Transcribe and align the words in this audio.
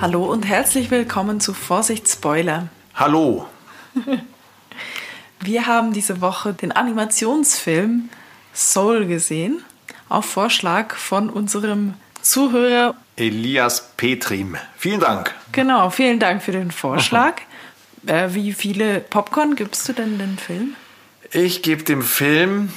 Hallo 0.00 0.26
und 0.26 0.46
herzlich 0.46 0.92
willkommen 0.92 1.40
zu 1.40 1.52
Vorsicht 1.52 2.08
Spoiler. 2.08 2.68
Hallo. 2.94 3.48
Wir 5.40 5.66
haben 5.66 5.92
diese 5.92 6.20
Woche 6.20 6.54
den 6.54 6.70
Animationsfilm 6.70 8.08
Soul 8.54 9.06
gesehen, 9.06 9.64
auf 10.08 10.24
Vorschlag 10.24 10.94
von 10.94 11.28
unserem 11.28 11.94
Zuhörer 12.22 12.94
Elias 13.16 13.90
Petrim. 13.96 14.56
Vielen 14.76 15.00
Dank. 15.00 15.34
Genau, 15.50 15.90
vielen 15.90 16.20
Dank 16.20 16.44
für 16.44 16.52
den 16.52 16.70
Vorschlag. 16.70 17.34
Äh, 18.06 18.32
wie 18.32 18.52
viele 18.52 19.00
Popcorn 19.00 19.56
gibst 19.56 19.86
du 19.88 19.92
denn 19.92 20.18
den 20.18 20.38
Film? 20.38 20.76
Ich 21.32 21.62
gebe 21.62 21.82
dem 21.82 22.00
Film, 22.00 22.72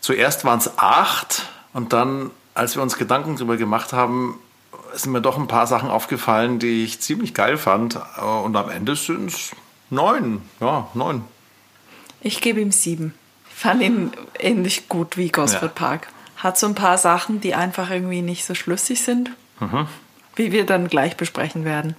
zuerst 0.00 0.44
waren 0.44 0.58
es 0.58 0.78
acht 0.78 1.48
und 1.72 1.92
dann, 1.92 2.32
als 2.54 2.74
wir 2.74 2.82
uns 2.82 2.98
Gedanken 2.98 3.36
darüber 3.36 3.56
gemacht 3.56 3.92
haben, 3.92 4.40
sind 4.96 5.12
mir 5.12 5.20
doch 5.20 5.38
ein 5.38 5.48
paar 5.48 5.66
Sachen 5.66 5.90
aufgefallen, 5.90 6.58
die 6.58 6.84
ich 6.84 7.00
ziemlich 7.00 7.34
geil 7.34 7.56
fand. 7.56 7.98
Und 8.44 8.56
am 8.56 8.70
Ende 8.70 8.96
sind 8.96 9.30
es 9.30 9.52
neun. 9.90 10.42
Ja, 10.60 10.88
neun. 10.94 11.24
Ich 12.20 12.40
gebe 12.40 12.60
ihm 12.60 12.72
sieben. 12.72 13.14
Ich 13.48 13.54
fand 13.54 13.82
ihn 13.82 14.12
ähnlich 14.38 14.88
gut 14.88 15.16
wie 15.16 15.28
Gosford 15.28 15.62
ja. 15.62 15.68
Park. 15.68 16.08
Hat 16.36 16.58
so 16.58 16.66
ein 16.66 16.74
paar 16.74 16.98
Sachen, 16.98 17.40
die 17.40 17.54
einfach 17.54 17.90
irgendwie 17.90 18.22
nicht 18.22 18.44
so 18.44 18.54
schlüssig 18.54 19.02
sind, 19.02 19.30
mhm. 19.60 19.86
wie 20.36 20.52
wir 20.52 20.66
dann 20.66 20.88
gleich 20.88 21.16
besprechen 21.16 21.64
werden. 21.64 21.96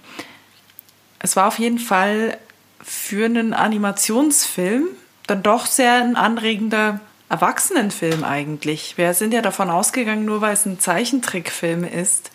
Es 1.18 1.36
war 1.36 1.48
auf 1.48 1.58
jeden 1.58 1.78
Fall 1.78 2.38
für 2.82 3.24
einen 3.24 3.54
Animationsfilm 3.54 4.88
dann 5.26 5.42
doch 5.42 5.66
sehr 5.66 5.94
ein 5.94 6.16
anregender 6.16 7.00
Erwachsenenfilm 7.28 8.22
eigentlich. 8.22 8.96
Wir 8.96 9.12
sind 9.14 9.34
ja 9.34 9.42
davon 9.42 9.70
ausgegangen, 9.70 10.24
nur 10.24 10.40
weil 10.40 10.52
es 10.52 10.66
ein 10.66 10.78
Zeichentrickfilm 10.78 11.84
ist, 11.84 12.30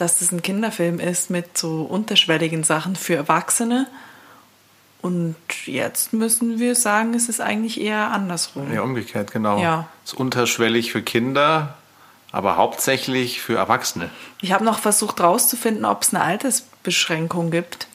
dass 0.00 0.20
es 0.20 0.32
ein 0.32 0.42
Kinderfilm 0.42 0.98
ist 0.98 1.30
mit 1.30 1.58
so 1.58 1.82
unterschwelligen 1.82 2.64
Sachen 2.64 2.96
für 2.96 3.14
Erwachsene. 3.14 3.86
Und 5.02 5.36
jetzt 5.64 6.12
müssen 6.12 6.58
wir 6.58 6.74
sagen, 6.74 7.14
es 7.14 7.28
ist 7.28 7.40
eigentlich 7.40 7.80
eher 7.80 8.10
andersrum. 8.10 8.72
Ja, 8.72 8.82
umgekehrt, 8.82 9.32
genau. 9.32 9.58
Ja. 9.60 9.88
Es 10.04 10.12
ist 10.12 10.18
unterschwellig 10.18 10.92
für 10.92 11.02
Kinder, 11.02 11.76
aber 12.32 12.56
hauptsächlich 12.56 13.40
für 13.40 13.56
Erwachsene. 13.56 14.10
Ich 14.40 14.52
habe 14.52 14.64
noch 14.64 14.78
versucht 14.78 15.20
herauszufinden, 15.20 15.84
ob 15.84 16.02
es 16.02 16.14
eine 16.14 16.22
Altersbeschränkung 16.22 17.50
gibt. 17.50 17.86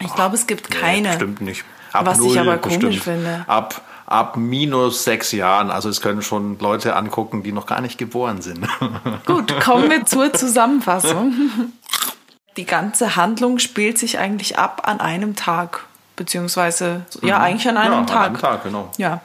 Ich 0.00 0.12
glaube, 0.14 0.34
es 0.34 0.46
gibt 0.46 0.70
keine. 0.70 1.10
Nee, 1.10 1.14
stimmt 1.14 1.40
nicht. 1.40 1.64
Ab 1.92 2.06
was 2.06 2.18
null, 2.18 2.32
ich 2.32 2.40
aber 2.40 2.58
komisch 2.58 2.78
bestimmt. 2.78 3.04
finde. 3.04 3.44
Ab, 3.46 3.80
ab 4.06 4.36
minus 4.36 5.04
sechs 5.04 5.32
Jahren. 5.32 5.70
Also 5.70 5.88
es 5.88 6.00
können 6.00 6.22
schon 6.22 6.58
Leute 6.58 6.96
angucken, 6.96 7.42
die 7.42 7.52
noch 7.52 7.66
gar 7.66 7.80
nicht 7.80 7.98
geboren 7.98 8.42
sind. 8.42 8.66
Gut, 9.26 9.58
kommen 9.60 9.90
wir 9.90 10.04
zur 10.04 10.32
Zusammenfassung. 10.32 11.32
Die 12.56 12.66
ganze 12.66 13.16
Handlung 13.16 13.58
spielt 13.58 13.98
sich 13.98 14.18
eigentlich 14.18 14.58
ab 14.58 14.82
an 14.84 15.00
einem 15.00 15.34
Tag. 15.36 15.86
Beziehungsweise, 16.16 17.06
ja, 17.22 17.38
Mhm. 17.38 17.44
eigentlich 17.44 17.68
an 17.68 17.76
einem 17.76 17.92
ja, 17.92 18.02
Tag. 18.04 18.16
An 18.16 18.24
einem 18.26 18.38
Tag, 18.38 18.62
genau. 18.64 18.90
Ja. 18.98 19.20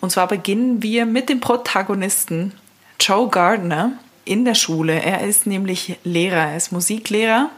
Und 0.00 0.10
zwar 0.10 0.26
beginnen 0.26 0.82
wir 0.82 1.06
mit 1.06 1.28
dem 1.28 1.40
Protagonisten 1.40 2.52
Joe 3.00 3.28
Gardner 3.28 3.92
in 4.24 4.44
der 4.44 4.54
Schule. 4.54 5.00
Er 5.00 5.22
ist 5.26 5.46
nämlich 5.46 5.98
Lehrer, 6.04 6.50
er 6.50 6.56
ist 6.56 6.72
Musiklehrer 6.72 7.50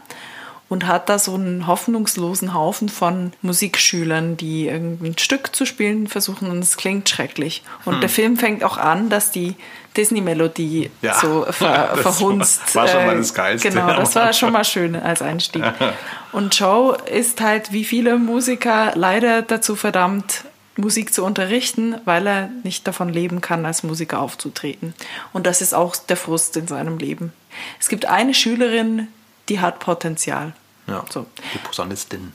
und 0.71 0.87
hat 0.87 1.09
da 1.09 1.19
so 1.19 1.35
einen 1.35 1.67
hoffnungslosen 1.67 2.53
Haufen 2.53 2.87
von 2.87 3.33
Musikschülern, 3.41 4.37
die 4.37 4.67
irgendein 4.67 5.17
Stück 5.17 5.53
zu 5.53 5.65
spielen 5.65 6.07
versuchen 6.07 6.49
und 6.49 6.59
es 6.59 6.77
klingt 6.77 7.09
schrecklich. 7.09 7.61
Und 7.83 7.99
der 7.99 8.07
Film 8.07 8.37
fängt 8.37 8.63
auch 8.63 8.77
an, 8.77 9.09
dass 9.09 9.31
die 9.31 9.57
Disney-Melodie 9.97 10.83
Hm. 10.85 10.91
Ja. 11.01 11.19
so 11.19 11.45
ver 11.49 11.89
Das 11.93 12.01
verhunzt. 12.01 12.73
war 12.73 12.87
schon 12.87 13.05
mal 13.05 13.15
äh, 13.15 13.17
das 13.17 13.33
Geilste. 13.33 13.69
Genau, 13.69 13.93
das 13.93 14.15
war 14.15 14.31
schon 14.31 14.53
mal 14.53 14.63
schön 14.63 14.95
als 14.95 15.21
Einstieg. 15.21 15.61
Und 16.31 16.57
Joe 16.57 16.95
ist 17.05 17.41
halt 17.41 17.73
wie 17.73 17.83
viele 17.83 18.17
Musiker 18.17 18.93
leider 18.95 19.41
dazu 19.41 19.75
verdammt, 19.75 20.45
Musik 20.77 21.13
zu 21.13 21.25
unterrichten, 21.25 21.95
weil 22.05 22.25
er 22.25 22.49
nicht 22.63 22.87
davon 22.87 23.09
leben 23.09 23.41
kann, 23.41 23.65
als 23.65 23.83
Musiker 23.83 24.21
aufzutreten. 24.21 24.93
Und 25.33 25.45
das 25.47 25.61
ist 25.61 25.73
auch 25.73 25.97
der 25.97 26.15
Frust 26.15 26.55
in 26.55 26.67
seinem 26.67 26.97
Leben. 26.97 27.33
Es 27.77 27.89
gibt 27.89 28.05
eine 28.05 28.33
Schülerin, 28.33 29.09
die 29.49 29.59
hat 29.59 29.79
Potenzial. 29.79 30.53
Ja. 30.91 31.03
So. 31.09 31.25
Die 31.53 31.57
Posaunistin. 31.59 32.33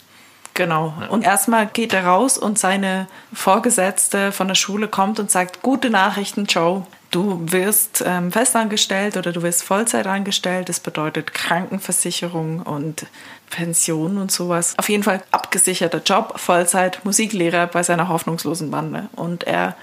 Genau. 0.57 0.95
Und 1.11 1.23
erstmal 1.23 1.67
geht 1.67 1.93
er 1.93 2.07
raus 2.07 2.39
und 2.39 2.59
seine 2.59 3.09
Vorgesetzte 3.33 4.33
von 4.33 4.49
der 4.49 4.55
Schule 4.55 4.89
kommt 4.89 5.21
und 5.21 5.31
sagt, 5.31 5.63
gute 5.63 5.91
Nachrichten, 5.91 6.47
Joe. 6.47 6.87
Du 7.11 7.41
wirst 7.53 8.03
ähm, 8.05 8.33
festangestellt 8.33 9.17
oder 9.17 9.33
du 9.33 9.43
wirst 9.43 9.63
Vollzeit 9.63 10.07
angestellt. 10.07 10.69
Das 10.69 10.81
bedeutet 10.81 11.33
Krankenversicherung 11.35 12.63
und 12.63 13.07
Pension 13.49 14.19
und 14.19 14.33
sowas. 14.33 14.75
Auf 14.77 14.89
jeden 14.89 15.03
Fall 15.03 15.23
abgesicherter 15.31 16.03
Job, 16.05 16.39
Vollzeit, 16.39 17.05
Musiklehrer 17.05 17.69
bei 17.69 17.83
seiner 17.83 18.09
hoffnungslosen 18.09 18.71
Bande. 18.71 19.09
Und 19.15 19.45
er 19.45 19.77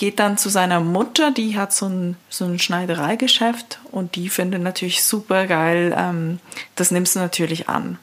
geht 0.00 0.18
dann 0.18 0.38
zu 0.38 0.48
seiner 0.48 0.80
Mutter, 0.80 1.30
die 1.30 1.58
hat 1.58 1.74
so 1.74 1.84
ein, 1.84 2.16
so 2.30 2.46
ein 2.46 2.58
Schneidereigeschäft 2.58 3.80
und 3.90 4.16
die 4.16 4.30
findet 4.30 4.62
natürlich 4.62 5.04
super 5.04 5.46
geil. 5.46 5.94
Ähm, 5.94 6.40
das 6.74 6.90
nimmst 6.90 7.16
du 7.16 7.18
natürlich 7.18 7.68
an. 7.68 7.98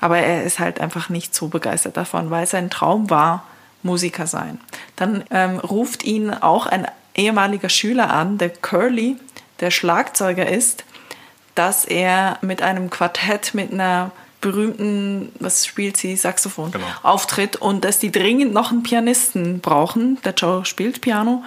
Aber 0.00 0.16
er 0.16 0.44
ist 0.44 0.58
halt 0.58 0.80
einfach 0.80 1.10
nicht 1.10 1.34
so 1.34 1.48
begeistert 1.48 1.98
davon, 1.98 2.30
weil 2.30 2.46
sein 2.46 2.70
Traum 2.70 3.10
war, 3.10 3.44
Musiker 3.82 4.26
sein. 4.26 4.60
Dann 4.96 5.24
ähm, 5.30 5.58
ruft 5.58 6.04
ihn 6.04 6.30
auch 6.30 6.64
ein 6.64 6.86
ehemaliger 7.14 7.68
Schüler 7.68 8.10
an, 8.10 8.38
der 8.38 8.48
Curly, 8.48 9.18
der 9.60 9.70
Schlagzeuger 9.70 10.48
ist, 10.48 10.84
dass 11.54 11.84
er 11.84 12.38
mit 12.40 12.62
einem 12.62 12.88
Quartett, 12.88 13.52
mit 13.52 13.74
einer 13.74 14.10
berühmten, 14.42 15.32
was 15.40 15.64
spielt 15.66 15.96
sie, 15.96 16.14
Saxophon, 16.16 16.70
Genau. 16.72 16.84
auftritt 17.02 17.56
und 17.56 17.84
dass 17.84 17.98
die 17.98 18.12
dringend 18.12 18.52
noch 18.52 18.70
einen 18.70 18.82
Pianisten 18.82 19.60
brauchen. 19.60 20.18
Der 20.24 20.34
Joe 20.34 20.66
spielt 20.66 21.00
Piano 21.00 21.42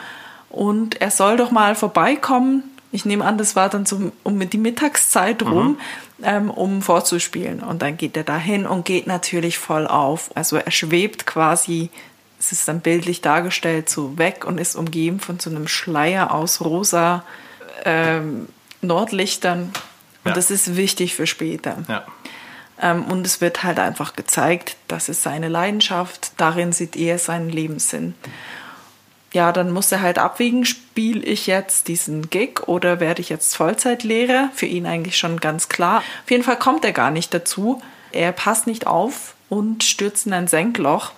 und 0.50 1.00
er 1.02 1.12
soll 1.12 1.38
doch 1.38 1.52
mal 1.52 1.76
vorbeikommen. 1.76 2.64
Ich 2.92 3.06
nehme 3.06 3.24
an, 3.26 3.38
das 3.38 3.56
war 3.56 3.70
dann 3.70 3.86
so 3.86 4.12
um 4.24 4.50
die 4.50 4.58
Mittagszeit 4.58 5.44
rum, 5.44 5.78
ähm, 6.24 6.50
um 6.50 6.82
vorzuspielen. 6.82 7.62
Und 7.62 7.82
dann 7.82 7.98
geht 7.98 8.16
er 8.18 8.24
dahin 8.24 8.66
und 8.66 8.86
geht 8.86 9.06
natürlich 9.06 9.58
voll 9.58 9.86
auf. 9.86 10.32
Also 10.34 10.56
er 10.56 10.72
schwebt 10.72 11.26
quasi, 11.28 11.90
es 12.40 12.54
ist 12.54 12.68
dann 12.70 12.80
bildlich 12.80 13.20
dargestellt, 13.22 13.90
so 13.90 14.18
weg 14.18 14.46
und 14.46 14.58
ist 14.60 14.76
umgeben 14.76 15.20
von 15.20 15.40
so 15.40 15.50
einem 15.50 15.68
Schleier 15.68 16.34
aus 16.34 16.62
rosa 16.62 17.24
ähm, 17.84 18.48
Nordlichtern. 18.82 19.74
Und 20.24 20.30
Ja. 20.30 20.34
das 20.34 20.50
ist 20.50 20.78
wichtig 20.78 21.16
für 21.16 21.28
später. 21.28 21.78
Ja. 21.90 22.06
Ähm, 22.82 23.06
und 23.06 23.26
es 23.26 23.42
wird 23.42 23.64
halt 23.64 23.80
einfach 23.80 24.16
gezeigt, 24.16 24.76
das 24.88 25.10
ist 25.10 25.24
seine 25.24 25.48
Leidenschaft, 25.48 26.32
darin 26.38 26.72
sieht 26.72 26.96
er 26.96 27.18
seinen 27.18 27.50
Lebenssinn. 27.50 28.16
Ja, 29.34 29.52
dann 29.52 29.72
muss 29.72 29.92
er 29.92 30.02
halt 30.02 30.18
abwägen, 30.18 30.66
spiele 30.66 31.22
ich 31.22 31.46
jetzt 31.48 31.90
diesen 31.90 32.30
Gig 32.30 32.68
oder 32.68 33.02
werde 33.02 33.22
ich 33.22 33.28
jetzt 33.30 33.56
Vollzeitlehrer? 33.56 34.50
Für 34.54 34.66
ihn 34.66 34.86
eigentlich 34.86 35.18
schon 35.18 35.42
ganz 35.42 35.68
klar. 35.68 35.98
Auf 36.24 36.32
jeden 36.32 36.44
Fall 36.44 36.58
kommt 36.58 36.86
er 36.86 36.94
gar 36.94 37.12
nicht 37.12 37.34
dazu. 37.34 37.82
Er 38.14 38.32
passt 38.32 38.66
nicht 38.66 38.88
auf 38.88 39.36
und 39.50 39.84
stürzt 39.84 40.26
in 40.26 40.34
ein 40.34 40.48
Senkloch 40.48 41.12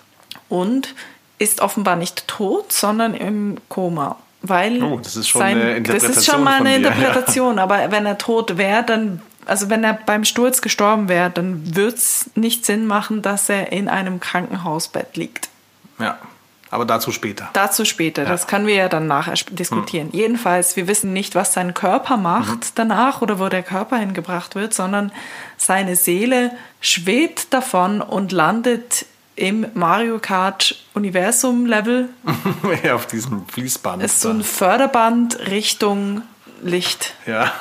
und 0.48 0.94
ist 1.38 1.60
offenbar 1.60 1.94
nicht 1.94 2.26
tot, 2.26 2.72
sondern 2.72 3.14
im 3.14 3.58
Koma. 3.68 4.16
Weil 4.42 4.82
Oh, 4.82 4.98
das 4.98 5.16
ist 5.16 5.28
schon 5.28 5.40
sein, 5.40 5.60
eine 5.60 5.82
Das 5.82 5.94
ist 5.96 6.02
Interpretation 6.02 6.34
schon 6.34 6.44
mal 6.44 6.60
eine. 6.60 6.76
Interpretation, 6.76 7.58
aber 7.58 7.90
wenn 7.90 8.06
er 8.06 8.18
tot 8.18 8.56
wäre, 8.56 8.82
dann, 8.84 9.22
also 9.48 9.70
wenn 9.70 9.82
er 9.82 9.94
beim 9.94 10.24
Sturz 10.24 10.62
gestorben 10.62 11.08
wäre, 11.08 11.30
dann 11.30 11.74
würde 11.74 11.96
es 11.96 12.30
nicht 12.34 12.64
Sinn 12.64 12.86
machen, 12.86 13.22
dass 13.22 13.48
er 13.48 13.72
in 13.72 13.88
einem 13.88 14.20
Krankenhausbett 14.20 15.16
liegt. 15.16 15.48
ja. 15.98 16.18
Aber 16.70 16.84
dazu 16.84 17.12
später. 17.12 17.48
Dazu 17.54 17.84
später, 17.84 18.26
das 18.26 18.46
können 18.46 18.66
wir 18.66 18.74
ja 18.74 18.88
dann 18.88 19.06
nachher 19.06 19.34
diskutieren. 19.50 20.10
Jedenfalls, 20.12 20.76
wir 20.76 20.86
wissen 20.86 21.12
nicht, 21.12 21.34
was 21.34 21.54
sein 21.54 21.72
Körper 21.72 22.18
macht 22.18 22.78
danach 22.78 23.22
oder 23.22 23.38
wo 23.38 23.48
der 23.48 23.62
Körper 23.62 23.96
hingebracht 23.96 24.54
wird, 24.54 24.74
sondern 24.74 25.10
seine 25.56 25.96
Seele 25.96 26.50
schwebt 26.80 27.54
davon 27.54 28.02
und 28.02 28.32
landet 28.32 29.06
im 29.34 29.66
Mario 29.74 30.18
Kart 30.18 30.76
Universum 30.94 31.64
Level. 31.64 32.10
ja, 32.84 32.96
auf 32.96 33.06
diesem 33.06 33.46
Fließband. 33.46 34.02
Ist 34.02 34.20
so 34.20 34.30
ein 34.30 34.42
Förderband 34.42 35.38
Richtung 35.48 36.22
Licht. 36.62 37.14
ja. 37.26 37.52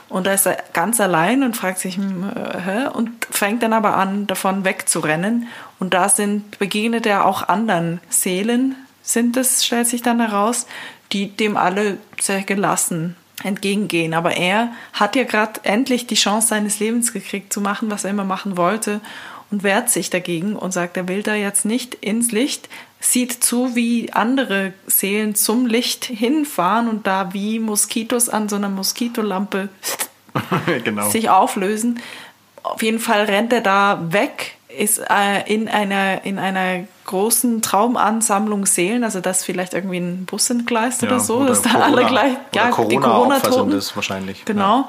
Und 0.08 0.26
da 0.26 0.32
ist 0.32 0.46
er 0.46 0.62
ganz 0.72 1.00
allein 1.00 1.42
und 1.42 1.56
fragt 1.56 1.78
sich, 1.78 1.96
hm, 1.96 2.30
äh, 2.34 2.60
hä? 2.60 2.86
Und 2.92 3.26
fängt 3.30 3.62
dann 3.62 3.72
aber 3.72 3.96
an, 3.96 4.26
davon 4.26 4.64
wegzurennen. 4.64 5.48
Und 5.78 5.94
da 5.94 6.08
sind, 6.08 6.58
begegnet 6.58 7.06
er 7.06 7.24
auch 7.24 7.48
anderen 7.48 8.00
Seelen, 8.08 8.74
sind 9.02 9.36
es, 9.36 9.64
stellt 9.64 9.86
sich 9.86 10.02
dann 10.02 10.20
heraus, 10.20 10.66
die 11.12 11.28
dem 11.34 11.56
alle 11.56 11.98
sehr 12.20 12.42
gelassen 12.42 13.16
entgegengehen. 13.44 14.14
Aber 14.14 14.36
er 14.36 14.72
hat 14.92 15.16
ja 15.16 15.24
gerade 15.24 15.60
endlich 15.62 16.06
die 16.06 16.14
Chance 16.14 16.48
seines 16.48 16.80
Lebens 16.80 17.12
gekriegt, 17.12 17.52
zu 17.52 17.60
machen, 17.60 17.90
was 17.90 18.04
er 18.04 18.10
immer 18.10 18.24
machen 18.24 18.56
wollte 18.56 19.00
und 19.50 19.62
wehrt 19.62 19.90
sich 19.90 20.10
dagegen 20.10 20.56
und 20.56 20.72
sagt, 20.72 20.96
er 20.96 21.08
will 21.08 21.22
da 21.22 21.34
jetzt 21.34 21.64
nicht 21.64 21.94
ins 21.94 22.32
Licht, 22.32 22.68
sieht 23.00 23.44
zu, 23.44 23.74
wie 23.74 24.12
andere 24.12 24.72
Seelen 24.86 25.34
zum 25.34 25.66
Licht 25.66 26.04
hinfahren 26.04 26.88
und 26.88 27.06
da 27.06 27.32
wie 27.32 27.58
Moskitos 27.58 28.28
an 28.28 28.48
so 28.48 28.56
einer 28.56 28.68
Moskitolampe 28.68 29.68
genau. 30.84 31.08
sich 31.08 31.30
auflösen 31.30 32.00
auf 32.68 32.82
jeden 32.82 32.98
Fall 32.98 33.24
rennt 33.24 33.52
er 33.52 33.60
da 33.60 33.98
weg, 34.10 34.56
ist 34.68 34.98
äh, 34.98 35.52
in 35.52 35.68
einer, 35.68 36.24
in 36.24 36.38
einer 36.38 36.84
großen 37.06 37.62
Traumansammlung 37.62 38.66
Seelen, 38.66 39.02
also 39.02 39.20
das 39.20 39.44
vielleicht 39.44 39.72
irgendwie 39.72 39.98
ein 39.98 40.26
Bus 40.26 40.50
entgleist 40.50 41.02
ja, 41.02 41.08
oder 41.08 41.20
so, 41.20 41.44
dass 41.44 41.62
da 41.62 41.80
alle 41.80 42.04
gleich, 42.04 42.36
ja, 42.54 42.70
Corona 42.70 42.90
die 42.90 42.96
Corona-Toten. 42.98 43.72
ist 43.72 43.96
wahrscheinlich. 43.96 44.44
Genau. 44.44 44.80
Ja 44.80 44.88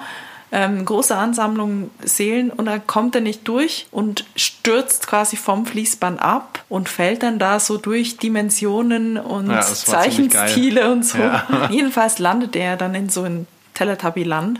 ähm, 0.52 0.84
große 0.84 1.16
Ansammlung 1.16 1.92
Seelen 2.04 2.50
und 2.50 2.66
dann 2.66 2.86
kommt 2.88 3.16
er 3.16 3.22
nicht 3.22 3.48
durch 3.48 3.88
und 3.92 4.26
stürzt 4.36 5.08
quasi 5.08 5.38
vom 5.38 5.66
Fließband 5.66 6.22
ab 6.22 6.64
und 6.70 6.90
fällt 6.90 7.24
dann 7.24 7.38
da 7.38 7.60
so 7.60 7.78
durch 7.78 8.18
Dimensionen 8.18 9.18
und 9.18 9.50
ja, 9.50 9.62
Zeichenstile 9.62 10.92
und 10.92 11.06
so. 11.06 11.20
Ja. 11.20 11.68
Jedenfalls 11.70 12.20
landet 12.20 12.56
er 12.56 12.78
dann 12.78 12.96
in 12.96 13.10
so 13.10 13.24
ein 13.24 13.48
Teletubby-Land, 13.76 14.60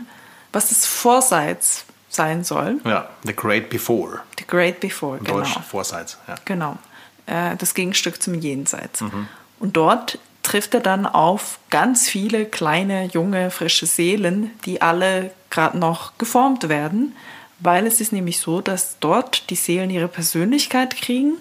was 0.52 0.68
das 0.68 0.86
Vorseits 0.86 1.84
sein 2.08 2.44
soll. 2.44 2.80
Ja, 2.84 3.08
The 3.24 3.34
Great 3.34 3.68
Before. 3.70 4.20
The 4.38 4.46
Great 4.46 4.80
Before, 4.80 5.18
Im 5.18 5.24
genau. 5.24 5.38
Deutsch 5.38 5.58
Vorseits, 5.68 6.18
ja. 6.28 6.36
Genau. 6.44 6.78
Äh, 7.26 7.56
das 7.56 7.74
Gegenstück 7.74 8.22
zum 8.22 8.34
Jenseits. 8.34 9.00
Mhm. 9.00 9.28
Und 9.58 9.76
dort 9.76 10.18
trifft 10.50 10.74
er 10.74 10.80
dann 10.80 11.06
auf 11.06 11.60
ganz 11.70 12.08
viele 12.08 12.44
kleine, 12.44 13.04
junge, 13.04 13.52
frische 13.52 13.86
Seelen, 13.86 14.50
die 14.64 14.82
alle 14.82 15.30
gerade 15.48 15.78
noch 15.78 16.18
geformt 16.18 16.68
werden, 16.68 17.14
weil 17.60 17.86
es 17.86 18.00
ist 18.00 18.12
nämlich 18.12 18.40
so, 18.40 18.60
dass 18.60 18.96
dort 18.98 19.48
die 19.50 19.54
Seelen 19.54 19.90
ihre 19.90 20.08
Persönlichkeit 20.08 20.96
kriegen, 20.96 21.34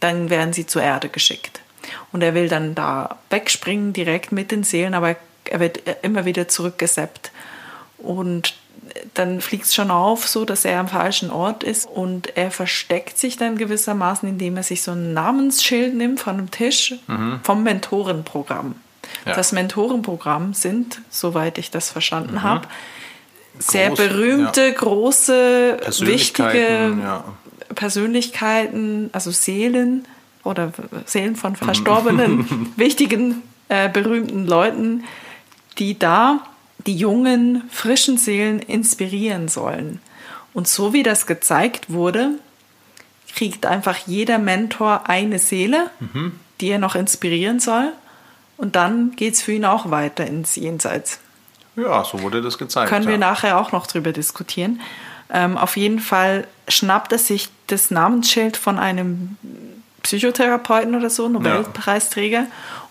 dann 0.00 0.28
werden 0.28 0.52
sie 0.52 0.66
zur 0.66 0.82
Erde 0.82 1.08
geschickt. 1.08 1.62
Und 2.12 2.22
er 2.22 2.34
will 2.34 2.50
dann 2.50 2.74
da 2.74 3.16
wegspringen 3.30 3.94
direkt 3.94 4.30
mit 4.30 4.50
den 4.50 4.62
Seelen, 4.62 4.92
aber 4.92 5.16
er 5.46 5.60
wird 5.60 5.80
immer 6.02 6.26
wieder 6.26 6.46
zurückgeseppt. 6.46 7.32
Und 7.96 8.56
dann 9.14 9.40
fliegt 9.40 9.64
es 9.64 9.74
schon 9.74 9.90
auf, 9.90 10.26
so 10.26 10.44
dass 10.44 10.64
er 10.64 10.80
am 10.80 10.88
falschen 10.88 11.30
Ort 11.30 11.62
ist 11.62 11.88
und 11.88 12.36
er 12.36 12.50
versteckt 12.50 13.18
sich 13.18 13.36
dann 13.36 13.56
gewissermaßen, 13.56 14.28
indem 14.28 14.56
er 14.56 14.62
sich 14.62 14.82
so 14.82 14.92
ein 14.92 15.12
Namensschild 15.12 15.94
nimmt 15.94 16.20
von 16.20 16.38
einem 16.38 16.50
Tisch 16.50 16.94
mhm. 17.06 17.40
vom 17.42 17.62
Mentorenprogramm. 17.62 18.74
Ja. 19.26 19.34
Das 19.34 19.52
Mentorenprogramm 19.52 20.54
sind, 20.54 21.00
soweit 21.10 21.58
ich 21.58 21.70
das 21.70 21.90
verstanden 21.90 22.34
mhm. 22.34 22.42
habe, 22.42 22.68
sehr 23.58 23.90
berühmte, 23.90 24.66
ja. 24.68 24.72
große, 24.72 25.78
wichtige 26.00 26.96
ja. 27.02 27.24
Persönlichkeiten, 27.74 29.10
also 29.12 29.30
Seelen 29.30 30.06
oder 30.44 30.72
Seelen 31.04 31.36
von 31.36 31.56
verstorbenen, 31.56 32.72
wichtigen, 32.76 33.42
äh, 33.68 33.88
berühmten 33.88 34.46
Leuten, 34.46 35.04
die 35.78 35.98
da 35.98 36.40
die 36.86 36.96
jungen, 36.96 37.62
frischen 37.70 38.16
Seelen 38.18 38.58
inspirieren 38.60 39.48
sollen. 39.48 40.00
Und 40.52 40.68
so 40.68 40.92
wie 40.92 41.02
das 41.02 41.26
gezeigt 41.26 41.90
wurde, 41.90 42.32
kriegt 43.34 43.66
einfach 43.66 43.96
jeder 44.06 44.38
Mentor 44.38 45.08
eine 45.08 45.38
Seele, 45.38 45.90
mhm. 46.00 46.32
die 46.60 46.68
er 46.68 46.78
noch 46.78 46.94
inspirieren 46.94 47.60
soll. 47.60 47.92
Und 48.56 48.76
dann 48.76 49.12
geht 49.16 49.34
es 49.34 49.42
für 49.42 49.52
ihn 49.52 49.64
auch 49.64 49.90
weiter 49.90 50.26
ins 50.26 50.56
Jenseits. 50.56 51.20
Ja, 51.76 52.04
so 52.04 52.20
wurde 52.20 52.42
das 52.42 52.58
gezeigt. 52.58 52.88
Können 52.88 53.04
ja. 53.04 53.10
wir 53.12 53.18
nachher 53.18 53.58
auch 53.58 53.72
noch 53.72 53.86
drüber 53.86 54.12
diskutieren. 54.12 54.80
Ähm, 55.32 55.56
auf 55.56 55.76
jeden 55.76 56.00
Fall 56.00 56.46
schnappt 56.68 57.12
er 57.12 57.18
sich 57.18 57.48
das 57.68 57.90
Namensschild 57.90 58.56
von 58.56 58.78
einem 58.78 59.36
Psychotherapeuten 60.02 60.94
oder 60.94 61.10
so, 61.10 61.28
Nobelpreisträger, 61.28 62.40
ja. 62.40 62.46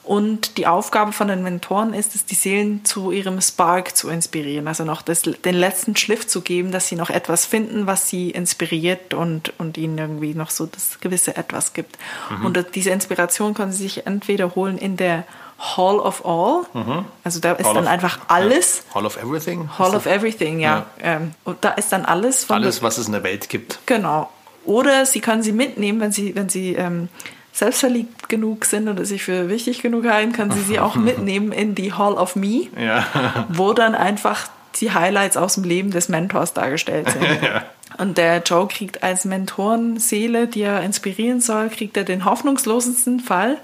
Und 0.10 0.58
die 0.58 0.66
Aufgabe 0.66 1.12
von 1.12 1.28
den 1.28 1.44
Mentoren 1.44 1.94
ist 1.94 2.16
es, 2.16 2.26
die 2.26 2.34
Seelen 2.34 2.84
zu 2.84 3.12
ihrem 3.12 3.40
Spark 3.42 3.96
zu 3.96 4.10
inspirieren, 4.10 4.68
also 4.68 4.84
noch 4.84 5.04
das, 5.04 5.22
den 5.22 5.54
letzten 5.54 5.96
Schliff 5.96 6.26
zu 6.26 6.42
geben, 6.42 6.72
dass 6.72 6.88
sie 6.88 6.96
noch 6.96 7.12
etwas 7.12 7.46
finden, 7.46 7.86
was 7.86 8.10
sie 8.10 8.32
inspiriert 8.32 9.14
und, 9.14 9.54
und 9.60 9.78
ihnen 9.78 10.00
irgendwie 10.00 10.34
noch 10.34 10.50
so 10.50 10.66
das 10.66 11.00
gewisse 11.00 11.38
Etwas 11.38 11.74
gibt. 11.74 12.00
Mhm. 12.32 12.44
Und 12.44 12.66
diese 12.74 12.90
Inspiration 12.90 13.54
können 13.54 13.72
sie 13.72 13.84
sich 13.84 14.08
entweder 14.08 14.56
holen 14.56 14.80
in 14.80 14.98
der 14.98 15.26
Hall 15.60 16.00
of 16.00 16.26
All, 16.26 16.64
mhm. 16.74 17.06
also 17.24 17.40
da 17.40 17.52
ist 17.52 17.68
Hall 17.68 17.76
dann 17.76 17.84
of, 17.84 17.92
einfach 17.92 18.20
alles. 18.30 18.86
Hall 18.96 19.06
of 19.06 19.16
Everything? 19.16 19.70
Hall 19.78 19.94
of 19.94 20.08
Everything, 20.08 20.60
ja. 20.60 20.88
ja. 20.98 21.18
Ähm, 21.18 21.36
und 21.44 21.64
da 21.64 21.70
ist 21.74 21.92
dann 21.92 22.06
alles. 22.06 22.50
alles, 22.50 22.82
was 22.82 22.98
es 22.98 23.06
in 23.06 23.14
der 23.14 23.22
Welt 23.22 23.48
gibt. 23.48 23.78
Genau. 23.86 24.32
Oder 24.66 25.06
sie 25.06 25.20
können 25.20 25.44
sie 25.44 25.52
mitnehmen, 25.52 26.00
wenn 26.00 26.12
sie, 26.12 26.34
wenn 26.34 26.50
sie 26.50 26.74
ähm, 26.74 27.10
selbstverliebt 27.52 28.30
genug 28.30 28.66
sind 28.66 28.88
oder 28.88 29.06
sich 29.06 29.24
für 29.24 29.50
wichtig 29.50 29.82
genug 29.82 30.08
halten, 30.08 30.34
können 30.34 30.52
sie 30.52 30.62
sie 30.62 30.80
auch 30.80 30.96
mitnehmen 30.96 31.52
in 31.52 31.76
die 31.76 31.94
Hall 31.94 32.14
of 32.14 32.36
Me, 32.36 32.68
ja. 32.78 33.06
wo 33.50 33.74
dann 33.74 33.96
einfach 33.96 34.48
die 34.80 34.92
Highlights 34.92 35.36
aus 35.36 35.56
dem 35.56 35.64
Leben 35.64 35.92
des 35.92 36.10
Mentors 36.10 36.54
dargestellt 36.54 37.10
sind. 37.12 37.24
Ja. 37.24 37.66
Und 37.98 38.18
der 38.18 38.42
Joe 38.44 38.68
kriegt 38.68 39.04
als 39.04 39.26
Mentorenseele, 39.26 40.48
die 40.48 40.62
er 40.62 40.82
inspirieren 40.84 41.42
soll, 41.42 41.70
kriegt 41.70 41.98
er 41.98 42.04
den 42.04 42.24
hoffnungslosesten 42.24 43.20
Fall, 43.20 43.58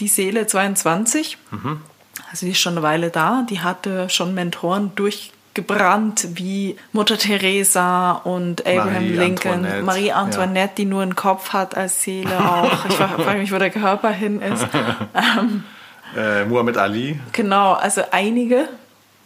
die 0.00 0.08
Seele 0.08 0.46
22. 0.46 1.38
Mhm. 1.50 1.80
Also 2.30 2.46
die 2.46 2.52
ist 2.52 2.60
schon 2.60 2.74
eine 2.74 2.82
Weile 2.82 3.10
da, 3.10 3.46
die 3.48 3.60
hatte 3.60 4.08
schon 4.08 4.34
Mentoren 4.34 4.92
durch 4.96 5.30
gebrannt 5.54 6.28
wie 6.34 6.76
Mutter 6.92 7.16
Teresa 7.16 8.12
und 8.12 8.66
Abraham 8.66 8.92
Marie 8.92 9.08
Lincoln, 9.12 9.54
Antoinette. 9.54 9.82
Marie 9.82 10.12
Antoinette, 10.12 10.70
ja. 10.70 10.74
die 10.76 10.84
nur 10.84 11.02
einen 11.02 11.14
Kopf 11.14 11.52
hat 11.52 11.76
als 11.76 12.02
Seele 12.02 12.38
auch. 12.38 12.84
Ich 12.86 12.94
frage 12.94 13.38
mich, 13.38 13.52
wo 13.52 13.58
der 13.58 13.70
Körper 13.70 14.10
hin 14.10 14.42
ist. 14.42 14.66
Ähm, 15.16 15.64
äh, 16.16 16.44
Muhammad 16.44 16.76
Ali. 16.76 17.18
Genau, 17.32 17.72
also 17.72 18.02
einige. 18.10 18.68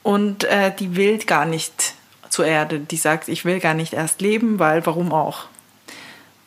Und 0.02 0.44
äh, 0.44 0.72
die 0.78 0.96
will 0.96 1.18
gar 1.18 1.44
nicht 1.44 1.94
zur 2.28 2.46
Erde. 2.46 2.78
Die 2.78 2.96
sagt, 2.96 3.28
ich 3.28 3.44
will 3.44 3.60
gar 3.60 3.74
nicht 3.74 3.94
erst 3.94 4.20
leben, 4.20 4.58
weil 4.58 4.86
warum 4.86 5.12
auch? 5.12 5.46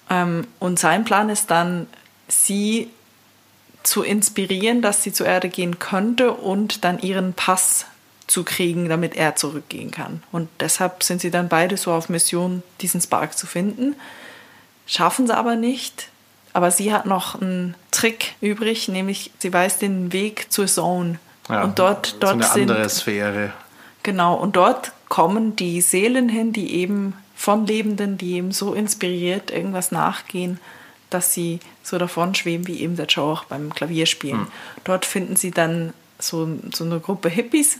Ähm, 0.10 0.48
und 0.60 0.80
sein 0.80 1.04
Plan 1.04 1.30
ist 1.30 1.52
dann, 1.52 1.88
sie 2.28 2.90
zu 3.84 4.04
inspirieren, 4.04 4.82
dass 4.82 5.04
sie 5.04 5.12
zur 5.12 5.28
Erde 5.28 5.50
gehen 5.50 5.80
könnte 5.80 6.34
und 6.34 6.84
dann 6.84 7.00
ihren 7.00 7.34
Pass 7.34 7.86
zu 8.28 8.44
kriegen, 8.44 8.90
damit 8.90 9.16
er 9.16 9.36
zurückgehen 9.36 9.92
kann. 9.92 10.24
Und 10.32 10.50
deshalb 10.60 11.04
sind 11.04 11.22
sie 11.22 11.32
dann 11.32 11.50
beide 11.50 11.78
so 11.78 11.92
auf 11.92 12.10
Mission, 12.10 12.64
diesen 12.80 13.02
Spark 13.02 13.38
zu 13.38 13.48
finden. 13.48 13.96
Schaffen 14.86 15.28
sie 15.28 15.36
aber 15.36 15.56
nicht. 15.56 16.08
Aber 16.54 16.72
sie 16.72 16.94
hat 16.94 17.06
noch 17.06 17.42
einen 17.42 17.76
Trick 17.92 18.36
übrig, 18.42 18.88
nämlich 18.88 19.32
sie 19.40 19.54
weiß 19.54 19.80
den 19.80 20.12
Weg 20.12 20.52
zur 20.52 20.68
Zone. 20.68 21.20
Ja, 21.50 21.64
und 21.64 21.80
dort, 21.80 22.22
dort 22.22 22.22
so 22.22 22.28
eine 22.28 22.44
sind, 22.44 22.72
andere 22.72 22.90
Sphäre. 22.90 23.54
Genau, 24.04 24.36
und 24.36 24.56
dort 24.56 24.92
kommen 25.10 25.56
die 25.56 25.82
Seelen 25.82 26.30
hin, 26.30 26.54
die 26.54 26.76
eben 26.76 27.14
von 27.36 27.66
Lebenden, 27.66 28.18
die 28.18 28.34
eben 28.34 28.52
so 28.52 28.74
inspiriert 28.74 29.52
irgendwas 29.52 29.92
nachgehen, 29.92 30.60
dass 31.10 31.34
sie 31.34 31.60
so 31.84 31.98
davon 31.98 32.36
schweben, 32.36 32.68
wie 32.68 32.82
eben 32.82 32.96
der 32.96 33.08
Joe 33.08 33.34
auch 33.34 33.46
beim 33.46 33.74
Klavierspielen. 33.74 34.42
Hm. 34.42 34.48
Dort 34.84 35.06
finden 35.06 35.36
sie 35.36 35.52
dann 35.52 35.94
so, 36.20 36.48
so 36.74 36.84
eine 36.84 37.00
Gruppe 37.00 37.30
Hippies, 37.30 37.80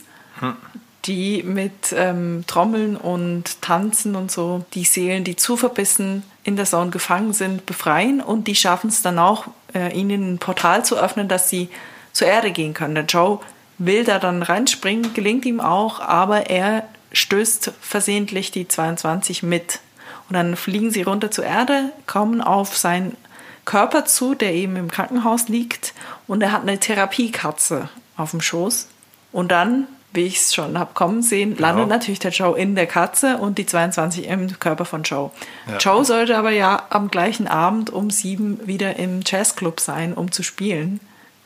die 1.04 1.42
mit 1.42 1.92
ähm, 1.96 2.44
Trommeln 2.46 2.96
und 2.96 3.60
Tanzen 3.60 4.14
und 4.14 4.30
so 4.30 4.64
die 4.74 4.84
Seelen, 4.84 5.24
die 5.24 5.36
zu 5.36 5.56
verbissen 5.56 6.22
in 6.44 6.56
der 6.56 6.64
Zone 6.64 6.90
gefangen 6.90 7.32
sind, 7.32 7.66
befreien 7.66 8.20
und 8.20 8.46
die 8.46 8.54
schaffen 8.54 8.88
es 8.88 9.02
dann 9.02 9.18
auch, 9.18 9.46
äh, 9.74 9.92
ihnen 9.92 10.34
ein 10.34 10.38
Portal 10.38 10.84
zu 10.84 10.96
öffnen, 10.96 11.28
dass 11.28 11.48
sie 11.48 11.68
zur 12.12 12.28
Erde 12.28 12.52
gehen 12.52 12.74
können. 12.74 12.94
Der 12.94 13.04
Joe 13.04 13.40
will 13.78 14.04
da 14.04 14.18
dann 14.18 14.42
reinspringen, 14.42 15.14
gelingt 15.14 15.44
ihm 15.44 15.60
auch, 15.60 16.00
aber 16.00 16.50
er 16.50 16.86
stößt 17.12 17.72
versehentlich 17.80 18.50
die 18.52 18.68
22 18.68 19.42
mit. 19.42 19.80
Und 20.28 20.34
dann 20.34 20.56
fliegen 20.56 20.90
sie 20.90 21.02
runter 21.02 21.30
zur 21.30 21.44
Erde, 21.44 21.90
kommen 22.06 22.40
auf 22.40 22.76
seinen 22.76 23.16
Körper 23.64 24.04
zu, 24.04 24.34
der 24.34 24.54
eben 24.54 24.76
im 24.76 24.90
Krankenhaus 24.90 25.48
liegt, 25.48 25.94
und 26.26 26.42
er 26.42 26.52
hat 26.52 26.62
eine 26.62 26.78
Therapiekatze 26.78 27.88
auf 28.16 28.30
dem 28.30 28.40
Schoß. 28.40 28.88
Und 29.32 29.50
dann 29.50 29.86
wie 30.12 30.26
ich 30.26 30.36
es 30.36 30.54
schon 30.54 30.78
habe 30.78 30.92
kommen 30.94 31.22
sehen, 31.22 31.56
genau. 31.56 31.68
landet 31.68 31.88
natürlich 31.88 32.18
der 32.18 32.30
Joe 32.30 32.58
in 32.58 32.74
der 32.74 32.86
Katze 32.86 33.38
und 33.38 33.58
die 33.58 33.66
22 33.66 34.26
im 34.26 34.58
Körper 34.58 34.84
von 34.84 35.02
Joe. 35.02 35.30
Ja. 35.66 35.78
Joe 35.78 36.04
sollte 36.04 36.36
aber 36.36 36.50
ja 36.50 36.82
am 36.90 37.10
gleichen 37.10 37.46
Abend 37.46 37.90
um 37.90 38.10
sieben 38.10 38.66
wieder 38.66 38.96
im 38.96 39.20
Jazzclub 39.24 39.80
sein, 39.80 40.14
um 40.14 40.32
zu 40.32 40.42
spielen. 40.42 41.00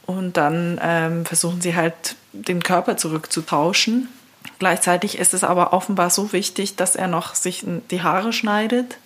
Und 0.04 0.36
dann 0.36 0.80
ähm, 0.82 1.26
versuchen 1.26 1.60
sie 1.60 1.74
halt, 1.74 2.16
den 2.32 2.62
Körper 2.62 2.96
zurückzutauschen. 2.96 4.08
Gleichzeitig 4.58 5.18
ist 5.18 5.34
es 5.34 5.42
aber 5.42 5.72
offenbar 5.72 6.10
so 6.10 6.32
wichtig, 6.32 6.76
dass 6.76 6.94
er 6.94 7.08
noch 7.08 7.34
sich 7.34 7.64
die 7.90 8.02
Haare 8.02 8.32
schneidet 8.32 8.98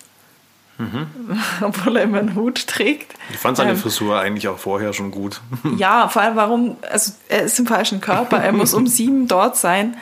Mhm. 0.81 1.07
Obwohl 1.61 1.97
er 1.97 2.03
immer 2.03 2.19
einen 2.19 2.35
Hut 2.35 2.67
trägt. 2.67 3.13
Ich 3.29 3.37
fand 3.37 3.57
seine 3.57 3.71
ähm, 3.71 3.77
Frisur 3.77 4.19
eigentlich 4.19 4.47
auch 4.47 4.57
vorher 4.57 4.93
schon 4.93 5.11
gut. 5.11 5.41
Ja, 5.77 6.09
vor 6.09 6.21
allem 6.21 6.35
warum, 6.35 6.77
also 6.91 7.13
er 7.29 7.43
ist 7.43 7.59
im 7.59 7.67
falschen 7.67 8.01
Körper, 8.01 8.37
er 8.37 8.51
muss 8.51 8.73
um 8.73 8.87
sieben 8.87 9.27
dort 9.27 9.57
sein. 9.57 9.95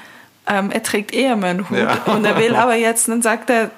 Ähm, 0.48 0.72
er 0.72 0.82
trägt 0.82 1.14
eher 1.14 1.34
immer 1.34 1.48
einen 1.48 1.70
Hut. 1.70 1.78
Ja. 1.78 1.96
Und 2.06 2.26
er 2.26 2.38
will 2.38 2.56
aber 2.56 2.76
jetzt, 2.76 3.08
dann 3.08 3.22
sagt 3.22 3.50
er, 3.50 3.72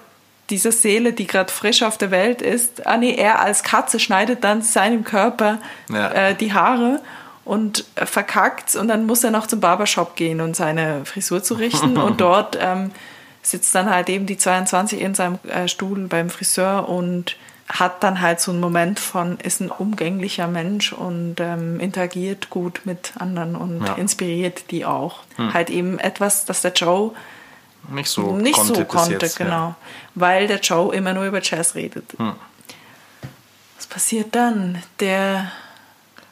diese 0.50 0.72
Seele, 0.72 1.14
die 1.14 1.28
gerade 1.28 1.52
frisch 1.52 1.82
auf 1.82 1.98
der 1.98 2.12
Welt 2.12 2.42
ist, 2.42 2.86
ah 2.86 2.98
nee, 2.98 3.16
er 3.16 3.40
als 3.40 3.64
Katze 3.64 4.00
schneidet 4.00 4.44
dann 4.44 4.62
seinem 4.62 5.04
Körper 5.04 5.60
ja. 5.90 6.12
äh, 6.12 6.36
die 6.36 6.54
Haare 6.54 7.02
und 7.46 7.86
verkackt 7.96 8.76
und 8.76 8.88
dann 8.88 9.06
muss 9.06 9.24
er 9.24 9.32
noch 9.32 9.48
zum 9.48 9.60
Barbershop 9.60 10.16
gehen 10.16 10.42
und 10.42 10.56
seine 10.56 11.06
Frisur 11.06 11.42
zurichten 11.42 11.98
und 11.98 12.22
dort 12.22 12.58
ähm, 12.62 12.92
sitzt 13.42 13.74
dann 13.76 13.90
halt 13.90 14.10
eben 14.10 14.26
die 14.26 14.38
22 14.38 15.02
in 15.02 15.16
seinem 15.16 15.40
äh, 15.48 15.68
Stuhl 15.68 16.08
beim 16.08 16.30
Friseur 16.30 16.88
und 16.88 17.36
hat 17.68 18.04
dann 18.04 18.22
halt 18.22 18.42
so 18.42 18.52
einen 18.52 18.60
Moment 18.60 19.00
von, 19.00 19.38
ist 19.40 19.62
ein 19.62 19.70
umgänglicher 19.70 20.48
Mensch 20.48 20.92
und 20.92 21.36
ähm, 21.40 21.80
interagiert 21.80 22.50
gut 22.50 22.82
mit 22.86 23.14
anderen 23.18 23.56
und 23.56 23.86
ja. 23.86 23.94
inspiriert 23.94 24.72
die 24.72 24.86
auch. 24.86 25.20
Hm. 25.38 25.54
Halt 25.54 25.70
eben 25.70 25.98
etwas, 26.00 26.46
das 26.46 26.62
der 26.62 26.74
Joe 26.74 27.14
nicht 27.90 28.10
so 28.10 28.36
nicht 28.38 28.56
konnte, 28.56 28.76
so 28.76 28.86
konnte 28.86 29.14
jetzt, 29.14 29.38
genau. 29.38 29.70
Ja. 29.70 29.76
Weil 30.16 30.48
der 30.48 30.60
Joe 30.60 30.94
immer 30.94 31.14
nur 31.14 31.26
über 31.26 31.42
Jazz 31.42 31.76
redet. 31.76 32.14
Hm. 32.18 32.34
Was 33.78 33.88
passiert 33.88 34.36
dann? 34.36 34.82
Der. 35.00 35.52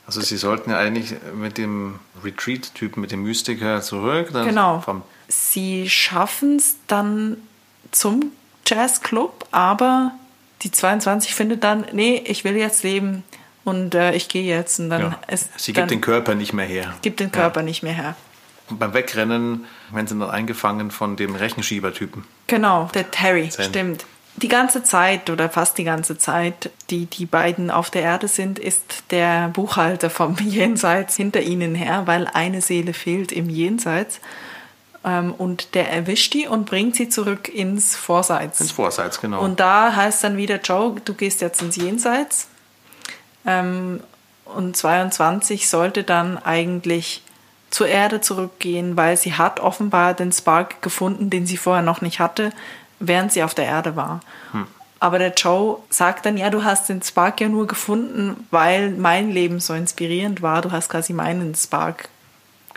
Also 0.05 0.21
sie 0.21 0.37
sollten 0.37 0.71
ja 0.71 0.77
eigentlich 0.77 1.15
mit 1.35 1.57
dem 1.57 1.99
Retreat-Typen, 2.23 3.01
mit 3.01 3.11
dem 3.11 3.23
Mystiker 3.23 3.81
zurück. 3.81 4.31
genau. 4.31 4.83
Sie 5.29 5.89
schaffen 5.89 6.57
es 6.57 6.75
dann 6.87 7.37
zum 7.91 8.31
Jazzclub, 8.65 9.47
aber 9.51 10.11
die 10.63 10.71
22 10.71 11.33
findet 11.33 11.63
dann, 11.63 11.85
nee, 11.93 12.21
ich 12.25 12.43
will 12.43 12.57
jetzt 12.57 12.83
leben 12.83 13.23
und 13.63 13.95
äh, 13.95 14.13
ich 14.13 14.27
gehe 14.27 14.43
jetzt. 14.43 14.79
Und 14.79 14.89
dann 14.89 15.01
ja. 15.01 15.19
ist, 15.27 15.57
sie 15.57 15.71
dann 15.71 15.83
gibt 15.83 15.91
den 15.91 16.01
Körper 16.01 16.35
nicht 16.35 16.53
mehr 16.53 16.65
her. 16.65 16.93
Gibt 17.01 17.19
den 17.19 17.31
Körper 17.31 17.61
ja. 17.61 17.65
nicht 17.65 17.83
mehr 17.83 17.93
her. 17.93 18.15
Und 18.69 18.79
beim 18.79 18.93
Wegrennen 18.93 19.65
werden 19.91 20.07
sie 20.07 20.19
dann 20.19 20.29
eingefangen 20.29 20.91
von 20.91 21.15
dem 21.15 21.35
Rechenschiebertypen. 21.35 22.23
Genau, 22.47 22.89
der 22.93 23.09
Terry, 23.09 23.49
Zen. 23.49 23.65
stimmt. 23.65 24.05
Die 24.35 24.47
ganze 24.47 24.83
Zeit 24.83 25.29
oder 25.29 25.49
fast 25.49 25.77
die 25.77 25.83
ganze 25.83 26.17
Zeit, 26.17 26.69
die 26.89 27.07
die 27.07 27.25
beiden 27.25 27.71
auf 27.71 27.89
der 27.89 28.03
Erde 28.03 28.27
sind, 28.27 28.59
ist 28.59 29.03
der 29.11 29.49
Buchhalter 29.49 30.09
vom 30.09 30.35
Jenseits 30.43 31.15
hinter 31.15 31.41
ihnen 31.41 31.75
her, 31.75 32.03
weil 32.05 32.27
eine 32.27 32.61
Seele 32.61 32.93
fehlt 32.93 33.31
im 33.31 33.49
Jenseits. 33.49 34.21
Ähm, 35.03 35.33
und 35.33 35.75
der 35.75 35.91
erwischt 35.91 36.33
die 36.33 36.47
und 36.47 36.65
bringt 36.65 36.95
sie 36.95 37.09
zurück 37.09 37.47
ins 37.47 37.95
Vorseits. 37.95 38.59
Ins 38.59 38.71
Vorseits, 38.71 39.21
genau. 39.21 39.41
Und 39.41 39.59
da 39.59 39.95
heißt 39.95 40.23
dann 40.23 40.37
wieder, 40.37 40.59
Joe, 40.59 40.95
du 41.03 41.13
gehst 41.13 41.41
jetzt 41.41 41.61
ins 41.61 41.75
Jenseits. 41.75 42.47
Ähm, 43.45 44.01
und 44.45 44.75
22 44.75 45.69
sollte 45.69 46.03
dann 46.03 46.37
eigentlich 46.37 47.23
zur 47.69 47.87
Erde 47.87 48.19
zurückgehen, 48.19 48.97
weil 48.97 49.15
sie 49.15 49.33
hat 49.33 49.59
offenbar 49.59 50.13
den 50.13 50.31
Spark 50.31 50.81
gefunden, 50.81 51.29
den 51.29 51.45
sie 51.45 51.57
vorher 51.57 51.83
noch 51.83 52.01
nicht 52.01 52.19
hatte, 52.19 52.51
während 52.99 53.31
sie 53.31 53.43
auf 53.43 53.53
der 53.53 53.65
Erde 53.65 53.95
war. 53.95 54.21
Hm. 54.51 54.67
Aber 54.99 55.17
der 55.17 55.33
Joe 55.33 55.77
sagt 55.89 56.25
dann, 56.25 56.35
ja, 56.35 56.49
du 56.49 56.63
hast 56.63 56.89
den 56.89 57.01
Spark 57.01 57.39
ja 57.39 57.47
nur 57.47 57.67
gefunden, 57.67 58.47
weil 58.51 58.91
mein 58.91 59.31
Leben 59.31 59.59
so 59.59 59.73
inspirierend 59.73 60.41
war. 60.41 60.61
Du 60.61 60.71
hast 60.71 60.89
quasi 60.89 61.13
meinen 61.13 61.55
Spark 61.55 62.09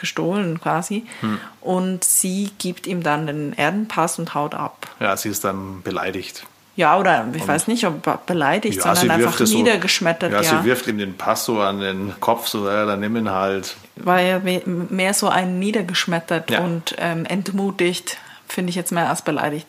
gestohlen 0.03 0.61
quasi. 0.61 1.07
Hm. 1.21 1.39
Und 1.63 2.05
sie 2.05 2.51
gibt 2.59 2.87
ihm 2.87 3.03
dann 3.03 3.27
den 3.27 3.53
Erdenpass 3.55 4.19
und 4.19 4.35
haut 4.35 4.55
ab. 4.55 4.89
Ja, 5.01 5.17
sie 5.17 5.31
ist 5.31 5.45
dann 5.45 5.81
beleidigt. 5.83 6.45
Ja, 6.75 6.99
oder 6.99 7.27
ich 7.35 7.43
und 7.43 7.49
weiß 7.49 7.69
nicht, 7.69 7.87
ob 7.87 8.27
beleidigt, 8.27 8.83
ja, 8.83 8.95
sondern 8.95 9.23
einfach 9.23 9.39
niedergeschmettert. 9.41 10.31
So, 10.33 10.37
ja, 10.37 10.43
ja, 10.43 10.61
sie 10.61 10.65
wirft 10.65 10.87
ihm 10.87 10.99
den 10.99 11.17
Pass 11.17 11.45
so 11.45 11.61
an 11.61 11.81
den 11.81 12.15
Kopf, 12.19 12.49
so, 12.49 12.67
ja, 12.67 12.85
dann 12.87 13.01
nimm 13.01 13.17
ihn 13.17 13.31
halt. 13.31 13.77
War 13.97 14.21
ja 14.21 14.41
mehr 14.65 15.15
so 15.15 15.29
ein 15.29 15.59
niedergeschmettert 15.59 16.51
Ja. 16.51 16.61
und 16.61 16.95
ähm, 16.99 17.27
entmutigt, 17.27 18.17
finde 18.49 18.71
ich 18.71 18.77
jetzt 18.77 18.91
mehr 18.91 19.09
als 19.09 19.23
beleidigt. 19.23 19.67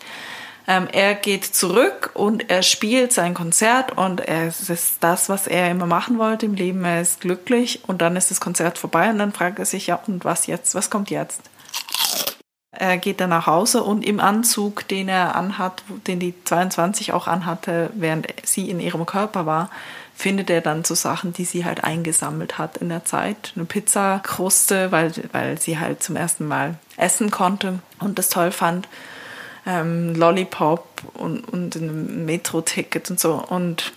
Ähm, 0.65 0.88
er 0.91 1.13
geht 1.15 1.43
zurück 1.43 2.12
und 2.13 2.50
er 2.50 2.63
spielt 2.63 3.12
sein 3.12 3.34
Konzert 3.34 3.98
und 3.98 4.25
es 4.27 4.70
ist 4.70 4.98
das, 5.01 5.27
was 5.27 5.48
er 5.48 5.70
immer 5.70 5.86
machen 5.86 6.17
wollte 6.17 6.46
im 6.46 6.53
Leben. 6.53 6.86
Er 6.86 7.01
ist 7.01 7.22
glücklich 7.22 7.82
und 7.88 8.01
dann 8.01 8.15
ist 8.15 8.32
das 8.32 8.39
Konzert 8.39 8.77
vorbei 8.77 9.10
und 9.10 9.20
dann 9.20 9.34
fragt 9.34 9.60
er 9.60 9.65
sich, 9.65 9.88
ja, 9.88 10.00
und 10.08 10.24
was 10.24 10.48
jetzt? 10.48 10.74
Was 10.74 10.89
kommt 10.89 11.10
jetzt? 11.10 11.41
Er 12.72 12.98
geht 12.98 13.20
dann 13.20 13.29
nach 13.29 13.46
Hause 13.46 13.84
und 13.84 14.03
im 14.03 14.20
Anzug, 14.20 14.88
den 14.88 15.08
er 15.08 15.36
anhat, 15.36 15.84
den 16.08 16.20
die 16.20 16.34
22 16.43 17.13
auch 17.13 17.27
anhatte, 17.27 17.91
während 17.93 18.27
sie 18.43 18.70
in 18.70 18.79
ihrem 18.79 19.05
Körper 19.05 19.46
war, 19.46 19.70
findet 20.15 20.50
er 20.50 20.62
dann 20.62 20.84
so 20.84 20.96
Sachen, 20.96 21.34
die 21.34 21.46
sie 21.46 21.65
halt 21.65 21.84
eingesammelt 21.84 22.58
hat 22.58 22.77
in 22.77 22.89
der 22.89 23.05
Zeit. 23.05 23.53
Eine 23.55 23.65
Pizzakruste, 23.65 24.91
weil, 24.91 25.12
weil 25.32 25.60
sie 25.60 25.77
halt 25.77 26.01
zum 26.01 26.15
ersten 26.15 26.48
Mal 26.48 26.75
essen 26.98 27.32
konnte 27.32 27.79
und 28.00 28.17
das 28.17 28.29
toll 28.29 28.51
fand. 28.51 28.88
Ähm, 29.65 30.13
Lollipop 30.15 30.86
und, 31.13 31.41
und 31.48 31.75
ein 31.75 32.25
Metro-Ticket 32.25 33.10
und 33.12 33.20
so. 33.20 33.34
Und 33.36 33.93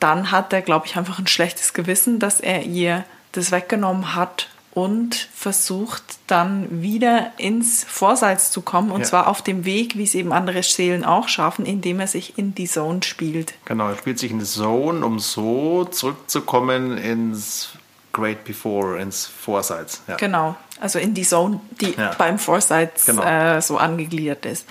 dann 0.00 0.30
hat 0.30 0.52
er, 0.52 0.62
glaube 0.62 0.86
ich, 0.86 0.96
einfach 0.96 1.18
ein 1.18 1.26
schlechtes 1.26 1.72
Gewissen, 1.72 2.18
dass 2.18 2.40
er 2.40 2.62
ihr 2.62 3.04
das 3.32 3.52
weggenommen 3.52 4.14
hat 4.14 4.48
und 4.72 5.28
versucht 5.32 6.02
dann 6.26 6.82
wieder 6.82 7.30
ins 7.36 7.84
Vorseits 7.84 8.50
zu 8.50 8.60
kommen 8.60 8.90
und 8.90 9.02
Ja. 9.02 9.06
zwar 9.06 9.28
auf 9.28 9.40
dem 9.40 9.64
Weg, 9.64 9.96
wie 9.96 10.02
es 10.02 10.16
eben 10.16 10.32
andere 10.32 10.64
Seelen 10.64 11.04
auch 11.04 11.28
schaffen, 11.28 11.64
indem 11.64 12.00
er 12.00 12.08
sich 12.08 12.36
in 12.38 12.56
die 12.56 12.66
Zone 12.66 13.02
spielt. 13.04 13.54
Genau, 13.66 13.88
er 13.88 13.96
spielt 13.96 14.18
sich 14.18 14.32
in 14.32 14.40
die 14.40 14.44
Zone, 14.44 15.06
um 15.06 15.20
so 15.20 15.84
zurückzukommen 15.84 16.98
ins 16.98 17.68
Great 18.12 18.44
Before, 18.44 19.00
ins 19.00 19.26
Vorseits. 19.26 20.02
Ja. 20.08 20.16
Genau, 20.16 20.56
also 20.84 20.98
in 21.00 21.14
die 21.14 21.22
Zone, 21.24 21.60
die 21.80 21.94
Ja. 21.96 22.12
beim 22.18 22.38
Vorseits 22.38 23.06
Genau. 23.06 23.22
äh, 23.22 23.60
so 23.62 23.78
angegliedert 23.78 24.44
ist. 24.46 24.66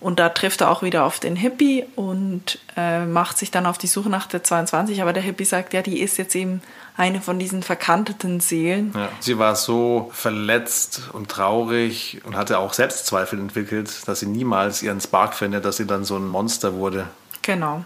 Und 0.00 0.18
da 0.18 0.30
trifft 0.30 0.62
er 0.62 0.70
auch 0.70 0.82
wieder 0.82 1.04
auf 1.04 1.20
den 1.20 1.36
Hippie 1.36 1.84
und 1.94 2.58
äh, 2.78 3.04
macht 3.04 3.36
sich 3.36 3.50
dann 3.50 3.66
auf 3.66 3.76
die 3.76 3.86
Suche 3.86 4.08
nach 4.08 4.26
der 4.26 4.42
22. 4.42 5.02
Aber 5.02 5.12
der 5.12 5.22
Hippie 5.22 5.44
sagt, 5.44 5.74
ja, 5.74 5.82
die 5.82 6.00
ist 6.00 6.16
jetzt 6.16 6.34
eben 6.34 6.62
eine 6.96 7.20
von 7.20 7.38
diesen 7.38 7.62
verkanteten 7.62 8.40
Seelen. 8.40 8.92
Ja. 8.96 9.10
Sie 9.20 9.38
war 9.38 9.54
so 9.56 10.10
verletzt 10.14 11.02
und 11.12 11.28
traurig 11.28 12.22
und 12.24 12.34
hatte 12.34 12.58
auch 12.58 12.72
Selbstzweifel 12.72 13.38
entwickelt, 13.38 14.08
dass 14.08 14.20
sie 14.20 14.26
niemals 14.26 14.82
ihren 14.82 15.02
Spark 15.02 15.34
findet, 15.34 15.66
dass 15.66 15.76
sie 15.76 15.86
dann 15.86 16.04
so 16.04 16.16
ein 16.16 16.26
Monster 16.26 16.72
wurde. 16.74 17.06
Genau. 17.42 17.84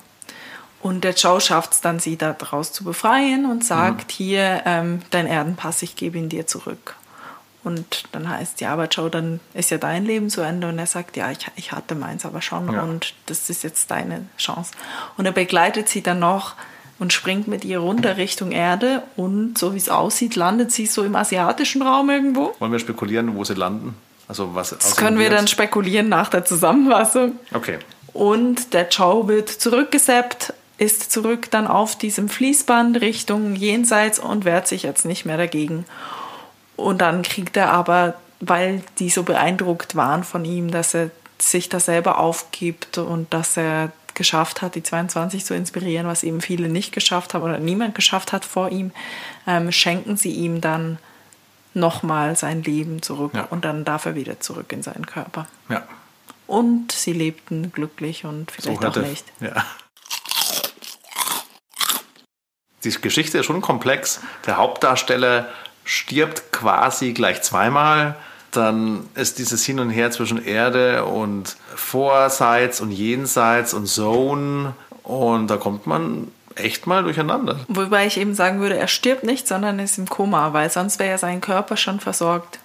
Und 0.82 1.02
der 1.02 1.14
Joe 1.14 1.40
schafft 1.40 1.72
es 1.72 1.80
dann, 1.80 1.98
sie 1.98 2.16
daraus 2.16 2.70
zu 2.70 2.84
befreien 2.84 3.50
und 3.50 3.64
sagt, 3.64 4.12
hier, 4.12 4.62
ähm, 4.66 5.00
dein 5.10 5.26
Erdenpass, 5.26 5.82
ich 5.82 5.96
gebe 5.96 6.18
ihn 6.18 6.28
dir 6.28 6.46
zurück. 6.46 6.94
Und 7.64 8.04
dann 8.12 8.28
heißt, 8.28 8.62
aber 8.64 8.86
Joe, 8.88 9.08
dann 9.10 9.40
ist 9.54 9.70
ja 9.70 9.78
dein 9.78 10.04
Leben 10.04 10.28
zu 10.28 10.42
Ende. 10.42 10.68
Und 10.68 10.78
er 10.78 10.86
sagt, 10.86 11.16
ja, 11.16 11.30
ich, 11.30 11.38
ich 11.56 11.72
hatte 11.72 11.94
meins 11.94 12.24
aber 12.26 12.42
schon 12.42 12.70
Ja. 12.72 12.82
und 12.82 13.14
das 13.26 13.48
ist 13.50 13.64
jetzt 13.64 13.90
deine 13.90 14.26
Chance. 14.36 14.72
Und 15.16 15.24
er 15.26 15.32
begleitet 15.32 15.88
sie 15.88 16.02
dann 16.02 16.18
noch 16.18 16.54
und 16.98 17.12
springt 17.12 17.48
mit 17.48 17.64
ihr 17.64 17.78
runter 17.78 18.18
Richtung 18.18 18.52
Erde. 18.52 19.02
Und 19.16 19.56
so 19.58 19.72
wie 19.72 19.78
es 19.78 19.88
aussieht, 19.88 20.36
landet 20.36 20.72
sie 20.72 20.86
so 20.86 21.02
im 21.04 21.16
asiatischen 21.16 21.82
Raum 21.82 22.10
irgendwo. 22.10 22.54
Wollen 22.58 22.72
wir 22.72 22.78
spekulieren, 22.78 23.34
wo 23.34 23.44
sie 23.44 23.54
landen? 23.54 23.94
Also 24.28 24.54
was 24.54 24.70
Das 24.70 24.96
können 24.96 25.18
wir 25.18 25.30
dann 25.30 25.48
spekulieren 25.48 26.08
nach 26.08 26.28
der 26.28 26.44
Zusammenfassung. 26.44 27.38
Okay. 27.52 27.78
Und 28.12 28.72
der 28.74 28.88
Joe 28.88 29.26
wird 29.26 29.48
zurückgesappt, 29.48 30.52
ist 30.78 31.10
zurück 31.10 31.50
dann 31.50 31.66
auf 31.66 31.96
diesem 31.96 32.28
Fließband 32.28 33.00
Richtung 33.00 33.54
Jenseits 33.56 34.18
und 34.18 34.44
wehrt 34.44 34.68
sich 34.68 34.82
jetzt 34.82 35.04
nicht 35.04 35.24
mehr 35.24 35.36
dagegen. 35.36 35.84
Und 36.76 36.98
dann 37.00 37.22
kriegt 37.22 37.56
er 37.56 37.72
aber, 37.72 38.14
weil 38.40 38.82
die 38.98 39.10
so 39.10 39.22
beeindruckt 39.22 39.94
waren 39.96 40.24
von 40.24 40.44
ihm, 40.44 40.70
dass 40.70 40.94
er 40.94 41.10
sich 41.40 41.68
da 41.68 41.80
selber 41.80 42.18
aufgibt 42.18 42.98
und 42.98 43.32
dass 43.32 43.56
er 43.56 43.92
geschafft 44.14 44.62
hat, 44.62 44.76
die 44.76 44.82
22 44.82 45.44
zu 45.44 45.54
inspirieren, 45.54 46.06
was 46.06 46.22
eben 46.22 46.40
viele 46.40 46.68
nicht 46.68 46.92
geschafft 46.92 47.34
haben 47.34 47.42
oder 47.42 47.58
niemand 47.58 47.94
geschafft 47.94 48.32
hat 48.32 48.44
vor 48.44 48.70
ihm, 48.70 48.92
ähm, 49.46 49.72
schenken 49.72 50.16
sie 50.16 50.32
ihm 50.32 50.60
dann 50.60 50.98
nochmal 51.74 52.36
sein 52.36 52.62
Leben 52.62 53.02
zurück 53.02 53.32
Ja. 53.34 53.42
und 53.50 53.64
dann 53.64 53.84
darf 53.84 54.06
er 54.06 54.14
wieder 54.14 54.38
zurück 54.38 54.72
in 54.72 54.82
seinen 54.84 55.06
Körper. 55.06 55.46
Ja. 55.68 55.82
Und 56.46 56.92
sie 56.92 57.12
lebten 57.12 57.72
glücklich 57.72 58.24
und 58.24 58.52
vielleicht 58.52 58.78
auch 58.78 58.84
hatte- 58.84 59.00
nicht. 59.00 59.24
Ja. 59.40 59.64
Die 62.84 62.90
Geschichte 62.90 63.38
ist 63.38 63.46
schon 63.46 63.62
komplex. 63.62 64.20
Der 64.46 64.58
Hauptdarsteller 64.58 65.48
stirbt 65.84 66.52
quasi 66.52 67.12
gleich 67.12 67.42
zweimal. 67.42 68.16
Dann 68.50 69.08
ist 69.14 69.38
dieses 69.38 69.64
Hin 69.64 69.80
und 69.80 69.90
Her 69.90 70.10
zwischen 70.10 70.44
Erde 70.44 71.04
und 71.04 71.56
Vorseits 71.74 72.80
und 72.80 72.90
Jenseits 72.90 73.74
und 73.74 73.86
Zone. 73.86 74.74
Und 75.02 75.48
da 75.48 75.56
kommt 75.56 75.86
man 75.86 76.28
echt 76.56 76.86
mal 76.86 77.02
durcheinander. 77.02 77.60
Wobei 77.68 78.06
ich 78.06 78.18
eben 78.18 78.34
sagen 78.34 78.60
würde, 78.60 78.76
er 78.76 78.88
stirbt 78.88 79.24
nicht, 79.24 79.48
sondern 79.48 79.78
ist 79.78 79.98
im 79.98 80.08
Koma, 80.08 80.52
weil 80.52 80.70
sonst 80.70 80.98
wäre 80.98 81.10
ja 81.10 81.18
sein 81.18 81.40
Körper 81.40 81.76
schon 81.76 82.00
versorgt. 82.00 82.58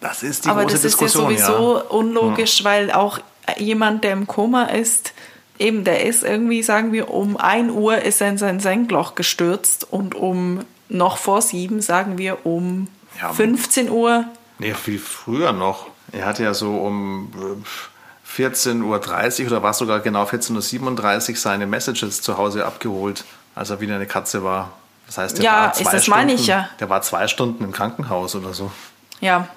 Das 0.00 0.22
ist 0.22 0.44
die 0.44 0.48
Aber 0.48 0.62
große 0.62 0.74
das 0.74 0.84
ist 0.84 1.00
ja 1.00 1.06
Diskussion. 1.06 1.36
sowieso 1.36 1.76
ja. 1.76 1.84
unlogisch, 1.84 2.64
weil 2.64 2.90
auch 2.90 3.18
jemand, 3.56 4.04
der 4.04 4.12
im 4.12 4.26
Koma 4.26 4.64
ist, 4.64 5.12
eben, 5.58 5.84
der 5.84 6.04
ist 6.04 6.22
irgendwie, 6.22 6.62
sagen 6.62 6.92
wir, 6.92 7.10
um 7.10 7.36
1 7.36 7.72
Uhr 7.72 7.98
ist 7.98 8.20
er 8.20 8.28
in 8.28 8.38
sein 8.38 8.60
Senkloch 8.60 9.14
gestürzt 9.14 9.86
und 9.90 10.14
um 10.14 10.60
noch 10.88 11.18
vor 11.18 11.42
sieben, 11.42 11.80
sagen 11.82 12.18
wir, 12.18 12.44
um 12.46 12.88
Ja, 13.20 13.32
15 13.32 13.90
Uhr. 13.90 14.24
Nee, 14.58 14.74
viel 14.74 14.98
früher 14.98 15.52
noch. 15.52 15.86
Er 16.12 16.26
hat 16.26 16.38
ja 16.38 16.54
so 16.54 16.76
um 16.78 17.30
äh, 17.36 18.40
14.30 18.42 18.82
Uhr 19.42 19.46
oder 19.48 19.62
war 19.62 19.70
es 19.70 19.78
sogar 19.78 20.00
genau 20.00 20.24
14.37 20.24 21.30
Uhr 21.30 21.36
seine 21.36 21.66
Messages 21.66 22.22
zu 22.22 22.36
Hause 22.38 22.64
abgeholt, 22.66 23.24
als 23.54 23.70
er 23.70 23.80
wieder 23.80 23.94
eine 23.94 24.06
Katze 24.06 24.42
war. 24.44 24.72
Das 25.06 25.18
heißt, 25.18 25.38
der 25.38 25.44
Ja, 25.44 25.52
war 25.52 25.72
ist- 25.72 25.78
zwei 25.78 25.92
das 25.92 26.02
Stunden, 26.04 26.20
meine 26.20 26.32
ich 26.34 26.46
ja. 26.46 26.68
Der 26.80 26.88
war 26.90 27.02
zwei 27.02 27.28
Stunden 27.28 27.64
im 27.64 27.72
Krankenhaus 27.72 28.34
oder 28.34 28.52
so. 28.54 28.70
Ja, 29.20 29.48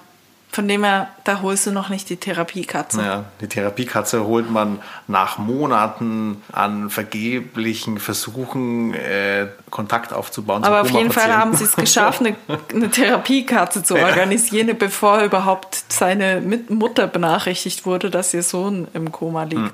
Von 0.52 0.66
dem 0.66 0.82
her, 0.82 1.08
da 1.22 1.42
holst 1.42 1.66
du 1.66 1.70
noch 1.70 1.90
nicht 1.90 2.10
die 2.10 2.16
Therapiekatze. 2.16 3.00
Ja, 3.00 3.24
die 3.40 3.46
Therapiekatze 3.46 4.24
holt 4.24 4.50
man 4.50 4.80
nach 5.06 5.38
Monaten 5.38 6.42
an 6.52 6.90
vergeblichen 6.90 8.00
Versuchen, 8.00 8.92
äh, 8.94 9.46
Kontakt 9.70 10.12
aufzubauen. 10.12 10.64
Aber 10.64 10.80
auf 10.80 10.90
jeden 10.90 11.12
Fall 11.12 11.32
haben 11.32 11.54
sie 11.54 11.64
es 11.64 11.76
geschafft, 11.76 12.20
eine, 12.20 12.34
eine 12.74 12.90
Therapiekatze 12.90 13.84
zu 13.84 13.94
organisieren, 13.94 14.76
bevor 14.76 15.22
überhaupt 15.22 15.84
seine 15.88 16.42
Mutter 16.68 17.06
benachrichtigt 17.06 17.86
wurde, 17.86 18.10
dass 18.10 18.34
ihr 18.34 18.42
Sohn 18.42 18.88
im 18.92 19.12
Koma 19.12 19.44
liegt. 19.44 19.60
Hm. 19.60 19.72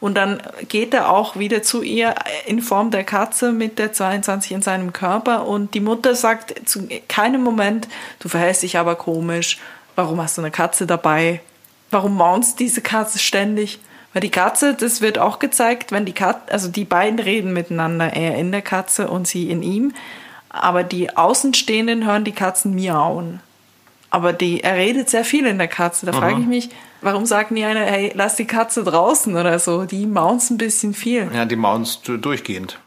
Und 0.00 0.14
dann 0.14 0.42
geht 0.68 0.94
er 0.94 1.10
auch 1.10 1.36
wieder 1.36 1.62
zu 1.62 1.82
ihr 1.82 2.14
in 2.46 2.62
Form 2.62 2.90
der 2.90 3.04
Katze 3.04 3.52
mit 3.52 3.78
der 3.78 3.92
22 3.92 4.52
in 4.52 4.62
seinem 4.62 4.92
Körper. 4.94 5.46
Und 5.46 5.74
die 5.74 5.80
Mutter 5.80 6.14
sagt 6.14 6.68
zu 6.68 6.88
keinem 7.08 7.42
Moment, 7.42 7.86
du 8.18 8.28
verhältst 8.28 8.62
dich 8.62 8.78
aber 8.78 8.96
komisch. 8.96 9.58
Warum 9.96 10.20
hast 10.20 10.38
du 10.38 10.42
eine 10.42 10.50
Katze 10.50 10.86
dabei? 10.86 11.40
Warum 11.90 12.16
maunst 12.16 12.60
diese 12.60 12.80
Katze 12.80 13.18
ständig? 13.18 13.78
Weil 14.12 14.22
die 14.22 14.30
Katze, 14.30 14.74
das 14.74 15.02
wird 15.02 15.18
auch 15.18 15.38
gezeigt, 15.38 15.92
wenn 15.92 16.06
die 16.06 16.12
Katze, 16.12 16.50
also 16.50 16.68
die 16.68 16.84
beiden 16.84 17.18
reden 17.18 17.52
miteinander, 17.52 18.12
er 18.14 18.36
in 18.36 18.50
der 18.50 18.62
Katze 18.62 19.08
und 19.08 19.28
sie 19.28 19.50
in 19.50 19.62
ihm. 19.62 19.92
Aber 20.48 20.82
die 20.82 21.16
Außenstehenden 21.16 22.06
hören 22.06 22.24
die 22.24 22.32
Katzen 22.32 22.74
miauen. 22.74 23.40
Aber 24.08 24.32
die, 24.32 24.62
er 24.62 24.74
redet 24.74 25.10
sehr 25.10 25.24
viel 25.24 25.46
in 25.46 25.58
der 25.58 25.68
Katze. 25.68 26.06
Da 26.06 26.12
frage 26.12 26.40
ich 26.40 26.46
mich, 26.46 26.70
Warum 27.02 27.26
sagt 27.26 27.50
nie 27.50 27.64
einer, 27.64 27.80
hey, 27.80 28.12
lass 28.14 28.36
die 28.36 28.46
Katze 28.46 28.84
draußen 28.84 29.36
oder 29.36 29.58
so? 29.58 29.84
Die 29.84 30.06
maunzt 30.06 30.50
ein 30.50 30.58
bisschen 30.58 30.94
viel. 30.94 31.30
Ja, 31.34 31.44
die 31.44 31.56
maunzt 31.56 32.02
durchgehend. 32.06 32.78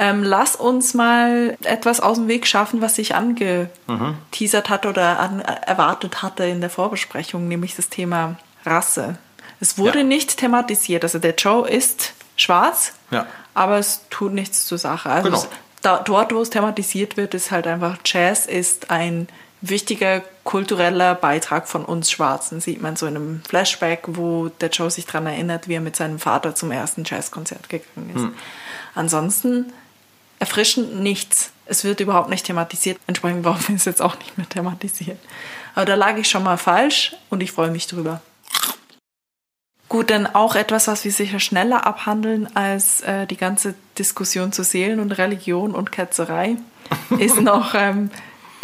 Ähm, 0.00 0.22
lass 0.22 0.54
uns 0.54 0.94
mal 0.94 1.56
etwas 1.64 2.00
aus 2.00 2.18
dem 2.18 2.28
Weg 2.28 2.46
schaffen, 2.46 2.80
was 2.80 2.98
ich 2.98 3.16
angeteasert 3.16 4.68
mhm. 4.68 4.70
hatte 4.70 4.88
oder 4.88 5.18
an, 5.18 5.40
erwartet 5.40 6.22
hatte 6.22 6.44
in 6.44 6.60
der 6.60 6.70
Vorbesprechung, 6.70 7.48
nämlich 7.48 7.74
das 7.74 7.88
Thema 7.88 8.36
Rasse. 8.64 9.18
Es 9.60 9.76
wurde 9.76 9.98
ja. 9.98 10.04
nicht 10.04 10.36
thematisiert. 10.36 11.02
Also 11.02 11.18
der 11.18 11.34
Joe 11.34 11.68
ist 11.68 12.14
schwarz, 12.36 12.92
ja. 13.10 13.26
aber 13.54 13.78
es 13.78 14.02
tut 14.08 14.32
nichts 14.32 14.66
zur 14.66 14.78
Sache. 14.78 15.10
Also 15.10 15.30
genau. 15.30 15.42
es, 15.42 15.48
da, 15.82 15.98
dort, 15.98 16.32
wo 16.32 16.40
es 16.40 16.50
thematisiert 16.50 17.16
wird, 17.16 17.34
ist 17.34 17.50
halt 17.50 17.66
einfach, 17.66 17.98
Jazz 18.04 18.46
ist 18.46 18.90
ein 18.92 19.26
wichtiger 19.60 20.22
kultureller 20.48 21.14
Beitrag 21.14 21.68
von 21.68 21.84
uns 21.84 22.10
Schwarzen. 22.10 22.62
Sieht 22.62 22.80
man 22.80 22.96
so 22.96 23.04
in 23.04 23.16
einem 23.16 23.42
Flashback, 23.46 24.04
wo 24.06 24.48
der 24.48 24.70
Joe 24.70 24.90
sich 24.90 25.04
daran 25.04 25.26
erinnert, 25.26 25.68
wie 25.68 25.74
er 25.74 25.82
mit 25.82 25.94
seinem 25.94 26.18
Vater 26.18 26.54
zum 26.54 26.70
ersten 26.70 27.04
Jazzkonzert 27.04 27.68
gegangen 27.68 28.08
ist. 28.14 28.22
Hm. 28.22 28.34
Ansonsten 28.94 29.74
erfrischend 30.38 31.00
nichts. 31.00 31.50
Es 31.66 31.84
wird 31.84 32.00
überhaupt 32.00 32.30
nicht 32.30 32.46
thematisiert. 32.46 32.98
Entsprechend 33.06 33.44
warum 33.44 33.60
ist 33.60 33.82
es 33.82 33.84
jetzt 33.84 34.00
auch 34.00 34.18
nicht 34.20 34.38
mehr 34.38 34.48
thematisiert. 34.48 35.18
Aber 35.74 35.84
da 35.84 35.96
lag 35.96 36.16
ich 36.16 36.30
schon 36.30 36.44
mal 36.44 36.56
falsch 36.56 37.14
und 37.28 37.42
ich 37.42 37.52
freue 37.52 37.70
mich 37.70 37.86
drüber. 37.86 38.22
Gut, 39.90 40.08
dann 40.08 40.26
auch 40.26 40.54
etwas, 40.54 40.88
was 40.88 41.04
wir 41.04 41.12
sicher 41.12 41.40
schneller 41.40 41.86
abhandeln 41.86 42.48
als 42.56 43.02
äh, 43.02 43.26
die 43.26 43.36
ganze 43.36 43.74
Diskussion 43.98 44.52
zu 44.52 44.64
Seelen 44.64 44.98
und 44.98 45.12
Religion 45.12 45.74
und 45.74 45.92
Ketzerei, 45.92 46.56
ist 47.18 47.38
noch 47.38 47.74
ähm, 47.74 48.10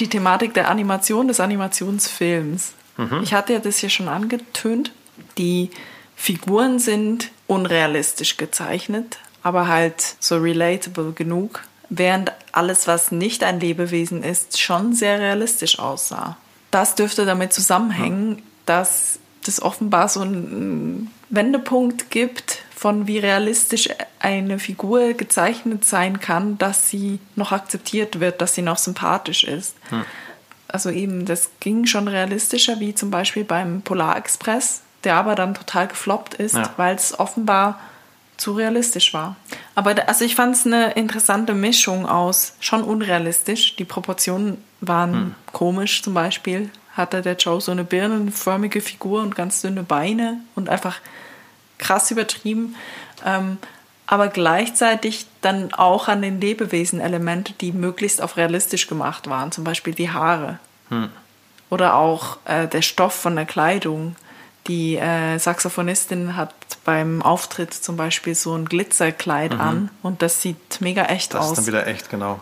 die 0.00 0.08
Thematik 0.08 0.54
der 0.54 0.68
Animation, 0.68 1.28
des 1.28 1.40
Animationsfilms. 1.40 2.72
Mhm. 2.96 3.20
Ich 3.22 3.34
hatte 3.34 3.52
ja 3.52 3.58
das 3.58 3.78
hier 3.78 3.90
schon 3.90 4.08
angetönt. 4.08 4.92
Die 5.38 5.70
Figuren 6.16 6.78
sind 6.78 7.30
unrealistisch 7.46 8.36
gezeichnet, 8.36 9.18
aber 9.42 9.68
halt 9.68 10.16
so 10.20 10.36
relatable 10.38 11.12
genug, 11.12 11.62
während 11.88 12.32
alles, 12.52 12.86
was 12.86 13.12
nicht 13.12 13.44
ein 13.44 13.60
Lebewesen 13.60 14.22
ist, 14.22 14.60
schon 14.60 14.94
sehr 14.94 15.18
realistisch 15.18 15.78
aussah. 15.78 16.36
Das 16.70 16.94
dürfte 16.94 17.26
damit 17.26 17.52
zusammenhängen, 17.52 18.30
mhm. 18.30 18.42
dass 18.66 19.18
das 19.44 19.60
offenbar 19.60 20.08
so 20.08 20.20
einen 20.20 21.10
Wendepunkt 21.28 22.10
gibt 22.10 22.62
von 22.74 23.06
wie 23.06 23.18
realistisch 23.18 23.88
eine 24.18 24.58
Figur 24.58 25.14
gezeichnet 25.14 25.84
sein 25.84 26.20
kann, 26.20 26.58
dass 26.58 26.88
sie 26.88 27.20
noch 27.36 27.52
akzeptiert 27.52 28.20
wird, 28.20 28.40
dass 28.40 28.54
sie 28.54 28.62
noch 28.62 28.78
sympathisch 28.78 29.44
ist. 29.44 29.76
Hm. 29.90 30.04
Also 30.68 30.90
eben, 30.90 31.24
das 31.24 31.50
ging 31.60 31.86
schon 31.86 32.08
realistischer, 32.08 32.80
wie 32.80 32.94
zum 32.94 33.10
Beispiel 33.10 33.44
beim 33.44 33.82
Polar 33.82 34.16
Express, 34.16 34.82
der 35.04 35.14
aber 35.14 35.36
dann 35.36 35.54
total 35.54 35.86
gefloppt 35.86 36.34
ist, 36.34 36.56
ja. 36.56 36.70
weil 36.76 36.96
es 36.96 37.18
offenbar 37.18 37.78
zu 38.36 38.52
realistisch 38.52 39.14
war. 39.14 39.36
Aber 39.76 39.94
also 40.08 40.24
ich 40.24 40.34
fand 40.34 40.56
es 40.56 40.66
eine 40.66 40.92
interessante 40.92 41.54
Mischung 41.54 42.06
aus 42.06 42.56
schon 42.58 42.82
unrealistisch. 42.82 43.76
Die 43.76 43.84
Proportionen 43.84 44.62
waren 44.80 45.12
hm. 45.12 45.34
komisch 45.52 46.02
zum 46.02 46.14
Beispiel. 46.14 46.70
Hatte 46.96 47.22
der 47.22 47.36
Joe 47.36 47.60
so 47.60 47.70
eine 47.70 47.84
birnenförmige 47.84 48.80
Figur 48.80 49.22
und 49.22 49.36
ganz 49.36 49.60
dünne 49.60 49.84
Beine 49.84 50.40
und 50.56 50.68
einfach 50.68 51.00
krass 51.78 52.10
übertrieben, 52.10 52.76
ähm, 53.24 53.58
aber 54.06 54.28
gleichzeitig 54.28 55.26
dann 55.40 55.72
auch 55.72 56.08
an 56.08 56.22
den 56.22 56.40
Lebewesen 56.40 57.00
Elemente, 57.00 57.54
die 57.54 57.72
möglichst 57.72 58.20
auf 58.20 58.36
realistisch 58.36 58.86
gemacht 58.86 59.28
waren, 59.28 59.50
zum 59.50 59.64
Beispiel 59.64 59.94
die 59.94 60.10
Haare 60.10 60.58
hm. 60.90 61.08
oder 61.70 61.94
auch 61.94 62.38
äh, 62.44 62.68
der 62.68 62.82
Stoff 62.82 63.14
von 63.14 63.36
der 63.36 63.46
Kleidung. 63.46 64.16
Die 64.66 64.96
äh, 64.96 65.38
Saxophonistin 65.38 66.36
hat 66.36 66.54
beim 66.84 67.20
Auftritt 67.22 67.74
zum 67.74 67.96
Beispiel 67.96 68.34
so 68.34 68.54
ein 68.54 68.64
Glitzerkleid 68.64 69.54
mhm. 69.54 69.60
an 69.60 69.90
und 70.02 70.22
das 70.22 70.40
sieht 70.40 70.80
mega 70.80 71.04
echt 71.04 71.34
das 71.34 71.42
aus. 71.42 71.50
Das 71.50 71.58
ist 71.58 71.66
dann 71.66 71.74
wieder 71.74 71.86
echt, 71.86 72.08
genau. 72.08 72.40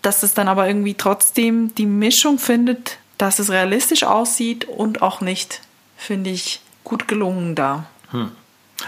Dass 0.00 0.22
es 0.22 0.32
dann 0.32 0.48
aber 0.48 0.66
irgendwie 0.66 0.94
trotzdem 0.94 1.74
die 1.74 1.86
Mischung 1.86 2.38
findet, 2.38 2.98
dass 3.18 3.38
es 3.38 3.50
realistisch 3.50 4.04
aussieht 4.04 4.64
und 4.64 5.02
auch 5.02 5.20
nicht, 5.20 5.60
finde 5.96 6.30
ich 6.30 6.60
gut 6.84 7.06
gelungen 7.06 7.54
da. 7.54 7.84
Hm. 8.10 8.32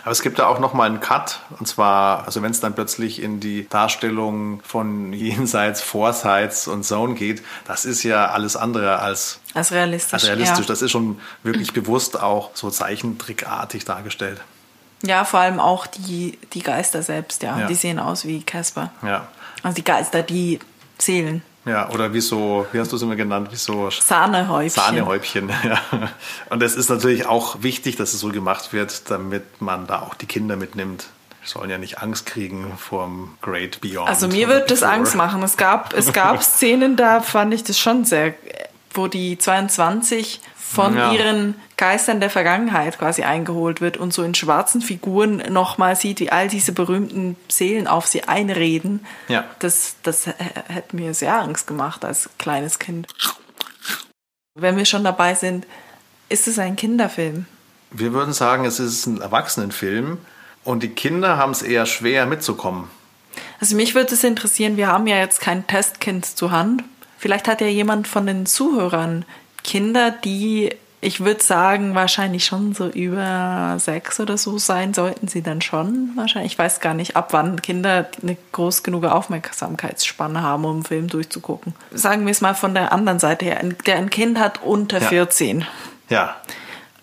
Aber 0.03 0.13
es 0.13 0.23
gibt 0.23 0.39
da 0.39 0.47
auch 0.47 0.59
noch 0.59 0.75
mal 0.75 0.85
einen 0.85 1.01
Cut 1.01 1.41
und 1.59 1.67
zwar, 1.67 2.27
also 2.27 2.43
wenn 2.43 2.51
es 2.51 2.61
dann 2.61 2.75
plötzlich 2.75 3.23
in 3.23 3.41
die 3.41 3.69
Darstellung 3.69 4.61
von 4.65 5.13
jenseits, 5.13 5.81
Vorseits 5.81 6.69
und 6.69 6.85
Zone 6.85 7.15
geht, 7.15 7.43
das 7.67 7.85
ist 7.85 8.03
ja 8.03 8.27
alles 8.27 8.57
andere 8.57 8.99
als 8.99 9.41
als 9.55 9.71
realistisch. 9.73 10.13
Als 10.15 10.27
realistisch. 10.27 10.59
Ja. 10.59 10.67
Das 10.67 10.83
ist 10.83 10.91
schon 10.91 11.21
wirklich 11.43 11.73
bewusst 11.73 12.21
auch 12.21 12.51
so 12.55 12.71
zeichentrickartig 12.71 13.85
dargestellt. 13.85 14.41
Ja, 15.03 15.25
vor 15.25 15.41
allem 15.41 15.61
auch 15.61 15.87
die, 15.87 16.39
die 16.53 16.63
Geister 16.63 17.03
selbst, 17.03 17.43
ja. 17.43 17.61
ja. 17.61 17.67
Die 17.67 17.75
sehen 17.75 17.99
aus 17.99 18.25
wie 18.25 18.43
Casper. 18.43 18.91
Ja. 19.03 19.29
Also 19.63 19.77
die 19.77 19.85
Geister, 19.85 20.23
die 20.23 20.59
zählen. 20.99 21.43
Ja, 21.66 21.88
oder 21.90 22.12
wie 22.12 22.20
so, 22.20 22.66
wie 22.72 22.81
hast 22.81 22.92
du 22.92 22.96
es 22.96 23.03
immer 23.03 23.16
genannt, 23.16 23.48
wie 23.50 23.57
so 23.57 23.88
Sahnehäubchen. 23.90 24.70
Sahnehäubchen, 24.70 25.48
ja. 25.64 25.81
Und 26.50 26.62
es 26.62 26.77
ist 26.77 26.90
natürlich 26.90 27.27
auch 27.27 27.62
wichtig, 27.62 27.96
dass 27.96 28.12
es 28.12 28.20
so 28.20 28.29
gemacht 28.29 28.72
wird, 28.72 29.11
damit 29.11 29.62
man 29.62 29.87
da 29.87 30.03
auch 30.03 30.14
die 30.14 30.27
Kinder 30.27 30.57
mitnimmt. 30.57 31.07
Die 31.42 31.48
sollen 31.48 31.70
ja 31.70 31.79
nicht 31.79 32.03
Angst 32.03 32.27
kriegen 32.27 32.77
vorm 32.79 33.37
Great 33.40 33.81
Beyond. 33.81 34.09
Also 34.09 34.29
mir 34.29 34.48
wird 34.48 34.70
das 34.70 34.83
Angst 34.83 35.14
machen. 35.14 35.42
Es 35.42 35.57
gab, 35.57 35.94
es 35.94 36.12
gab 36.12 36.42
Szenen, 36.42 36.96
da 36.96 37.20
fand 37.20 37.55
ich 37.55 37.64
das 37.64 37.79
schon 37.79 38.05
sehr, 38.05 38.35
wo 38.92 39.07
die 39.07 39.38
22 39.38 40.40
von 40.75 40.97
ja. 40.97 41.13
ihren 41.13 41.55
Geistern 41.77 42.21
der 42.21 42.31
Vergangenheit 42.31 42.99
quasi 42.99 43.23
eingeholt 43.23 43.81
wird 43.81 43.97
und 43.97 44.13
so 44.13 44.23
in 44.23 44.35
schwarzen 44.35 44.81
Figuren 44.81 45.37
nochmal 45.51 45.97
sieht, 45.97 46.21
wie 46.21 46.31
all 46.31 46.49
diese 46.49 46.73
berühmten 46.73 47.37
Seelen 47.49 47.87
auf 47.87 48.07
sie 48.07 48.25
einreden. 48.25 49.07
Ja. 49.29 49.45
Das, 49.61 49.97
das 50.03 50.27
hätte 50.27 50.97
mir 50.97 51.15
sehr 51.15 51.41
Angst 51.41 51.67
gemacht 51.67 52.05
als 52.05 52.29
kleines 52.39 52.79
Kind. 52.79 53.07
Wenn 54.55 54.77
wir 54.77 54.85
schon 54.85 55.05
dabei 55.05 55.35
sind, 55.35 55.67
ist 56.29 56.49
es 56.49 56.59
ein 56.59 56.77
Kinderfilm? 56.77 57.47
Wir 57.91 58.13
würden 58.13 58.33
sagen, 58.33 58.65
es 58.65 58.81
ist 58.81 59.07
ein 59.07 59.21
Erwachsenenfilm 59.21 60.19
und 60.65 60.83
die 60.83 60.89
Kinder 60.89 61.37
haben 61.37 61.53
es 61.53 61.63
eher 61.63 61.87
schwer 61.87 62.27
mitzukommen. 62.27 62.91
Also 63.61 63.77
mich 63.77 63.95
würde 63.95 64.15
es 64.15 64.25
interessieren, 64.25 64.77
wir 64.77 64.89
haben 64.89 65.07
ja 65.07 65.17
jetzt 65.17 65.41
kein 65.41 65.67
Testkind 65.67 66.27
zur 66.27 66.51
Hand. 66.51 66.85
Vielleicht 67.19 67.49
hat 67.49 67.61
ja 67.61 67.69
jemand 67.69 68.09
von 68.09 68.27
den 68.27 68.47
Zuhörern 68.47 69.25
Kinder, 69.64 70.11
die, 70.12 70.70
ich 71.00 71.24
würde 71.24 71.42
sagen, 71.42 71.94
wahrscheinlich 71.94 72.44
schon 72.44 72.74
so 72.74 72.87
über 72.87 73.77
sechs 73.79 74.20
oder 74.20 74.38
so 74.38 74.59
sein 74.59 74.94
sollten 74.94 75.27
sie 75.27 75.42
dann 75.42 75.62
schon. 75.62 76.11
Wahrscheinlich, 76.14 76.53
ich 76.53 76.59
weiß 76.59 76.81
gar 76.81 76.94
nicht, 76.94 77.16
ab 77.16 77.33
wann 77.33 77.61
Kinder 77.61 78.07
eine 78.22 78.37
groß 78.53 78.85
genug 78.85 79.05
Aufmerksamkeitsspanne 79.05 80.42
haben, 80.42 80.64
um 80.64 80.74
einen 80.74 80.85
Film 80.85 81.09
durchzugucken. 81.09 81.74
Sagen 81.92 82.27
wir 82.27 82.31
es 82.31 82.40
mal 82.40 82.55
von 82.55 82.74
der 82.74 82.92
anderen 82.92 83.18
Seite 83.18 83.46
her, 83.46 83.61
der 83.87 83.96
ein 83.96 84.11
Kind 84.11 84.38
hat 84.38 84.62
unter 84.62 85.00
ja. 85.00 85.09
14. 85.09 85.66
Ja. 86.11 86.37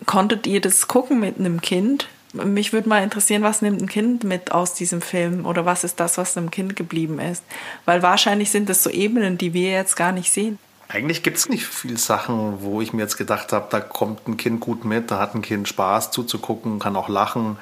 Konntet 0.05 0.47
ihr 0.47 0.61
das 0.61 0.87
gucken 0.87 1.19
mit 1.19 1.39
einem 1.39 1.61
Kind? 1.61 2.07
Mich 2.33 2.71
würde 2.71 2.87
mal 2.87 3.03
interessieren, 3.03 3.43
was 3.43 3.61
nimmt 3.61 3.81
ein 3.81 3.89
Kind 3.89 4.23
mit 4.23 4.51
aus 4.51 4.73
diesem 4.73 5.01
Film 5.01 5.45
oder 5.45 5.65
was 5.65 5.83
ist 5.83 5.99
das, 5.99 6.17
was 6.17 6.37
einem 6.37 6.49
Kind 6.49 6.75
geblieben 6.75 7.19
ist? 7.19 7.43
Weil 7.85 8.01
wahrscheinlich 8.01 8.51
sind 8.51 8.69
das 8.69 8.83
so 8.83 8.89
Ebenen, 8.89 9.37
die 9.37 9.53
wir 9.53 9.71
jetzt 9.71 9.95
gar 9.95 10.11
nicht 10.11 10.31
sehen. 10.31 10.57
Eigentlich 10.93 11.23
gibt 11.23 11.37
es 11.37 11.47
nicht 11.47 11.65
viele 11.65 11.97
Sachen, 11.97 12.61
wo 12.61 12.81
ich 12.81 12.91
mir 12.91 13.03
jetzt 13.03 13.17
gedacht 13.17 13.53
habe, 13.53 13.67
da 13.69 13.79
kommt 13.79 14.27
ein 14.27 14.35
Kind 14.35 14.59
gut 14.59 14.83
mit, 14.83 15.09
da 15.09 15.19
hat 15.19 15.35
ein 15.35 15.41
Kind 15.41 15.67
Spaß 15.67 16.11
zuzugucken, 16.11 16.79
kann 16.79 16.97
auch 16.97 17.07
lachen. 17.07 17.57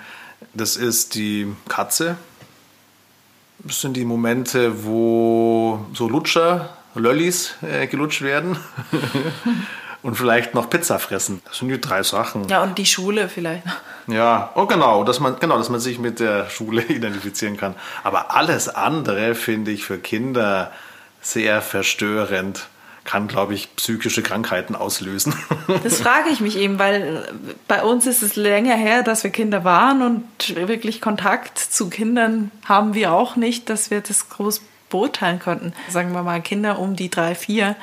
Das 0.53 0.77
ist 0.77 1.13
die 1.13 1.53
Katze. 1.67 2.17
Das 3.59 3.81
sind 3.81 3.95
die 3.95 4.05
Momente, 4.05 4.83
wo 4.83 5.85
so 5.93 6.09
Lutscher 6.09 6.69
Lollis 6.95 7.55
äh, 7.61 7.85
gelutscht 7.85 8.23
werden 8.23 8.57
und 10.01 10.15
vielleicht 10.15 10.55
noch 10.55 10.69
Pizza 10.69 10.97
fressen. 10.97 11.41
Das 11.45 11.59
sind 11.59 11.69
die 11.69 11.79
drei 11.79 12.01
Sachen. 12.01 12.47
Ja, 12.47 12.63
und 12.63 12.79
die 12.79 12.85
Schule 12.87 13.29
vielleicht. 13.29 13.63
Ja, 14.07 14.51
oh 14.55 14.65
genau, 14.65 15.03
dass 15.03 15.19
man, 15.19 15.37
genau, 15.39 15.57
dass 15.59 15.69
man 15.69 15.79
sich 15.79 15.99
mit 15.99 16.19
der 16.19 16.49
Schule 16.49 16.81
identifizieren 16.87 17.57
kann. 17.57 17.75
Aber 18.03 18.35
alles 18.35 18.69
andere 18.69 19.35
finde 19.35 19.69
ich 19.69 19.83
für 19.83 19.99
Kinder 19.99 20.71
sehr 21.21 21.61
verstörend 21.61 22.67
kann, 23.09 23.27
glaube 23.27 23.55
ich, 23.55 23.75
psychische 23.75 24.21
Krankheiten 24.21 24.75
auslösen. 24.75 25.33
Das 25.83 26.01
frage 26.01 26.29
ich 26.29 26.41
mich 26.41 26.57
eben, 26.57 26.79
weil 26.79 27.27
bei 27.67 27.83
uns 27.83 28.05
ist 28.05 28.21
es 28.23 28.35
länger 28.35 28.75
her, 28.75 29.03
dass 29.03 29.23
wir 29.23 29.31
Kinder 29.31 29.63
waren 29.63 30.01
und 30.01 30.55
wirklich 30.67 30.99
Kontakt 30.99 31.57
zu 31.57 31.89
Kindern 31.89 32.51
haben 32.65 32.93
wir 32.93 33.13
auch 33.13 33.35
nicht, 33.35 33.69
dass 33.69 33.89
wir 33.91 34.01
das 34.01 34.29
groß 34.29 34.61
beurteilen 34.89 35.39
könnten. 35.39 35.73
Sagen 35.89 36.11
wir 36.11 36.23
mal 36.23 36.41
Kinder 36.41 36.79
um 36.79 36.95
die 36.95 37.09
drei, 37.09 37.35
vier. 37.35 37.75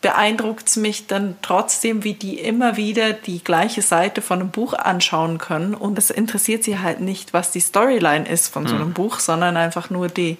Beeindruckt 0.00 0.68
es 0.68 0.76
mich 0.76 1.06
dann 1.06 1.36
trotzdem, 1.42 2.02
wie 2.02 2.14
die 2.14 2.38
immer 2.38 2.76
wieder 2.76 3.12
die 3.12 3.42
gleiche 3.42 3.82
Seite 3.82 4.22
von 4.22 4.40
einem 4.40 4.50
Buch 4.50 4.72
anschauen 4.72 5.38
können. 5.38 5.74
Und 5.74 5.98
es 5.98 6.10
interessiert 6.10 6.64
sie 6.64 6.78
halt 6.78 7.00
nicht, 7.00 7.32
was 7.32 7.50
die 7.50 7.60
Storyline 7.60 8.28
ist 8.28 8.52
von 8.52 8.66
so 8.66 8.74
einem 8.74 8.86
hm. 8.86 8.94
Buch, 8.94 9.20
sondern 9.20 9.56
einfach 9.56 9.90
nur 9.90 10.08
die, 10.08 10.38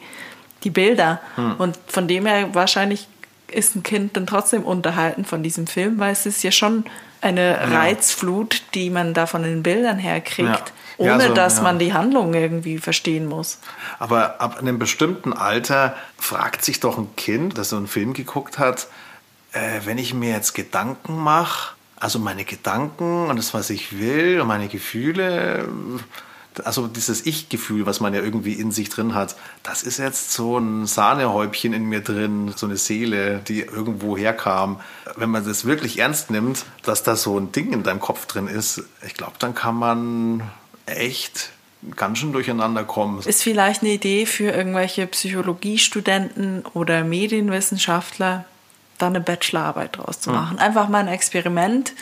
die 0.65 0.71
Bilder. 0.71 1.21
Hm. 1.37 1.57
Und 1.59 1.79
von 1.87 2.09
dem 2.09 2.27
her 2.27 2.55
wahrscheinlich 2.55 3.09
ist 3.53 3.77
ein 3.77 3.83
Kind 3.83 4.17
dann 4.17 4.27
trotzdem 4.27 4.65
unterhalten 4.65 5.25
von 5.25 5.43
diesem 5.43 5.67
Film, 5.67 5.99
weil 5.99 6.13
es 6.13 6.27
ist 6.27 6.43
ja 6.43 6.51
schon 6.51 6.85
eine 7.21 7.53
ja. 7.53 7.79
Reizflut, 7.79 8.63
die 8.75 8.91
man 8.91 9.15
da 9.15 9.27
von 9.27 9.43
den 9.43 9.63
Bildern 9.63 9.99
her 9.99 10.21
kriegt, 10.21 10.73
ja. 10.99 11.13
ohne 11.13 11.23
ja, 11.23 11.29
so, 11.29 11.35
dass 11.35 11.63
man 11.63 11.79
die 11.79 11.93
Handlung 11.93 12.35
irgendwie 12.35 12.79
verstehen 12.79 13.27
muss. 13.27 13.59
Aber 13.99 14.41
ab 14.41 14.59
einem 14.59 14.79
bestimmten 14.79 15.33
Alter 15.33 15.95
fragt 16.19 16.65
sich 16.65 16.81
doch 16.81 16.99
ein 16.99 17.15
Kind, 17.17 17.57
das 17.59 17.71
so 17.71 17.77
einen 17.77 17.87
Film 17.87 18.13
geguckt 18.13 18.59
hat, 18.59 18.89
äh, 19.53 19.81
wenn 19.85 19.99
ich 19.99 20.15
mir 20.15 20.31
jetzt 20.31 20.55
Gedanken 20.55 21.17
mache, 21.23 21.75
also 21.97 22.19
meine 22.19 22.45
Gedanken 22.45 23.29
und 23.29 23.37
das, 23.37 23.55
was 23.55 23.71
ich 23.71 24.01
will 24.01 24.41
und 24.41 24.49
meine 24.49 24.67
Gefühle, 24.67 25.69
also 26.65 26.87
dieses 26.87 27.25
Ich-Gefühl, 27.27 27.87
was 27.87 28.01
man 28.01 28.15
ja 28.15 28.21
irgendwie 28.21 28.55
in 28.55 28.73
sich 28.73 28.89
drin 28.89 29.15
hat, 29.15 29.37
das 29.63 29.83
ist 29.83 29.99
jetzt 29.99 30.33
so 30.33 30.59
ein 30.59 30.87
Sahnehäubchen 30.87 31.73
in 31.73 31.85
mir 31.85 32.01
drin, 32.01 32.53
so 32.55 32.67
eine 32.67 32.77
Seele, 32.77 33.41
die 33.47 33.61
irgendwo 33.61 34.17
herkam. 34.17 34.81
Wenn 35.17 35.31
man 35.31 35.45
das 35.45 35.65
wirklich 35.65 35.99
ernst 35.99 36.31
nimmt, 36.31 36.65
dass 36.83 37.03
da 37.03 37.17
so 37.17 37.39
ein 37.39 37.53
Ding 37.53 37.73
in 37.73 37.83
deinem 37.83 38.01
Kopf 38.01 38.27
drin 38.27 38.49
ist, 38.49 38.83
ich 39.07 39.15
glaube, 39.15 39.35
dann 39.39 39.55
kann 39.55 39.77
man 39.77 40.43
echt 40.87 41.51
ganz 41.97 42.19
schön 42.19 42.33
durcheinander 42.33 42.85
kommen. 42.85 43.21
Ist 43.23 43.43
vielleicht 43.43 43.83
eine 43.83 43.93
Idee 43.93 44.27
für 44.27 44.51
irgendwelche 44.53 45.07
Psychologiestudenten 45.07 46.65
oder 46.75 47.05
Medienwissenschaftler, 47.05 48.45
da 48.99 49.07
eine 49.09 49.21
Bachelorarbeit 49.21 49.97
draus 49.97 50.21
zu 50.21 50.31
hm. 50.31 50.37
machen. 50.37 50.59
Hm. 50.59 50.59
Einfach 50.59 50.89
mal 50.89 50.99
ein 50.99 51.09
Experiment, 51.09 51.93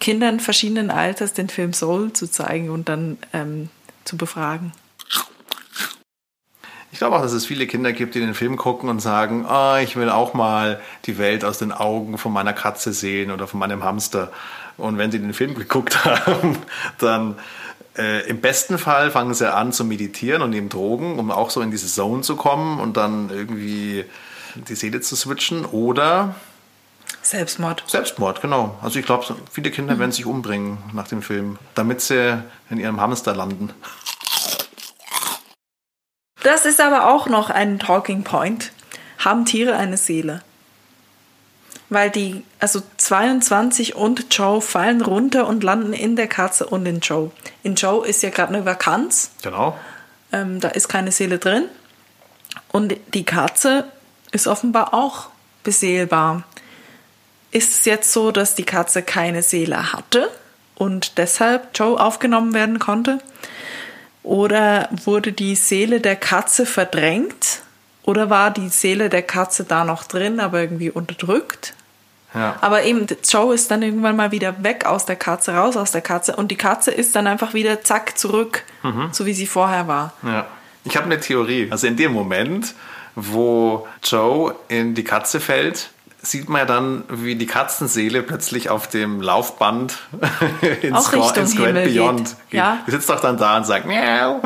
Kindern 0.00 0.40
verschiedenen 0.40 0.90
Alters 0.90 1.32
den 1.32 1.48
Film 1.48 1.72
Soul 1.72 2.12
zu 2.12 2.26
zeigen 2.26 2.70
und 2.70 2.88
dann 2.88 3.18
ähm, 3.32 3.68
zu 4.04 4.16
befragen. 4.16 4.72
Ich 6.92 6.98
glaube 6.98 7.16
auch, 7.16 7.22
dass 7.22 7.32
es 7.32 7.46
viele 7.46 7.66
Kinder 7.66 7.92
gibt, 7.92 8.14
die 8.14 8.20
den 8.20 8.34
Film 8.34 8.56
gucken 8.56 8.90
und 8.90 9.00
sagen, 9.00 9.46
oh, 9.48 9.76
ich 9.82 9.96
will 9.96 10.10
auch 10.10 10.34
mal 10.34 10.78
die 11.06 11.16
Welt 11.16 11.42
aus 11.44 11.58
den 11.58 11.72
Augen 11.72 12.18
von 12.18 12.32
meiner 12.32 12.52
Katze 12.52 12.92
sehen 12.92 13.30
oder 13.30 13.46
von 13.46 13.58
meinem 13.58 13.82
Hamster. 13.82 14.30
Und 14.76 14.98
wenn 14.98 15.10
sie 15.10 15.18
den 15.18 15.32
Film 15.32 15.54
geguckt 15.58 16.04
haben, 16.04 16.58
dann 16.98 17.38
äh, 17.96 18.28
im 18.28 18.40
besten 18.40 18.76
Fall 18.76 19.10
fangen 19.10 19.32
sie 19.32 19.52
an 19.52 19.72
zu 19.72 19.84
meditieren 19.84 20.42
und 20.42 20.50
nehmen 20.50 20.68
Drogen, 20.68 21.18
um 21.18 21.30
auch 21.30 21.50
so 21.50 21.62
in 21.62 21.70
diese 21.70 21.86
Zone 21.86 22.22
zu 22.22 22.36
kommen 22.36 22.78
und 22.78 22.96
dann 22.96 23.30
irgendwie 23.30 24.04
die 24.68 24.74
Seele 24.74 25.00
zu 25.00 25.16
switchen. 25.16 25.64
Oder 25.64 26.34
Selbstmord. 27.22 27.84
Selbstmord, 27.86 28.40
genau. 28.42 28.76
Also 28.82 28.98
ich 28.98 29.06
glaube, 29.06 29.24
viele 29.50 29.70
Kinder 29.70 29.94
mhm. 29.94 29.98
werden 30.00 30.12
sich 30.12 30.26
umbringen 30.26 30.78
nach 30.92 31.08
dem 31.08 31.22
Film, 31.22 31.58
damit 31.74 32.00
sie 32.00 32.42
in 32.68 32.78
ihrem 32.78 33.00
Hamster 33.00 33.34
landen. 33.34 33.72
Das 36.42 36.66
ist 36.66 36.80
aber 36.80 37.08
auch 37.08 37.28
noch 37.28 37.50
ein 37.50 37.78
Talking 37.78 38.24
Point. 38.24 38.72
Haben 39.18 39.44
Tiere 39.44 39.76
eine 39.76 39.96
Seele? 39.96 40.42
Weil 41.88 42.10
die, 42.10 42.42
also 42.58 42.82
22 42.96 43.94
und 43.94 44.34
Joe 44.34 44.60
fallen 44.60 45.02
runter 45.02 45.46
und 45.46 45.62
landen 45.62 45.92
in 45.92 46.16
der 46.16 46.26
Katze 46.26 46.66
und 46.66 46.86
in 46.86 47.00
Joe. 47.00 47.30
In 47.62 47.76
Joe 47.76 48.06
ist 48.06 48.22
ja 48.22 48.30
gerade 48.30 48.54
eine 48.54 48.64
Vakanz. 48.64 49.30
Genau. 49.42 49.78
Ähm, 50.32 50.58
da 50.58 50.68
ist 50.68 50.88
keine 50.88 51.12
Seele 51.12 51.38
drin. 51.38 51.68
Und 52.72 52.96
die 53.14 53.24
Katze 53.24 53.84
ist 54.32 54.46
offenbar 54.46 54.94
auch 54.94 55.28
beseelbar. 55.62 56.42
Ist 57.52 57.72
es 57.72 57.84
jetzt 57.84 58.12
so, 58.12 58.32
dass 58.32 58.54
die 58.54 58.64
Katze 58.64 59.02
keine 59.02 59.42
Seele 59.42 59.92
hatte 59.92 60.30
und 60.74 61.18
deshalb 61.18 61.68
Joe 61.74 62.00
aufgenommen 62.00 62.54
werden 62.54 62.78
konnte? 62.78 63.18
Oder 64.22 64.88
wurde 65.04 65.32
die 65.32 65.54
Seele 65.54 66.00
der 66.00 66.16
Katze 66.16 66.64
verdrängt? 66.64 67.60
Oder 68.04 68.30
war 68.30 68.50
die 68.50 68.68
Seele 68.68 69.08
der 69.08 69.22
Katze 69.22 69.64
da 69.64 69.84
noch 69.84 70.04
drin, 70.04 70.40
aber 70.40 70.60
irgendwie 70.60 70.90
unterdrückt? 70.90 71.74
Ja. 72.34 72.56
Aber 72.62 72.84
eben, 72.84 73.06
Joe 73.28 73.54
ist 73.54 73.70
dann 73.70 73.82
irgendwann 73.82 74.16
mal 74.16 74.32
wieder 74.32 74.62
weg 74.64 74.86
aus 74.86 75.04
der 75.04 75.16
Katze, 75.16 75.52
raus 75.52 75.76
aus 75.76 75.92
der 75.92 76.00
Katze 76.00 76.34
und 76.34 76.50
die 76.50 76.56
Katze 76.56 76.90
ist 76.90 77.14
dann 77.14 77.26
einfach 77.26 77.52
wieder 77.52 77.82
zack 77.82 78.18
zurück, 78.18 78.64
mhm. 78.82 79.10
so 79.12 79.26
wie 79.26 79.34
sie 79.34 79.46
vorher 79.46 79.86
war. 79.86 80.14
Ja. 80.22 80.46
Ich 80.84 80.96
habe 80.96 81.06
eine 81.06 81.20
Theorie. 81.20 81.68
Also 81.70 81.86
in 81.86 81.96
dem 81.96 82.12
Moment, 82.12 82.74
wo 83.14 83.86
Joe 84.02 84.54
in 84.68 84.94
die 84.94 85.04
Katze 85.04 85.38
fällt, 85.40 85.90
sieht 86.22 86.48
man 86.48 86.60
ja 86.60 86.64
dann, 86.64 87.04
wie 87.08 87.34
die 87.34 87.46
Katzenseele 87.46 88.22
plötzlich 88.22 88.70
auf 88.70 88.86
dem 88.86 89.20
Laufband 89.20 89.98
ins, 90.80 90.96
Auch 90.96 91.10
Grand 91.10 91.50
Himmel 91.50 91.88
Beyond 91.88 92.18
geht. 92.18 92.50
geht. 92.50 92.58
Ja. 92.58 92.78
Die 92.86 92.92
sitzt 92.92 93.10
doch 93.10 93.20
dann 93.20 93.36
da 93.36 93.56
und 93.56 93.66
sagt, 93.66 93.86
Miau. 93.86 94.40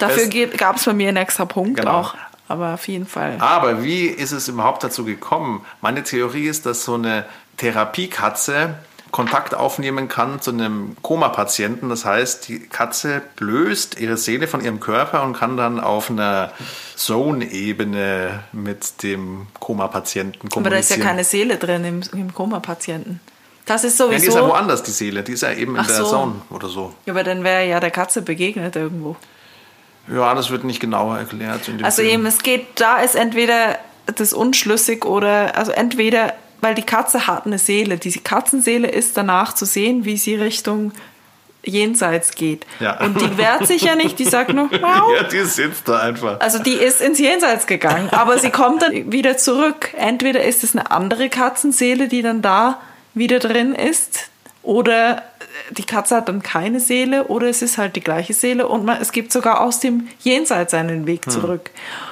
Dafür 0.00 0.26
gab 0.56 0.76
es 0.76 0.84
bei 0.84 0.92
mir 0.92 1.08
einen 1.08 1.18
extra 1.18 1.44
Punkt 1.44 1.78
genau. 1.78 2.00
auch. 2.00 2.14
Aber 2.48 2.74
auf 2.74 2.86
jeden 2.88 3.06
Fall. 3.06 3.36
Aber 3.38 3.82
wie 3.82 4.06
ist 4.06 4.32
es 4.32 4.48
überhaupt 4.48 4.82
dazu 4.84 5.04
gekommen? 5.04 5.64
Meine 5.80 6.02
Theorie 6.02 6.48
ist, 6.48 6.66
dass 6.66 6.84
so 6.84 6.94
eine 6.94 7.24
Therapiekatze 7.56 8.74
Kontakt 9.12 9.54
aufnehmen 9.54 10.08
kann 10.08 10.40
zu 10.40 10.50
einem 10.50 10.96
Koma-Patienten. 11.02 11.90
Das 11.90 12.04
heißt, 12.04 12.48
die 12.48 12.60
Katze 12.60 13.22
löst 13.38 14.00
ihre 14.00 14.16
Seele 14.16 14.48
von 14.48 14.64
ihrem 14.64 14.80
Körper 14.80 15.22
und 15.22 15.34
kann 15.34 15.56
dann 15.58 15.78
auf 15.78 16.10
einer 16.10 16.50
Zone-Ebene 16.96 18.40
mit 18.52 19.02
dem 19.02 19.46
Koma-Patienten 19.60 20.48
kommunizieren. 20.48 20.66
Aber 20.66 20.70
da 20.70 20.78
ist 20.78 20.90
ja 20.90 20.96
keine 20.96 21.24
Seele 21.24 21.58
drin 21.58 21.84
im, 21.84 22.00
im 22.18 22.32
Koma-Patienten. 22.34 23.20
Das 23.66 23.84
ist 23.84 23.98
sowieso. 23.98 24.12
Ja, 24.14 24.18
die 24.18 24.26
ist 24.26 24.34
ja 24.34 24.48
woanders, 24.48 24.82
die 24.82 24.90
Seele. 24.90 25.22
Die 25.22 25.32
ist 25.32 25.42
ja 25.42 25.52
eben 25.52 25.74
in 25.74 25.82
Ach 25.82 25.86
der 25.86 25.96
so. 25.96 26.06
Zone 26.06 26.34
oder 26.50 26.68
so. 26.68 26.94
Ja, 27.04 27.12
aber 27.12 27.22
dann 27.22 27.44
wäre 27.44 27.68
ja 27.68 27.80
der 27.80 27.90
Katze 27.90 28.22
begegnet 28.22 28.76
irgendwo. 28.76 29.16
Ja, 30.12 30.34
das 30.34 30.50
wird 30.50 30.64
nicht 30.64 30.80
genauer 30.80 31.18
erklärt. 31.18 31.70
also 31.82 32.02
Film. 32.02 32.14
eben, 32.14 32.26
es 32.26 32.42
geht, 32.42 32.80
da 32.80 33.00
ist 33.00 33.14
entweder 33.14 33.78
das 34.06 34.32
unschlüssig 34.32 35.04
oder, 35.04 35.56
also 35.56 35.70
entweder 35.70 36.32
weil 36.62 36.74
die 36.74 36.84
Katze 36.84 37.26
hat 37.26 37.44
eine 37.44 37.58
Seele. 37.58 37.98
Die 37.98 38.12
Katzenseele 38.12 38.88
ist 38.88 39.16
danach 39.16 39.52
zu 39.52 39.66
sehen, 39.66 40.06
wie 40.06 40.16
sie 40.16 40.36
Richtung 40.36 40.92
Jenseits 41.64 42.34
geht. 42.34 42.66
Ja. 42.80 43.00
Und 43.00 43.20
die 43.20 43.36
wehrt 43.36 43.66
sich 43.66 43.82
ja 43.82 43.94
nicht, 43.94 44.18
die 44.18 44.24
sagt 44.24 44.52
nur, 44.52 44.70
wow. 44.70 45.12
Ja, 45.14 45.24
die 45.24 45.44
sitzt 45.44 45.88
da 45.88 45.98
einfach. 45.98 46.40
Also 46.40 46.60
die 46.60 46.74
ist 46.74 47.00
ins 47.00 47.18
Jenseits 47.18 47.66
gegangen, 47.66 48.08
aber 48.10 48.38
sie 48.38 48.50
kommt 48.50 48.82
dann 48.82 49.12
wieder 49.12 49.36
zurück. 49.36 49.92
Entweder 49.96 50.42
ist 50.42 50.64
es 50.64 50.74
eine 50.74 50.90
andere 50.90 51.28
Katzenseele, 51.28 52.08
die 52.08 52.22
dann 52.22 52.42
da 52.42 52.80
wieder 53.14 53.38
drin 53.38 53.74
ist, 53.74 54.30
oder 54.62 55.22
die 55.70 55.84
Katze 55.84 56.16
hat 56.16 56.28
dann 56.28 56.42
keine 56.42 56.78
Seele, 56.78 57.24
oder 57.24 57.48
es 57.48 57.62
ist 57.62 57.76
halt 57.76 57.96
die 57.96 58.00
gleiche 58.00 58.32
Seele 58.32 58.68
und 58.68 58.84
man, 58.84 59.00
es 59.00 59.10
gibt 59.10 59.32
sogar 59.32 59.60
aus 59.60 59.80
dem 59.80 60.08
Jenseits 60.20 60.72
einen 60.74 61.06
Weg 61.06 61.26
hm. 61.26 61.32
zurück. 61.32 61.70
Hm. 61.74 62.11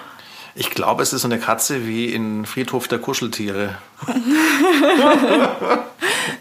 Ich 0.54 0.70
glaube, 0.70 1.02
es 1.02 1.12
ist 1.12 1.22
so 1.22 1.28
eine 1.28 1.38
Katze 1.38 1.86
wie 1.86 2.12
in 2.12 2.44
Friedhof 2.46 2.88
der 2.88 2.98
Kuscheltiere. 2.98 3.78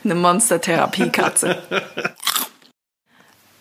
eine 0.04 0.16
Monstertherapie-Katze. 0.16 1.62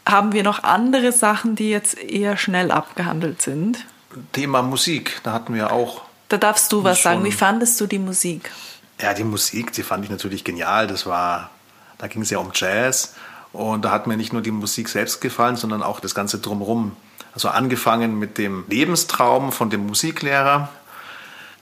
Haben 0.06 0.32
wir 0.32 0.42
noch 0.42 0.62
andere 0.62 1.12
Sachen, 1.12 1.54
die 1.54 1.68
jetzt 1.70 1.98
eher 1.98 2.38
schnell 2.38 2.70
abgehandelt 2.70 3.42
sind? 3.42 3.84
Thema 4.32 4.62
Musik, 4.62 5.20
da 5.22 5.32
hatten 5.32 5.54
wir 5.54 5.70
auch. 5.72 6.02
Da 6.28 6.38
darfst 6.38 6.72
du 6.72 6.82
was 6.82 7.02
sagen. 7.02 7.24
Wie 7.24 7.32
fandest 7.32 7.80
du 7.80 7.86
die 7.86 7.98
Musik? 7.98 8.50
Ja, 9.00 9.14
die 9.14 9.24
Musik, 9.24 9.72
die 9.72 9.82
fand 9.82 10.04
ich 10.04 10.10
natürlich 10.10 10.44
genial. 10.44 10.86
Das 10.86 11.06
war, 11.06 11.50
da 11.98 12.06
ging 12.06 12.22
es 12.22 12.30
ja 12.30 12.38
um 12.38 12.50
Jazz. 12.54 13.14
Und 13.52 13.84
da 13.84 13.90
hat 13.90 14.06
mir 14.06 14.16
nicht 14.16 14.32
nur 14.32 14.42
die 14.42 14.50
Musik 14.50 14.88
selbst 14.88 15.20
gefallen, 15.20 15.56
sondern 15.56 15.82
auch 15.82 16.00
das 16.00 16.14
Ganze 16.14 16.38
drumherum. 16.38 16.96
Also 17.38 17.50
angefangen 17.50 18.18
mit 18.18 18.36
dem 18.36 18.64
Lebenstraum 18.68 19.52
von 19.52 19.70
dem 19.70 19.86
Musiklehrer, 19.86 20.70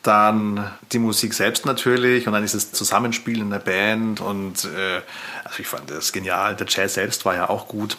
dann 0.02 0.72
die 0.92 0.98
Musik 0.98 1.34
selbst 1.34 1.66
natürlich 1.66 2.26
und 2.26 2.32
dann 2.32 2.40
dieses 2.40 2.72
Zusammenspiel 2.72 3.42
in 3.42 3.50
der 3.50 3.58
Band 3.58 4.22
und 4.22 4.64
äh, 4.64 5.02
also 5.44 5.58
ich 5.58 5.66
fand 5.66 5.90
das 5.90 6.14
genial. 6.14 6.56
Der 6.56 6.66
Jazz 6.66 6.94
selbst 6.94 7.26
war 7.26 7.34
ja 7.34 7.50
auch 7.50 7.68
gut. 7.68 7.98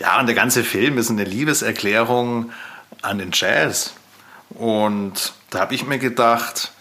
Ja, 0.00 0.20
und 0.20 0.26
der 0.26 0.34
ganze 0.34 0.64
Film 0.64 0.98
ist 0.98 1.08
eine 1.08 1.24
Liebeserklärung 1.24 2.52
an 3.00 3.16
den 3.16 3.30
Jazz. 3.32 3.94
Und 4.50 5.32
da 5.48 5.60
habe 5.60 5.74
ich 5.74 5.86
mir 5.86 5.98
gedacht, 5.98 6.72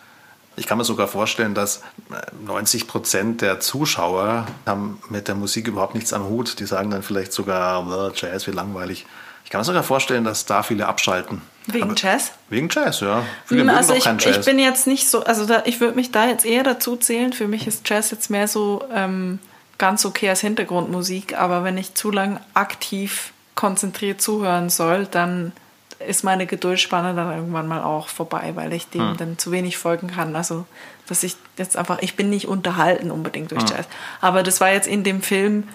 Ich 0.57 0.67
kann 0.67 0.77
mir 0.77 0.83
sogar 0.83 1.07
vorstellen, 1.07 1.53
dass 1.53 1.83
90 2.45 2.85
Prozent 2.85 3.39
der 3.39 3.61
Zuschauer 3.61 4.45
haben 4.65 5.01
mit 5.07 5.29
der 5.29 5.35
Musik 5.35 5.69
überhaupt 5.69 5.95
nichts 5.95 6.11
am 6.11 6.25
Hut. 6.25 6.59
Die 6.59 6.65
sagen 6.65 6.91
dann 6.91 7.01
vielleicht 7.01 7.31
sogar, 7.31 8.11
Jazz, 8.13 8.45
wie 8.45 8.51
langweilig. 8.51 9.05
Ich 9.43 9.49
kann 9.49 9.59
mir 9.59 9.65
sogar 9.65 9.83
vorstellen, 9.83 10.23
dass 10.23 10.45
da 10.45 10.63
viele 10.63 10.87
abschalten. 10.87 11.41
Wegen 11.67 11.83
Aber 11.83 11.93
Jazz? 11.95 12.31
Wegen 12.49 12.69
Jazz, 12.69 13.01
ja. 13.01 13.23
Viele 13.45 13.61
hm, 13.61 13.69
also 13.69 13.93
ich, 13.93 14.05
Jazz. 14.05 14.25
ich 14.25 14.45
bin 14.45 14.57
jetzt 14.57 14.87
nicht 14.87 15.07
so, 15.07 15.23
also 15.23 15.45
da, 15.45 15.63
ich 15.65 15.79
würde 15.79 15.95
mich 15.95 16.11
da 16.11 16.27
jetzt 16.27 16.45
eher 16.45 16.63
dazu 16.63 16.95
zählen. 16.95 17.33
Für 17.33 17.47
mich 17.47 17.67
ist 17.67 17.87
Jazz 17.87 18.11
jetzt 18.11 18.29
mehr 18.29 18.47
so 18.47 18.83
ähm, 18.93 19.39
ganz 19.77 20.05
okay 20.05 20.29
als 20.29 20.41
Hintergrundmusik. 20.41 21.37
Aber 21.37 21.63
wenn 21.63 21.77
ich 21.77 21.93
zu 21.93 22.11
lang 22.11 22.39
aktiv 22.53 23.31
konzentriert 23.55 24.21
zuhören 24.21 24.69
soll, 24.69 25.05
dann 25.05 25.51
ist 26.07 26.23
meine 26.23 26.47
Geduldspanne 26.47 27.13
dann 27.13 27.35
irgendwann 27.35 27.67
mal 27.67 27.83
auch 27.83 28.07
vorbei, 28.07 28.51
weil 28.55 28.73
ich 28.73 28.89
dem 28.89 29.11
hm. 29.11 29.17
dann 29.17 29.37
zu 29.37 29.51
wenig 29.51 29.77
folgen 29.77 30.07
kann. 30.07 30.35
Also, 30.35 30.65
dass 31.07 31.21
ich 31.23 31.35
jetzt 31.57 31.77
einfach, 31.77 31.99
ich 32.01 32.15
bin 32.15 32.29
nicht 32.29 32.47
unterhalten 32.47 33.11
unbedingt 33.11 33.51
durch 33.51 33.61
hm. 33.61 33.69
Jazz. 33.69 33.85
Aber 34.19 34.41
das 34.41 34.61
war 34.61 34.71
jetzt 34.71 34.87
in 34.87 35.03
dem 35.03 35.21
Film 35.21 35.67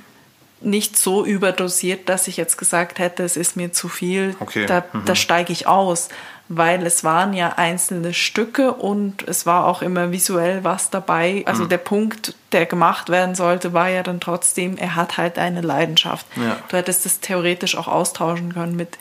nicht 0.60 0.96
so 0.96 1.24
überdosiert, 1.24 2.08
dass 2.08 2.28
ich 2.28 2.36
jetzt 2.36 2.56
gesagt 2.56 2.98
hätte, 2.98 3.22
es 3.24 3.36
ist 3.36 3.56
mir 3.56 3.72
zu 3.72 3.88
viel, 3.88 4.34
okay. 4.40 4.66
da, 4.66 4.84
mhm. 4.92 5.04
da 5.04 5.14
steige 5.14 5.52
ich 5.52 5.66
aus, 5.66 6.08
weil 6.48 6.86
es 6.86 7.02
waren 7.04 7.32
ja 7.32 7.54
einzelne 7.56 8.14
Stücke 8.14 8.72
und 8.72 9.26
es 9.26 9.46
war 9.46 9.66
auch 9.66 9.82
immer 9.82 10.12
visuell 10.12 10.64
was 10.64 10.90
dabei. 10.90 11.42
Also 11.46 11.64
mhm. 11.64 11.68
der 11.68 11.78
Punkt, 11.78 12.34
der 12.52 12.66
gemacht 12.66 13.08
werden 13.08 13.34
sollte, 13.34 13.72
war 13.72 13.88
ja 13.88 14.02
dann 14.02 14.20
trotzdem, 14.20 14.76
er 14.76 14.94
hat 14.94 15.18
halt 15.18 15.38
eine 15.38 15.60
Leidenschaft. 15.60 16.26
Ja. 16.36 16.56
Du 16.68 16.76
hättest 16.76 17.04
das 17.04 17.20
theoretisch 17.20 17.76
auch 17.76 17.88
austauschen 17.88 18.54
können 18.54 18.76
mit 18.76 18.96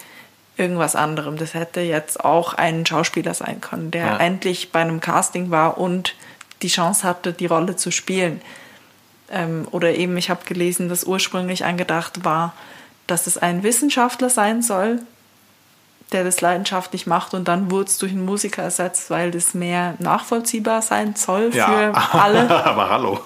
irgendwas 0.57 0.95
anderem. 0.95 1.37
Das 1.37 1.53
hätte 1.53 1.81
jetzt 1.81 2.23
auch 2.23 2.53
ein 2.53 2.85
Schauspieler 2.85 3.33
sein 3.33 3.61
können, 3.61 3.91
der 3.91 4.05
ja. 4.05 4.17
endlich 4.17 4.71
bei 4.71 4.81
einem 4.81 4.99
Casting 4.99 5.51
war 5.51 5.77
und 5.77 6.15
die 6.61 6.69
Chance 6.69 7.07
hatte, 7.07 7.33
die 7.33 7.45
Rolle 7.45 7.75
zu 7.75 7.91
spielen. 7.91 8.41
Ähm, 9.35 9.67
oder 9.71 9.93
eben, 9.93 10.15
ich 10.17 10.29
habe 10.29 10.45
gelesen, 10.45 10.87
dass 10.87 11.03
ursprünglich 11.03 11.65
angedacht 11.65 12.23
war, 12.23 12.53
dass 13.05 13.27
es 13.27 13.37
ein 13.37 13.63
Wissenschaftler 13.63 14.29
sein 14.29 14.61
soll, 14.61 15.01
der 16.13 16.23
das 16.23 16.39
leidenschaftlich 16.39 17.05
macht 17.05 17.33
und 17.33 17.47
dann 17.47 17.69
wurde 17.69 17.89
es 17.89 17.97
durch 17.97 18.13
einen 18.13 18.23
Musiker 18.23 18.63
ersetzt, 18.63 19.09
weil 19.09 19.31
das 19.31 19.53
mehr 19.53 19.95
nachvollziehbar 19.99 20.81
sein 20.81 21.15
soll 21.15 21.51
für 21.51 21.57
ja. 21.57 21.91
alle. 22.13 22.49
Aber 22.49 22.89
hallo, 22.89 23.19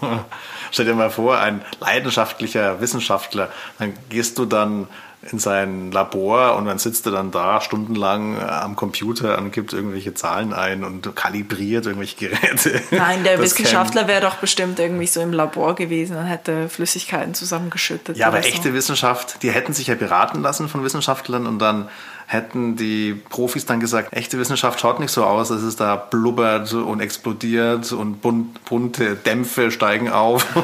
stell 0.71 0.85
dir 0.85 0.95
mal 0.95 1.11
vor, 1.11 1.37
ein 1.37 1.61
leidenschaftlicher 1.79 2.81
Wissenschaftler, 2.81 3.51
dann 3.77 3.93
gehst 4.09 4.39
du 4.39 4.45
dann 4.45 4.87
in 5.31 5.37
sein 5.37 5.91
Labor 5.91 6.55
und 6.55 6.65
dann 6.65 6.79
sitzt 6.79 7.05
er 7.05 7.11
dann 7.11 7.31
da 7.31 7.59
stundenlang 7.59 8.39
am 8.39 8.77
Computer 8.77 9.37
und 9.37 9.51
gibt 9.51 9.73
irgendwelche 9.73 10.13
Zahlen 10.13 10.53
ein 10.53 10.85
und 10.85 11.13
kalibriert 11.13 11.85
irgendwelche 11.85 12.15
Geräte. 12.15 12.81
Nein, 12.91 13.23
der 13.23 13.37
das 13.37 13.51
Wissenschaftler 13.51 14.07
wäre 14.07 14.21
doch 14.21 14.35
bestimmt 14.35 14.79
irgendwie 14.79 15.07
so 15.07 15.19
im 15.19 15.33
Labor 15.33 15.75
gewesen 15.75 16.15
und 16.15 16.23
hätte 16.23 16.69
Flüssigkeiten 16.69 17.33
zusammengeschüttet. 17.33 18.15
Ja, 18.15 18.27
aber 18.27 18.41
so. 18.41 18.47
echte 18.47 18.73
Wissenschaft, 18.73 19.43
die 19.43 19.51
hätten 19.51 19.73
sich 19.73 19.87
ja 19.87 19.95
beraten 19.95 20.41
lassen 20.41 20.69
von 20.69 20.85
Wissenschaftlern 20.85 21.47
und 21.47 21.59
dann 21.59 21.89
hätten 22.25 22.75
die 22.75 23.13
Profis 23.29 23.65
dann 23.65 23.79
gesagt, 23.79 24.13
echte 24.13 24.37
Wissenschaft 24.37 24.79
schaut 24.79 24.99
nicht 24.99 25.11
so 25.11 25.25
aus, 25.25 25.49
dass 25.49 25.63
es 25.63 25.75
da 25.75 25.95
blubbert 25.95 26.71
und 26.71 27.01
explodiert 27.01 27.91
und 27.91 28.21
bunt, 28.21 28.63
bunte 28.65 29.15
Dämpfe 29.15 29.71
steigen 29.71 30.09
auf. 30.09 30.45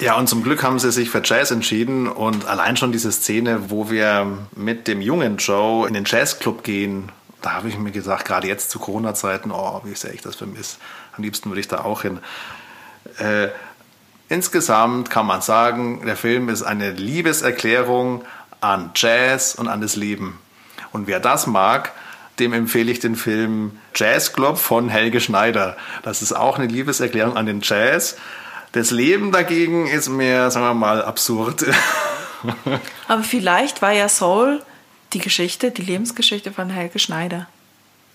Ja, 0.00 0.14
und 0.14 0.28
zum 0.28 0.44
Glück 0.44 0.62
haben 0.62 0.78
sie 0.78 0.92
sich 0.92 1.10
für 1.10 1.22
Jazz 1.24 1.50
entschieden 1.50 2.06
und 2.06 2.46
allein 2.46 2.76
schon 2.76 2.92
diese 2.92 3.10
Szene, 3.10 3.68
wo 3.68 3.90
wir 3.90 4.38
mit 4.54 4.86
dem 4.86 5.00
jungen 5.00 5.38
Joe 5.38 5.88
in 5.88 5.94
den 5.94 6.04
Jazzclub 6.06 6.62
gehen, 6.62 7.10
da 7.42 7.54
habe 7.54 7.68
ich 7.68 7.76
mir 7.76 7.90
gesagt, 7.90 8.24
gerade 8.24 8.46
jetzt 8.46 8.70
zu 8.70 8.78
Corona-Zeiten, 8.78 9.50
oh, 9.50 9.80
wie 9.84 9.94
sehr 9.96 10.14
ich 10.14 10.22
das 10.22 10.36
vermisse. 10.36 10.76
Am 11.16 11.24
liebsten 11.24 11.50
würde 11.50 11.60
ich 11.60 11.66
da 11.66 11.80
auch 11.80 12.02
hin. 12.02 12.20
Äh, 13.18 13.48
insgesamt 14.28 15.10
kann 15.10 15.26
man 15.26 15.40
sagen, 15.40 16.06
der 16.06 16.16
Film 16.16 16.48
ist 16.48 16.62
eine 16.62 16.92
Liebeserklärung 16.92 18.24
an 18.60 18.90
Jazz 18.94 19.56
und 19.56 19.66
an 19.66 19.80
das 19.80 19.96
Leben. 19.96 20.38
Und 20.92 21.08
wer 21.08 21.18
das 21.18 21.48
mag, 21.48 21.92
dem 22.38 22.52
empfehle 22.52 22.92
ich 22.92 23.00
den 23.00 23.16
Film 23.16 23.80
Jazz 23.96 24.32
Club 24.32 24.58
von 24.58 24.88
Helge 24.88 25.20
Schneider. 25.20 25.76
Das 26.04 26.22
ist 26.22 26.32
auch 26.32 26.56
eine 26.56 26.68
Liebeserklärung 26.68 27.36
an 27.36 27.46
den 27.46 27.62
Jazz 27.62 28.16
das 28.72 28.90
Leben 28.90 29.32
dagegen 29.32 29.86
ist 29.86 30.08
mir, 30.08 30.50
sagen 30.50 30.66
wir 30.66 30.74
mal, 30.74 31.02
absurd. 31.02 31.64
Aber 33.08 33.22
vielleicht 33.22 33.82
war 33.82 33.92
ja 33.92 34.08
Soul 34.08 34.62
die 35.12 35.18
Geschichte, 35.18 35.70
die 35.70 35.82
Lebensgeschichte 35.82 36.52
von 36.52 36.70
Helge 36.70 36.98
Schneider. 36.98 37.46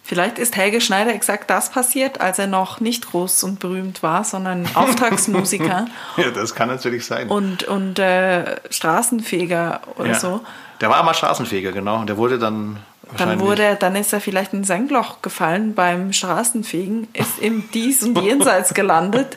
Vielleicht 0.05 0.37
ist 0.37 0.57
Helge 0.57 0.81
Schneider 0.81 1.13
exakt 1.13 1.49
das 1.49 1.71
passiert, 1.71 2.19
als 2.19 2.37
er 2.37 2.47
noch 2.47 2.81
nicht 2.81 3.09
groß 3.09 3.43
und 3.45 3.59
berühmt 3.59 4.03
war, 4.03 4.25
sondern 4.25 4.67
Auftragsmusiker. 4.73 5.85
ja, 6.17 6.31
das 6.31 6.53
kann 6.53 6.67
natürlich 6.67 7.05
sein. 7.05 7.29
Und, 7.29 7.63
und 7.63 7.99
äh, 7.99 8.57
Straßenfeger 8.69 9.81
oder 9.95 10.09
ja. 10.09 10.19
so. 10.19 10.41
Der 10.81 10.89
war 10.89 10.99
einmal 10.99 11.15
Straßenfeger, 11.15 11.71
genau. 11.71 12.03
Der 12.03 12.17
wurde 12.17 12.37
dann. 12.37 12.79
Dann 13.17 13.39
wurde, 13.39 13.77
dann 13.79 13.95
ist 13.95 14.11
er 14.11 14.21
vielleicht 14.21 14.53
in 14.53 14.61
ein 14.61 14.63
Senkloch 14.63 15.21
gefallen 15.21 15.75
beim 15.75 16.13
Straßenfegen, 16.13 17.09
ist 17.13 17.37
im 17.39 17.69
Dies 17.71 18.01
und 18.01 18.19
Jenseits 18.19 18.73
gelandet 18.73 19.35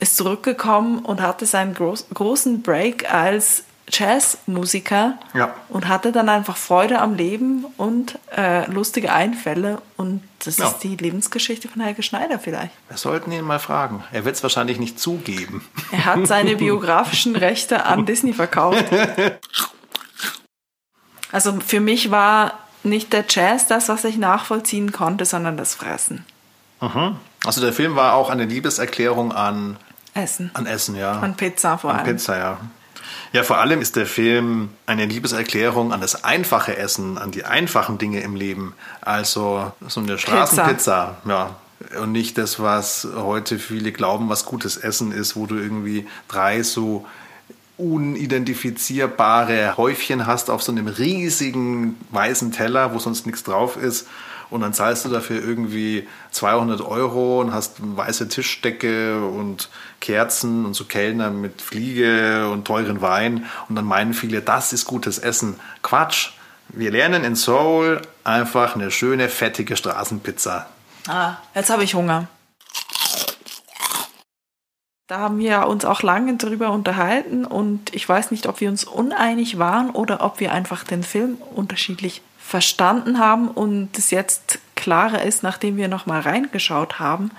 ist 0.00 0.16
zurückgekommen 0.16 1.00
und 1.00 1.20
hatte 1.20 1.46
seinen 1.46 1.74
groß, 1.74 2.06
großen 2.14 2.62
Break 2.62 3.12
als 3.12 3.64
Jazzmusiker 3.90 5.18
ja. 5.34 5.54
und 5.68 5.88
hatte 5.88 6.12
dann 6.12 6.28
einfach 6.28 6.56
Freude 6.56 7.00
am 7.00 7.14
Leben 7.14 7.64
und 7.76 8.18
äh, 8.36 8.70
lustige 8.70 9.12
Einfälle. 9.12 9.80
Und 9.96 10.22
das 10.44 10.58
ja. 10.58 10.68
ist 10.68 10.80
die 10.80 10.96
Lebensgeschichte 10.96 11.68
von 11.68 11.82
Helge 11.82 12.02
Schneider 12.02 12.38
vielleicht. 12.38 12.72
Wir 12.88 12.98
sollten 12.98 13.32
ihn 13.32 13.44
mal 13.44 13.58
fragen. 13.58 14.04
Er 14.12 14.24
wird 14.24 14.36
es 14.36 14.42
wahrscheinlich 14.42 14.78
nicht 14.78 15.00
zugeben. 15.00 15.66
Er 15.90 16.04
hat 16.04 16.26
seine 16.26 16.56
biografischen 16.56 17.34
Rechte 17.34 17.86
an 17.86 18.06
Disney 18.06 18.32
verkauft. 18.32 18.84
Also 21.30 21.58
für 21.60 21.80
mich 21.80 22.10
war 22.10 22.58
nicht 22.82 23.12
der 23.12 23.24
Jazz 23.28 23.66
das, 23.66 23.88
was 23.88 24.04
ich 24.04 24.16
nachvollziehen 24.16 24.92
konnte, 24.92 25.26
sondern 25.26 25.56
das 25.56 25.74
Fressen. 25.74 26.24
Mhm. 26.80 27.16
Also 27.44 27.60
der 27.60 27.72
Film 27.72 27.96
war 27.96 28.14
auch 28.14 28.30
eine 28.30 28.44
Liebeserklärung 28.44 29.32
an 29.32 29.76
Essen. 30.18 30.50
An 30.54 30.66
Essen, 30.66 30.96
ja. 30.96 31.12
An 31.12 31.36
Pizza 31.36 31.78
vor 31.78 31.90
allem. 31.90 32.00
An 32.00 32.06
Pizza, 32.06 32.36
ja. 32.36 32.58
Ja, 33.32 33.42
vor 33.42 33.58
allem 33.58 33.80
ist 33.80 33.96
der 33.96 34.06
Film 34.06 34.70
eine 34.86 35.04
Liebeserklärung 35.04 35.92
an 35.92 36.00
das 36.00 36.24
einfache 36.24 36.76
Essen, 36.76 37.18
an 37.18 37.30
die 37.30 37.44
einfachen 37.44 37.98
Dinge 37.98 38.20
im 38.20 38.34
Leben. 38.34 38.74
Also 39.00 39.72
so 39.86 40.00
eine 40.00 40.18
Straßenpizza, 40.18 41.18
ja. 41.26 41.56
Und 42.00 42.12
nicht 42.12 42.38
das, 42.38 42.58
was 42.58 43.06
heute 43.14 43.58
viele 43.58 43.92
glauben, 43.92 44.28
was 44.28 44.46
gutes 44.46 44.76
Essen 44.76 45.12
ist, 45.12 45.36
wo 45.36 45.46
du 45.46 45.56
irgendwie 45.56 46.08
drei 46.26 46.62
so 46.62 47.06
unidentifizierbare 47.76 49.76
Häufchen 49.76 50.26
hast 50.26 50.50
auf 50.50 50.62
so 50.62 50.72
einem 50.72 50.88
riesigen 50.88 51.96
weißen 52.10 52.50
Teller, 52.50 52.94
wo 52.94 52.98
sonst 52.98 53.26
nichts 53.26 53.44
drauf 53.44 53.76
ist 53.76 54.08
und 54.50 54.60
dann 54.60 54.72
zahlst 54.72 55.04
du 55.04 55.08
dafür 55.08 55.42
irgendwie 55.42 56.06
200 56.30 56.80
Euro 56.80 57.40
und 57.40 57.52
hast 57.52 57.76
weiße 57.80 58.28
Tischdecke 58.28 59.20
und 59.20 59.68
Kerzen 60.00 60.64
und 60.64 60.74
so 60.74 60.84
Kellner 60.84 61.30
mit 61.30 61.60
Fliege 61.60 62.48
und 62.50 62.66
teuren 62.66 63.00
Wein 63.00 63.46
und 63.68 63.76
dann 63.76 63.84
meinen 63.84 64.14
viele, 64.14 64.40
das 64.40 64.72
ist 64.72 64.86
gutes 64.86 65.18
Essen. 65.18 65.58
Quatsch. 65.82 66.32
Wir 66.70 66.90
lernen 66.90 67.24
in 67.24 67.34
Seoul 67.34 68.02
einfach 68.24 68.74
eine 68.74 68.90
schöne, 68.90 69.30
fettige 69.30 69.76
Straßenpizza. 69.76 70.66
Ah, 71.06 71.36
jetzt 71.54 71.70
habe 71.70 71.82
ich 71.82 71.94
Hunger. 71.94 72.28
Da 75.06 75.20
haben 75.20 75.38
wir 75.38 75.66
uns 75.66 75.86
auch 75.86 76.02
lange 76.02 76.36
darüber 76.36 76.70
unterhalten 76.70 77.46
und 77.46 77.94
ich 77.94 78.06
weiß 78.06 78.30
nicht, 78.30 78.46
ob 78.46 78.60
wir 78.60 78.68
uns 78.68 78.84
uneinig 78.84 79.58
waren 79.58 79.88
oder 79.88 80.22
ob 80.22 80.38
wir 80.38 80.52
einfach 80.52 80.84
den 80.84 81.02
Film 81.02 81.36
unterschiedlich 81.54 82.20
verstanden 82.48 83.18
haben 83.18 83.48
und 83.48 83.98
es 83.98 84.10
jetzt 84.10 84.58
klarer 84.74 85.22
ist, 85.22 85.42
nachdem 85.42 85.76
wir 85.76 85.86
nochmal 85.86 86.22
reingeschaut 86.22 86.98
haben, 86.98 87.30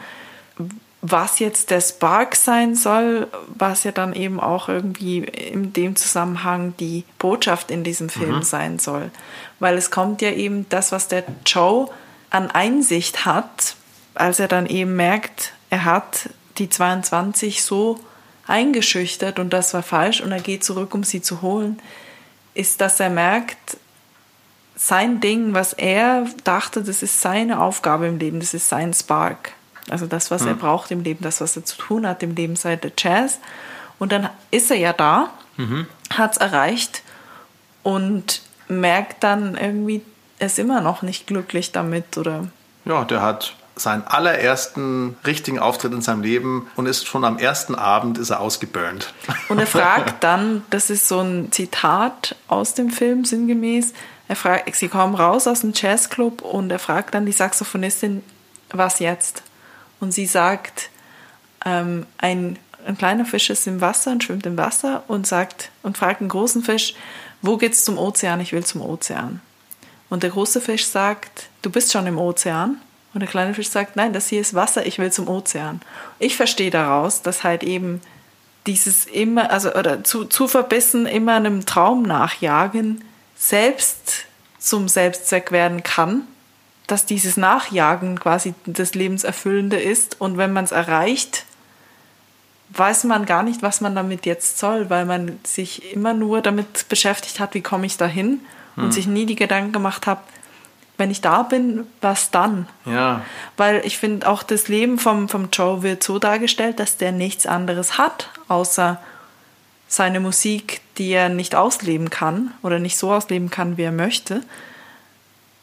was 1.01 1.39
jetzt 1.39 1.71
der 1.71 1.81
Spark 1.81 2.35
sein 2.35 2.75
soll, 2.75 3.27
was 3.47 3.85
ja 3.85 3.91
dann 3.91 4.13
eben 4.13 4.39
auch 4.39 4.69
irgendwie 4.69 5.17
in 5.19 5.73
dem 5.73 5.95
Zusammenhang 5.95 6.75
die 6.79 7.05
Botschaft 7.17 7.71
in 7.71 7.83
diesem 7.83 8.09
Film 8.09 8.35
mhm. 8.35 8.43
sein 8.43 8.77
soll. 8.77 9.09
Weil 9.57 9.79
es 9.79 9.89
kommt 9.89 10.21
ja 10.21 10.29
eben 10.29 10.67
das, 10.69 10.91
was 10.91 11.07
der 11.07 11.23
Joe 11.43 11.89
an 12.29 12.51
Einsicht 12.51 13.25
hat, 13.25 13.75
als 14.13 14.39
er 14.39 14.47
dann 14.47 14.67
eben 14.67 14.95
merkt, 14.95 15.53
er 15.71 15.85
hat 15.85 16.29
die 16.59 16.69
22 16.69 17.63
so 17.63 17.99
eingeschüchtert 18.45 19.39
und 19.39 19.53
das 19.53 19.73
war 19.73 19.81
falsch 19.81 20.21
und 20.21 20.31
er 20.31 20.41
geht 20.41 20.63
zurück, 20.63 20.93
um 20.93 21.03
sie 21.03 21.23
zu 21.23 21.41
holen, 21.41 21.81
ist, 22.53 22.79
dass 22.79 22.99
er 22.99 23.09
merkt, 23.09 23.77
sein 24.81 25.19
Ding, 25.19 25.53
was 25.53 25.73
er 25.73 26.25
dachte, 26.45 26.81
das 26.81 27.03
ist 27.03 27.21
seine 27.21 27.59
Aufgabe 27.59 28.07
im 28.07 28.17
Leben, 28.17 28.39
das 28.39 28.53
ist 28.53 28.69
sein 28.69 28.93
Spark. 28.93 29.51
Also 29.89 30.05
das, 30.05 30.31
was 30.31 30.43
mhm. 30.43 30.47
er 30.47 30.53
braucht 30.53 30.89
im 30.91 31.03
Leben, 31.03 31.19
das, 31.21 31.41
was 31.41 31.57
er 31.57 31.65
zu 31.65 31.77
tun 31.77 32.07
hat 32.07 32.23
im 32.23 32.33
Leben, 32.33 32.55
sei 32.55 32.77
der 32.77 32.93
Jazz. 32.97 33.39
Und 33.99 34.13
dann 34.13 34.29
ist 34.51 34.71
er 34.71 34.77
ja 34.77 34.93
da, 34.93 35.31
mhm. 35.57 35.85
hat 36.13 36.31
es 36.31 36.37
erreicht 36.37 37.03
und 37.83 38.41
merkt 38.69 39.21
dann 39.23 39.57
irgendwie, 39.57 40.01
er 40.37 40.47
ist 40.47 40.57
immer 40.57 40.79
noch 40.79 41.01
nicht 41.01 41.27
glücklich 41.27 41.73
damit, 41.73 42.17
oder? 42.17 42.47
Ja, 42.85 43.03
der 43.03 43.21
hat 43.21 43.55
seinen 43.75 44.07
allerersten 44.07 45.17
richtigen 45.25 45.59
Auftritt 45.59 45.91
in 45.91 46.01
seinem 46.01 46.21
Leben 46.21 46.67
und 46.77 46.85
ist 46.85 47.05
schon 47.05 47.25
am 47.25 47.37
ersten 47.37 47.75
Abend 47.75 48.17
ist 48.17 48.29
er 48.29 48.39
ausgeburnt. 48.39 49.13
Und 49.49 49.59
er 49.59 49.67
fragt 49.67 50.23
dann, 50.23 50.63
das 50.69 50.89
ist 50.89 51.07
so 51.09 51.19
ein 51.19 51.51
Zitat 51.51 52.35
aus 52.47 52.75
dem 52.75 52.89
Film 52.89 53.25
sinngemäß, 53.25 53.93
er 54.29 54.35
fragt, 54.35 54.75
sie 54.75 54.89
kommen 54.89 55.15
raus 55.15 55.47
aus 55.47 55.61
dem 55.61 55.73
Jazzclub 55.73 56.43
und 56.43 56.69
er 56.71 56.77
fragt 56.77 57.15
dann 57.15 57.25
die 57.25 57.31
Saxophonistin, 57.31 58.23
was 58.69 58.99
jetzt? 58.99 59.41
Und 59.99 60.11
sie 60.11 60.27
sagt, 60.27 60.91
ähm, 61.65 62.05
ein, 62.19 62.59
ein 62.85 62.95
kleiner 62.95 63.25
Fisch 63.25 63.49
ist 63.49 63.65
im 63.65 63.81
Wasser 63.81 64.11
und 64.11 64.23
schwimmt 64.23 64.45
im 64.45 64.55
Wasser 64.55 65.03
und 65.07 65.25
sagt 65.25 65.71
und 65.81 65.97
fragt 65.97 66.21
einen 66.21 66.29
großen 66.29 66.63
Fisch, 66.63 66.93
wo 67.41 67.57
geht's 67.57 67.83
zum 67.83 67.97
Ozean? 67.97 68.39
Ich 68.39 68.53
will 68.53 68.63
zum 68.63 68.81
Ozean. 68.81 69.41
Und 70.11 70.21
der 70.21 70.29
große 70.29 70.61
Fisch 70.61 70.85
sagt, 70.85 71.49
du 71.63 71.71
bist 71.71 71.91
schon 71.91 72.05
im 72.05 72.19
Ozean. 72.19 72.79
Und 73.15 73.21
der 73.21 73.29
kleine 73.29 73.55
Fisch 73.55 73.69
sagt, 73.69 73.95
nein, 73.95 74.13
das 74.13 74.27
hier 74.27 74.41
ist 74.41 74.53
Wasser, 74.53 74.85
ich 74.85 74.99
will 74.99 75.11
zum 75.11 75.27
Ozean. 75.27 75.81
Ich 76.19 76.37
verstehe 76.37 76.69
daraus, 76.69 77.23
dass 77.23 77.43
halt 77.43 77.63
eben 77.63 77.99
dieses 78.67 79.05
immer, 79.05 79.49
also 79.49 79.73
oder 79.73 80.03
zu, 80.03 80.25
zu 80.25 80.47
verbissen 80.47 81.07
immer 81.07 81.33
einem 81.33 81.65
Traum 81.65 82.03
nachjagen, 82.03 83.03
selbst 83.39 84.25
zum 84.59 84.89
Selbstzweck 84.89 85.51
werden 85.51 85.81
kann, 85.81 86.27
dass 86.87 87.05
dieses 87.05 87.37
Nachjagen 87.37 88.19
quasi 88.19 88.53
das 88.65 88.93
Lebenserfüllende 88.93 89.79
ist 89.79 90.19
und 90.19 90.37
wenn 90.37 90.51
man 90.51 90.65
es 90.65 90.71
erreicht, 90.71 91.45
weiß 92.71 93.05
man 93.05 93.25
gar 93.25 93.41
nicht, 93.41 93.61
was 93.61 93.81
man 93.81 93.95
damit 93.95 94.25
jetzt 94.25 94.59
soll, 94.59 94.89
weil 94.89 95.05
man 95.05 95.39
sich 95.43 95.93
immer 95.93 96.13
nur 96.13 96.41
damit 96.41 96.89
beschäftigt 96.89 97.39
hat, 97.39 97.53
wie 97.53 97.61
komme 97.61 97.85
ich 97.85 97.97
dahin 97.97 98.41
hm. 98.75 98.83
und 98.83 98.91
sich 98.93 99.07
nie 99.07 99.25
die 99.25 99.35
Gedanken 99.35 99.71
gemacht 99.71 100.05
hat, 100.05 100.19
wenn 100.97 101.09
ich 101.09 101.21
da 101.21 101.43
bin, 101.43 101.87
was 102.01 102.29
dann? 102.29 102.67
Ja. 102.85 103.23
Weil 103.55 103.81
ich 103.85 103.97
finde, 103.97 104.27
auch 104.27 104.43
das 104.43 104.67
Leben 104.67 104.99
vom, 104.99 105.29
vom 105.29 105.47
Joe 105.51 105.81
wird 105.81 106.03
so 106.03 106.19
dargestellt, 106.19 106.79
dass 106.79 106.97
der 106.97 107.13
nichts 107.13 107.45
anderes 107.47 107.97
hat, 107.97 108.29
außer 108.49 108.99
seine 109.87 110.19
Musik, 110.19 110.81
die 110.99 111.11
er 111.11 111.29
nicht 111.29 111.55
ausleben 111.55 112.09
kann 112.09 112.53
oder 112.61 112.77
nicht 112.77 112.97
so 112.97 113.11
ausleben 113.11 113.49
kann, 113.49 113.77
wie 113.77 113.83
er 113.83 113.91
möchte. 113.91 114.43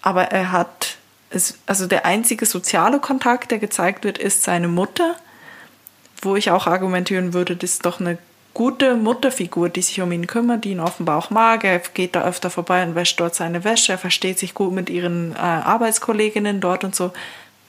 Aber 0.02 0.24
er 0.24 0.50
hat, 0.50 0.96
es, 1.30 1.58
also 1.66 1.86
der 1.86 2.06
einzige 2.06 2.46
soziale 2.46 2.98
Kontakt, 2.98 3.50
der 3.50 3.58
gezeigt 3.58 4.04
wird, 4.04 4.18
ist 4.18 4.42
seine 4.42 4.66
Mutter, 4.66 5.14
wo 6.22 6.34
ich 6.34 6.50
auch 6.50 6.66
argumentieren 6.66 7.34
würde, 7.34 7.54
das 7.54 7.72
ist 7.72 7.86
doch 7.86 8.00
eine 8.00 8.18
gute 8.54 8.96
Mutterfigur, 8.96 9.68
die 9.68 9.82
sich 9.82 10.00
um 10.00 10.10
ihn 10.12 10.26
kümmert, 10.26 10.64
die 10.64 10.70
ihn 10.70 10.80
offenbar 10.80 11.18
auch 11.18 11.28
mag. 11.28 11.62
Er 11.62 11.78
geht 11.78 12.16
da 12.16 12.24
öfter 12.24 12.48
vorbei 12.48 12.82
und 12.82 12.94
wäscht 12.94 13.20
dort 13.20 13.34
seine 13.34 13.64
Wäsche. 13.64 13.92
Er 13.92 13.98
versteht 13.98 14.38
sich 14.38 14.54
gut 14.54 14.72
mit 14.72 14.88
ihren 14.88 15.32
äh, 15.32 15.38
Arbeitskolleginnen 15.38 16.62
dort 16.62 16.82
und 16.82 16.94
so. 16.94 17.12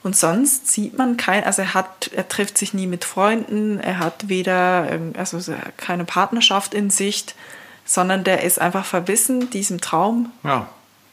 Und 0.08 0.16
sonst 0.16 0.68
sieht 0.68 0.96
man 0.96 1.18
kein, 1.18 1.44
also 1.44 1.60
er 1.60 1.74
hat, 1.74 2.10
er 2.14 2.26
trifft 2.26 2.56
sich 2.56 2.72
nie 2.72 2.86
mit 2.86 3.04
Freunden, 3.04 3.78
er 3.78 3.98
hat 3.98 4.30
weder, 4.30 4.88
also 5.18 5.38
keine 5.76 6.06
Partnerschaft 6.06 6.72
in 6.72 6.88
Sicht, 6.88 7.34
sondern 7.84 8.24
der 8.24 8.42
ist 8.42 8.58
einfach 8.58 8.86
verbissen, 8.86 9.50
diesem 9.50 9.82
Traum, 9.82 10.32
ja. 10.44 10.66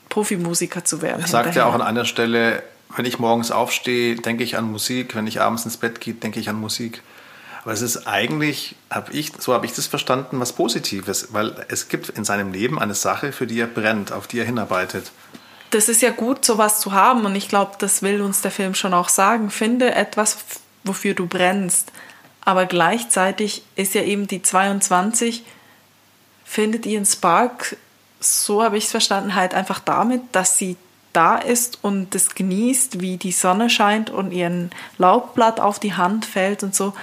Profimusiker 0.08 0.86
zu 0.86 1.02
werden. 1.02 1.20
Er 1.20 1.28
sagt 1.28 1.56
ja 1.56 1.66
auch 1.66 1.74
an 1.74 1.82
einer 1.82 2.06
Stelle, 2.06 2.64
wenn 2.96 3.04
ich 3.04 3.20
morgens 3.20 3.52
aufstehe, 3.52 4.16
denke 4.16 4.46
ich 4.46 4.58
an 4.58 4.72
Musik, 4.72 5.14
wenn 5.14 5.28
ich 5.28 5.42
abends 5.42 5.66
ins 5.66 5.76
Bett 5.76 6.00
gehe, 6.00 6.14
denke 6.14 6.40
ich 6.40 6.48
an 6.48 6.56
Musik. 6.56 7.02
Aber 7.64 7.74
es 7.74 7.82
ist 7.82 8.08
eigentlich, 8.08 8.78
hab 8.90 9.14
ich, 9.14 9.34
so 9.38 9.54
habe 9.54 9.66
ich 9.66 9.74
das 9.74 9.88
verstanden, 9.88 10.40
was 10.40 10.54
Positives, 10.54 11.34
weil 11.34 11.66
es 11.68 11.90
gibt 11.90 12.08
in 12.08 12.24
seinem 12.24 12.54
Leben 12.54 12.80
eine 12.80 12.96
Sache, 12.96 13.34
für 13.34 13.46
die 13.46 13.60
er 13.60 13.68
brennt, 13.68 14.14
auf 14.14 14.26
die 14.26 14.40
er 14.40 14.46
hinarbeitet 14.46 15.12
das 15.76 15.90
ist 15.90 16.02
ja 16.02 16.12
gut, 16.12 16.46
sowas 16.46 16.80
zu 16.80 16.94
haben. 16.94 17.26
Und 17.26 17.36
ich 17.36 17.50
glaube, 17.50 17.74
das 17.80 18.02
will 18.02 18.22
uns 18.22 18.42
der 18.42 18.52
Film 18.52 18.76
schon 18.76 18.94
auch 18.94 19.10
sagen. 19.10 19.50
Finde 19.50 19.94
etwas, 19.94 20.38
wofür 20.86 21.14
du 21.14 21.28
brennst. 21.28 21.92
Aber 22.42 22.66
gleichzeitig 22.66 23.64
ist 23.76 23.94
ja 23.94 24.04
eben 24.04 24.28
die 24.28 24.42
22, 24.42 25.44
findet 26.46 26.86
ihren 26.86 27.06
Spark, 27.06 27.76
so 28.20 28.64
habe 28.64 28.78
ich 28.78 28.86
es 28.86 28.92
verstanden, 28.92 29.36
halt 29.36 29.54
einfach 29.54 29.80
damit, 29.80 30.22
dass 30.32 30.58
sie 30.58 30.78
da 31.12 31.38
ist 31.38 31.80
und 31.82 32.14
es 32.16 32.36
genießt, 32.36 33.02
wie 33.02 33.18
die 33.18 33.32
Sonne 33.32 33.70
scheint 33.70 34.10
und 34.10 34.32
ihren 34.32 34.70
Laubblatt 34.98 35.60
auf 35.60 35.80
die 35.80 35.94
Hand 35.94 36.26
fällt 36.26 36.64
und 36.64 36.76
so. 36.76 36.94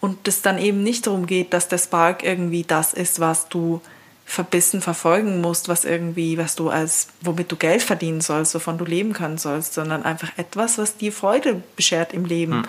Und 0.00 0.28
es 0.28 0.42
dann 0.42 0.58
eben 0.58 0.82
nicht 0.82 1.06
darum 1.06 1.26
geht, 1.26 1.52
dass 1.52 1.68
der 1.68 1.78
Spark 1.78 2.22
irgendwie 2.22 2.62
das 2.62 2.94
ist, 2.94 3.20
was 3.20 3.48
du 3.48 3.80
verbissen 4.24 4.80
verfolgen 4.80 5.40
musst, 5.40 5.68
was 5.68 5.84
irgendwie, 5.84 6.38
was 6.38 6.56
du 6.56 6.70
als, 6.70 7.08
womit 7.20 7.52
du 7.52 7.56
Geld 7.56 7.82
verdienen 7.82 8.20
sollst, 8.20 8.54
wovon 8.54 8.78
du 8.78 8.84
leben 8.84 9.12
können 9.12 9.38
sollst, 9.38 9.74
sondern 9.74 10.02
einfach 10.02 10.30
etwas, 10.36 10.78
was 10.78 10.96
dir 10.96 11.12
Freude 11.12 11.62
beschert 11.76 12.12
im 12.12 12.24
Leben. 12.24 12.62
Hm. 12.62 12.64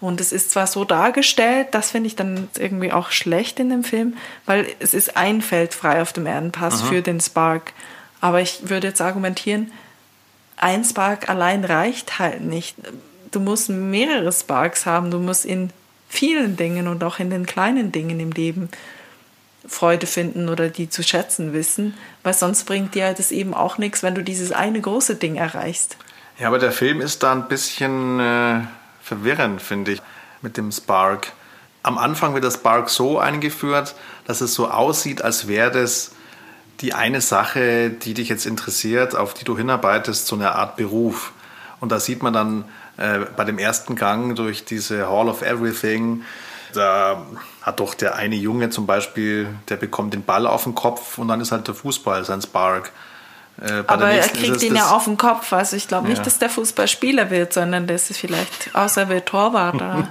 Und 0.00 0.20
es 0.20 0.32
ist 0.32 0.50
zwar 0.50 0.66
so 0.66 0.84
dargestellt, 0.84 1.68
das 1.72 1.90
finde 1.90 2.06
ich 2.06 2.16
dann 2.16 2.48
irgendwie 2.58 2.90
auch 2.90 3.10
schlecht 3.10 3.60
in 3.60 3.68
dem 3.68 3.84
Film, 3.84 4.16
weil 4.46 4.66
es 4.78 4.94
ist 4.94 5.16
ein 5.16 5.42
Feld 5.42 5.74
frei 5.74 6.00
auf 6.00 6.14
dem 6.14 6.24
Erdenpass 6.24 6.80
Aha. 6.80 6.88
für 6.88 7.02
den 7.02 7.20
Spark. 7.20 7.74
Aber 8.22 8.40
ich 8.40 8.70
würde 8.70 8.88
jetzt 8.88 9.02
argumentieren, 9.02 9.72
ein 10.56 10.84
Spark 10.84 11.28
allein 11.28 11.64
reicht 11.64 12.18
halt 12.18 12.40
nicht. 12.40 12.76
Du 13.30 13.40
musst 13.40 13.68
mehrere 13.68 14.32
Sparks 14.32 14.86
haben, 14.86 15.10
du 15.10 15.18
musst 15.18 15.44
in 15.44 15.70
vielen 16.08 16.56
Dingen 16.56 16.88
und 16.88 17.04
auch 17.04 17.18
in 17.18 17.30
den 17.30 17.44
kleinen 17.44 17.92
Dingen 17.92 18.20
im 18.20 18.32
Leben 18.32 18.70
Freude 19.66 20.06
finden 20.06 20.48
oder 20.48 20.68
die 20.68 20.88
zu 20.88 21.02
schätzen 21.02 21.52
wissen, 21.52 21.94
weil 22.22 22.34
sonst 22.34 22.64
bringt 22.64 22.94
dir 22.94 23.12
das 23.12 23.30
eben 23.30 23.54
auch 23.54 23.78
nichts, 23.78 24.02
wenn 24.02 24.14
du 24.14 24.22
dieses 24.22 24.52
eine 24.52 24.80
große 24.80 25.16
Ding 25.16 25.36
erreichst. 25.36 25.96
Ja, 26.38 26.48
aber 26.48 26.58
der 26.58 26.72
Film 26.72 27.00
ist 27.00 27.22
da 27.22 27.32
ein 27.32 27.48
bisschen 27.48 28.18
äh, 28.18 28.60
verwirrend, 29.02 29.60
finde 29.60 29.92
ich, 29.92 30.02
mit 30.40 30.56
dem 30.56 30.72
Spark. 30.72 31.32
Am 31.82 31.98
Anfang 31.98 32.34
wird 32.34 32.44
der 32.44 32.50
Spark 32.50 32.88
so 32.88 33.18
eingeführt, 33.18 33.94
dass 34.26 34.40
es 34.40 34.54
so 34.54 34.68
aussieht, 34.68 35.22
als 35.22 35.48
wäre 35.48 35.70
das 35.70 36.12
die 36.80 36.94
eine 36.94 37.20
Sache, 37.20 37.90
die 37.90 38.14
dich 38.14 38.28
jetzt 38.28 38.46
interessiert, 38.46 39.14
auf 39.14 39.34
die 39.34 39.44
du 39.44 39.56
hinarbeitest, 39.56 40.26
so 40.26 40.36
eine 40.36 40.52
Art 40.54 40.76
Beruf. 40.76 41.32
Und 41.80 41.92
da 41.92 42.00
sieht 42.00 42.22
man 42.22 42.32
dann 42.32 42.64
äh, 42.96 43.20
bei 43.36 43.44
dem 43.44 43.58
ersten 43.58 43.96
Gang 43.96 44.34
durch 44.34 44.64
diese 44.64 45.08
Hall 45.08 45.28
of 45.28 45.42
Everything, 45.42 46.24
da 46.72 47.26
hat 47.62 47.80
doch 47.80 47.94
der 47.94 48.14
eine 48.16 48.36
Junge 48.36 48.70
zum 48.70 48.86
Beispiel, 48.86 49.48
der 49.68 49.76
bekommt 49.76 50.14
den 50.14 50.24
Ball 50.24 50.46
auf 50.46 50.64
den 50.64 50.74
Kopf 50.74 51.18
und 51.18 51.28
dann 51.28 51.40
ist 51.40 51.52
halt 51.52 51.66
der 51.68 51.74
Fußball 51.74 52.24
sein 52.24 52.42
Spark. 52.42 52.92
Äh, 53.60 53.84
Aber 53.86 54.10
er 54.10 54.26
kriegt 54.28 54.62
ihn 54.62 54.74
ja 54.74 54.90
auf 54.90 55.04
den 55.04 55.16
Kopf. 55.16 55.52
Also 55.52 55.76
ich 55.76 55.88
glaube 55.88 56.08
ja. 56.08 56.10
nicht, 56.10 56.24
dass 56.24 56.38
der 56.38 56.50
Fußballspieler 56.50 57.30
wird, 57.30 57.52
sondern 57.52 57.86
das 57.86 58.10
ist 58.10 58.18
vielleicht, 58.18 58.74
außer 58.74 59.02
er 59.02 59.08
wird 59.08 59.26
Torwart. 59.26 59.82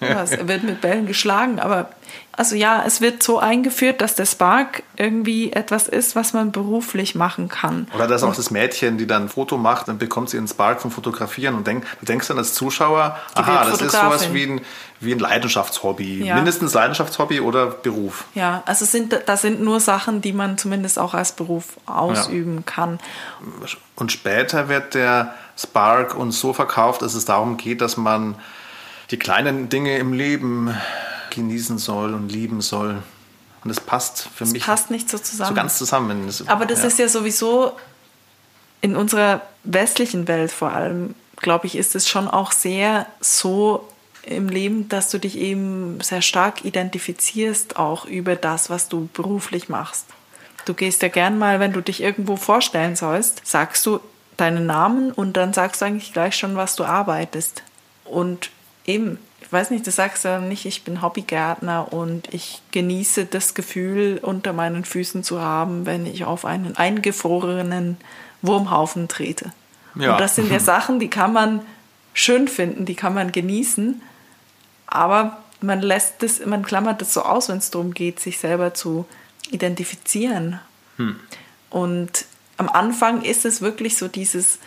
Er 0.00 0.48
wird 0.48 0.62
mit 0.64 0.80
Bällen 0.80 1.06
geschlagen. 1.06 1.58
Aber 1.58 1.90
also 2.32 2.54
ja, 2.54 2.84
es 2.86 3.00
wird 3.00 3.20
so 3.20 3.40
eingeführt, 3.40 4.00
dass 4.00 4.14
der 4.14 4.24
Spark 4.24 4.84
irgendwie 4.96 5.52
etwas 5.52 5.88
ist, 5.88 6.14
was 6.14 6.32
man 6.32 6.52
beruflich 6.52 7.16
machen 7.16 7.48
kann. 7.48 7.88
Oder 7.92 8.06
dass 8.06 8.22
auch 8.22 8.34
das 8.34 8.52
Mädchen, 8.52 8.96
die 8.96 9.08
dann 9.08 9.24
ein 9.24 9.28
Foto 9.28 9.56
macht, 9.56 9.88
dann 9.88 9.98
bekommt 9.98 10.30
sie 10.30 10.38
einen 10.38 10.46
Spark 10.46 10.80
vom 10.80 10.92
Fotografieren 10.92 11.56
und 11.56 11.66
denk, 11.66 11.84
du 11.98 12.06
denkst 12.06 12.28
dann 12.28 12.38
als 12.38 12.54
Zuschauer, 12.54 13.18
die 13.36 13.40
aha, 13.40 13.64
das 13.68 13.82
ist 13.82 13.90
sowas 13.90 14.32
wie 14.32 14.44
ein, 14.44 14.60
wie 15.00 15.12
ein 15.12 15.18
Leidenschaftshobby. 15.18 16.24
Ja. 16.24 16.36
Mindestens 16.36 16.74
Leidenschaftshobby 16.74 17.40
oder 17.40 17.66
Beruf. 17.66 18.26
Ja, 18.34 18.62
also 18.66 18.84
sind, 18.84 19.20
das 19.26 19.42
sind 19.42 19.60
nur 19.60 19.80
Sachen, 19.80 20.20
die 20.20 20.32
man 20.32 20.58
zumindest 20.58 21.00
auch 21.00 21.14
als 21.14 21.32
Beruf 21.32 21.76
ausüben 21.86 22.58
ja. 22.58 22.62
kann. 22.64 23.00
Und 23.96 24.12
später 24.12 24.68
wird 24.68 24.94
der 24.94 25.34
Spark 25.56 26.14
uns 26.14 26.38
so 26.38 26.52
verkauft, 26.52 27.02
dass 27.02 27.14
es 27.14 27.24
darum 27.24 27.56
geht, 27.56 27.80
dass 27.80 27.96
man 27.96 28.36
die 29.10 29.18
kleinen 29.18 29.68
Dinge 29.68 29.96
im 29.98 30.12
Leben 30.12 30.74
genießen 31.30 31.78
soll 31.78 32.14
und 32.14 32.30
lieben 32.30 32.60
soll. 32.60 33.02
Und 33.64 33.70
es 33.70 33.80
passt 33.80 34.28
für 34.34 34.44
das 34.44 34.52
mich. 34.52 34.64
passt 34.64 34.90
nicht 34.90 35.10
so 35.10 35.18
zusammen. 35.18 35.48
So 35.48 35.54
ganz 35.54 35.78
zusammen. 35.78 36.30
Aber 36.46 36.66
das 36.66 36.80
ja. 36.80 36.86
ist 36.86 36.98
ja 36.98 37.08
sowieso 37.08 37.72
in 38.80 38.96
unserer 38.96 39.42
westlichen 39.64 40.28
Welt 40.28 40.52
vor 40.52 40.72
allem, 40.72 41.14
glaube 41.36 41.66
ich, 41.66 41.76
ist 41.76 41.94
es 41.94 42.08
schon 42.08 42.28
auch 42.28 42.52
sehr 42.52 43.06
so 43.20 43.88
im 44.22 44.48
Leben, 44.48 44.88
dass 44.88 45.10
du 45.10 45.18
dich 45.18 45.38
eben 45.38 46.00
sehr 46.00 46.22
stark 46.22 46.64
identifizierst, 46.64 47.76
auch 47.76 48.04
über 48.04 48.36
das, 48.36 48.70
was 48.70 48.88
du 48.88 49.08
beruflich 49.12 49.68
machst. 49.68 50.06
Du 50.66 50.74
gehst 50.74 51.02
ja 51.02 51.08
gern 51.08 51.38
mal, 51.38 51.60
wenn 51.60 51.72
du 51.72 51.80
dich 51.80 52.02
irgendwo 52.02 52.36
vorstellen 52.36 52.94
sollst, 52.94 53.46
sagst 53.46 53.86
du 53.86 54.00
deinen 54.36 54.66
Namen 54.66 55.12
und 55.12 55.36
dann 55.36 55.52
sagst 55.52 55.80
du 55.80 55.86
eigentlich 55.86 56.12
gleich 56.12 56.36
schon, 56.36 56.56
was 56.56 56.76
du 56.76 56.84
arbeitest. 56.84 57.62
Und 58.04 58.50
eben, 58.88 59.18
ich 59.40 59.52
weiß 59.52 59.70
nicht, 59.70 59.86
du 59.86 59.90
sagst 59.90 60.24
ja 60.24 60.40
nicht, 60.40 60.64
ich 60.64 60.82
bin 60.82 61.02
Hobbygärtner 61.02 61.92
und 61.92 62.32
ich 62.32 62.62
genieße 62.72 63.26
das 63.26 63.54
Gefühl, 63.54 64.18
unter 64.20 64.52
meinen 64.52 64.84
Füßen 64.84 65.22
zu 65.22 65.40
haben, 65.40 65.86
wenn 65.86 66.06
ich 66.06 66.24
auf 66.24 66.44
einen 66.44 66.76
eingefrorenen 66.76 67.98
Wurmhaufen 68.42 69.06
trete. 69.06 69.52
Ja. 69.94 70.12
Und 70.12 70.20
das 70.20 70.34
sind 70.34 70.50
ja 70.50 70.58
Sachen, 70.74 70.98
die 70.98 71.10
kann 71.10 71.32
man 71.32 71.60
schön 72.14 72.48
finden, 72.48 72.84
die 72.86 72.94
kann 72.94 73.14
man 73.14 73.30
genießen, 73.30 74.02
aber 74.86 75.38
man 75.60 75.82
lässt 75.82 76.22
das, 76.22 76.44
man 76.44 76.64
klammert 76.64 77.00
das 77.00 77.12
so 77.12 77.22
aus, 77.22 77.48
wenn 77.48 77.58
es 77.58 77.70
darum 77.70 77.92
geht, 77.92 78.20
sich 78.20 78.38
selber 78.38 78.74
zu 78.74 79.06
identifizieren. 79.50 80.60
Hm. 80.96 81.16
Und 81.70 82.24
am 82.56 82.68
Anfang 82.68 83.22
ist 83.22 83.44
es 83.44 83.60
wirklich 83.60 83.98
so 83.98 84.08
dieses, 84.08 84.58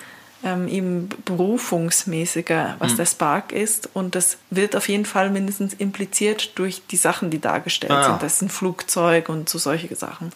ähm, 0.44 0.68
eben 0.68 1.10
berufungsmäßiger, 1.26 2.76
was 2.80 2.94
mhm. 2.94 2.98
der 2.98 3.06
Spark 3.06 3.52
ist. 3.52 3.90
Und 3.94 4.16
das 4.16 4.38
wird 4.50 4.76
auf 4.76 4.88
jeden 4.90 5.06
Fall 5.06 5.30
mindestens 5.30 5.74
impliziert 5.74 6.58
durch 6.58 6.82
die 6.90 6.98
Sachen, 6.98 7.30
die 7.30 7.40
dargestellt 7.40 7.92
ah, 7.92 8.04
sind. 8.06 8.24
Das 8.24 8.34
ist 8.34 8.42
ein 8.42 8.50
Flugzeug 8.50 9.30
und 9.30 9.50
so 9.50 9.58
solche 9.58 9.96
Sachen. 9.96 10.32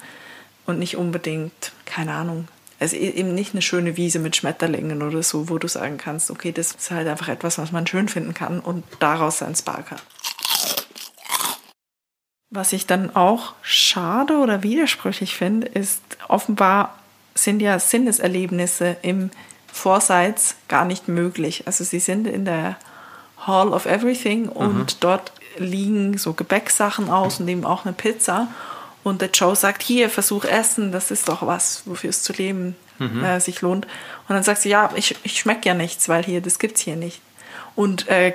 Und 0.65 0.79
nicht 0.79 0.97
unbedingt, 0.97 1.71
keine 1.85 2.13
Ahnung, 2.13 2.47
also 2.79 2.97
eben 2.97 3.33
nicht 3.33 3.53
eine 3.53 3.61
schöne 3.61 3.95
Wiese 3.97 4.19
mit 4.19 4.35
Schmetterlingen 4.35 5.01
oder 5.01 5.23
so, 5.23 5.49
wo 5.49 5.57
du 5.57 5.67
sagen 5.67 5.97
kannst, 5.97 6.29
okay, 6.29 6.51
das 6.51 6.73
ist 6.73 6.91
halt 6.91 7.07
einfach 7.07 7.29
etwas, 7.29 7.57
was 7.57 7.71
man 7.71 7.87
schön 7.87 8.09
finden 8.09 8.33
kann 8.33 8.59
und 8.59 8.83
daraus 8.99 9.37
sein 9.37 9.55
Spark 9.55 9.91
hat. 9.91 10.03
Was 12.49 12.73
ich 12.73 12.85
dann 12.85 13.15
auch 13.15 13.53
schade 13.61 14.37
oder 14.37 14.61
widersprüchlich 14.61 15.35
finde, 15.35 15.67
ist, 15.67 16.01
offenbar 16.27 16.97
sind 17.33 17.61
ja 17.61 17.79
Sinneserlebnisse 17.79 18.97
im 19.01 19.29
Vorseits 19.75 20.55
gar 20.69 20.85
nicht 20.85 21.07
möglich. 21.09 21.63
Also 21.67 21.83
sie 21.83 21.99
sind 21.99 22.27
in 22.27 22.45
der 22.45 22.77
Hall 23.45 23.73
of 23.73 23.85
Everything 23.85 24.47
und 24.47 24.77
mhm. 24.77 24.99
dort 25.01 25.33
liegen 25.57 26.17
so 26.17 26.33
Gebäcksachen 26.33 27.09
aus 27.09 27.39
und 27.39 27.47
eben 27.47 27.65
auch 27.65 27.85
eine 27.85 27.93
Pizza. 27.93 28.47
Und 29.03 29.21
der 29.21 29.29
Joe 29.29 29.55
sagt, 29.55 29.83
hier, 29.83 30.09
versuch 30.09 30.45
Essen, 30.45 30.91
das 30.91 31.11
ist 31.11 31.27
doch 31.27 31.45
was, 31.45 31.83
wofür 31.85 32.09
es 32.09 32.23
zu 32.23 32.33
leben 32.33 32.75
mhm. 32.97 33.23
äh, 33.23 33.39
sich 33.39 33.61
lohnt. 33.61 33.85
Und 34.27 34.35
dann 34.35 34.43
sagt 34.43 34.61
sie, 34.61 34.69
ja, 34.69 34.89
ich, 34.95 35.17
ich 35.23 35.39
schmecke 35.39 35.67
ja 35.67 35.75
nichts, 35.75 36.07
weil 36.07 36.23
hier, 36.23 36.41
das 36.41 36.57
gibt's 36.57 36.81
hier 36.81 36.95
nicht. 36.95 37.21
Und 37.75 38.07
äh, 38.07 38.33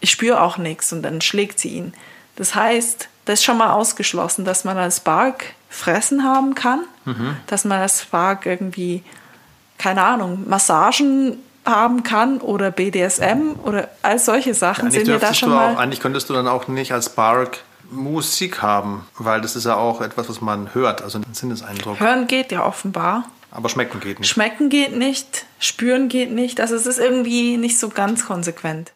ich 0.00 0.10
spüre 0.10 0.42
auch 0.42 0.58
nichts 0.58 0.92
und 0.92 1.02
dann 1.02 1.22
schlägt 1.22 1.58
sie 1.58 1.70
ihn. 1.70 1.94
Das 2.36 2.54
heißt, 2.54 3.08
das 3.24 3.40
ist 3.40 3.44
schon 3.44 3.56
mal 3.56 3.72
ausgeschlossen, 3.72 4.44
dass 4.44 4.64
man 4.64 4.76
als 4.76 5.00
Bark 5.00 5.54
Fressen 5.70 6.24
haben 6.24 6.54
kann, 6.54 6.84
mhm. 7.06 7.36
dass 7.46 7.64
man 7.64 7.80
als 7.80 8.04
Bark 8.04 8.46
irgendwie, 8.46 9.02
keine 9.78 10.02
Ahnung, 10.02 10.44
Massagen 10.48 11.38
haben 11.64 12.02
kann 12.02 12.38
oder 12.38 12.70
BDSM 12.70 13.54
oder 13.64 13.88
all 14.02 14.18
solche 14.18 14.54
Sachen 14.54 14.86
ja, 14.86 14.90
sind 14.90 15.08
ja 15.08 15.18
da 15.18 15.32
schon 15.32 15.50
mal. 15.50 15.74
Auch, 15.74 15.78
eigentlich 15.78 16.00
könntest 16.00 16.28
du 16.28 16.34
dann 16.34 16.46
auch 16.46 16.68
nicht 16.68 16.92
als 16.92 17.10
Bark 17.10 17.60
Musik 17.90 18.62
haben, 18.62 19.06
weil 19.18 19.40
das 19.40 19.56
ist 19.56 19.64
ja 19.64 19.76
auch 19.76 20.00
etwas, 20.00 20.28
was 20.28 20.40
man 20.40 20.74
hört, 20.74 21.02
also 21.02 21.18
ein 21.18 21.34
Sinneseindruck. 21.34 22.00
Hören 22.00 22.26
geht 22.26 22.52
ja 22.52 22.64
offenbar. 22.64 23.24
Aber 23.50 23.68
schmecken 23.68 24.00
geht 24.00 24.18
nicht. 24.18 24.28
Schmecken 24.28 24.68
geht 24.68 24.96
nicht, 24.96 25.46
spüren 25.60 26.08
geht 26.08 26.32
nicht. 26.32 26.60
Also 26.60 26.74
es 26.74 26.86
ist 26.86 26.98
irgendwie 26.98 27.56
nicht 27.56 27.78
so 27.78 27.88
ganz 27.88 28.26
konsequent. 28.26 28.92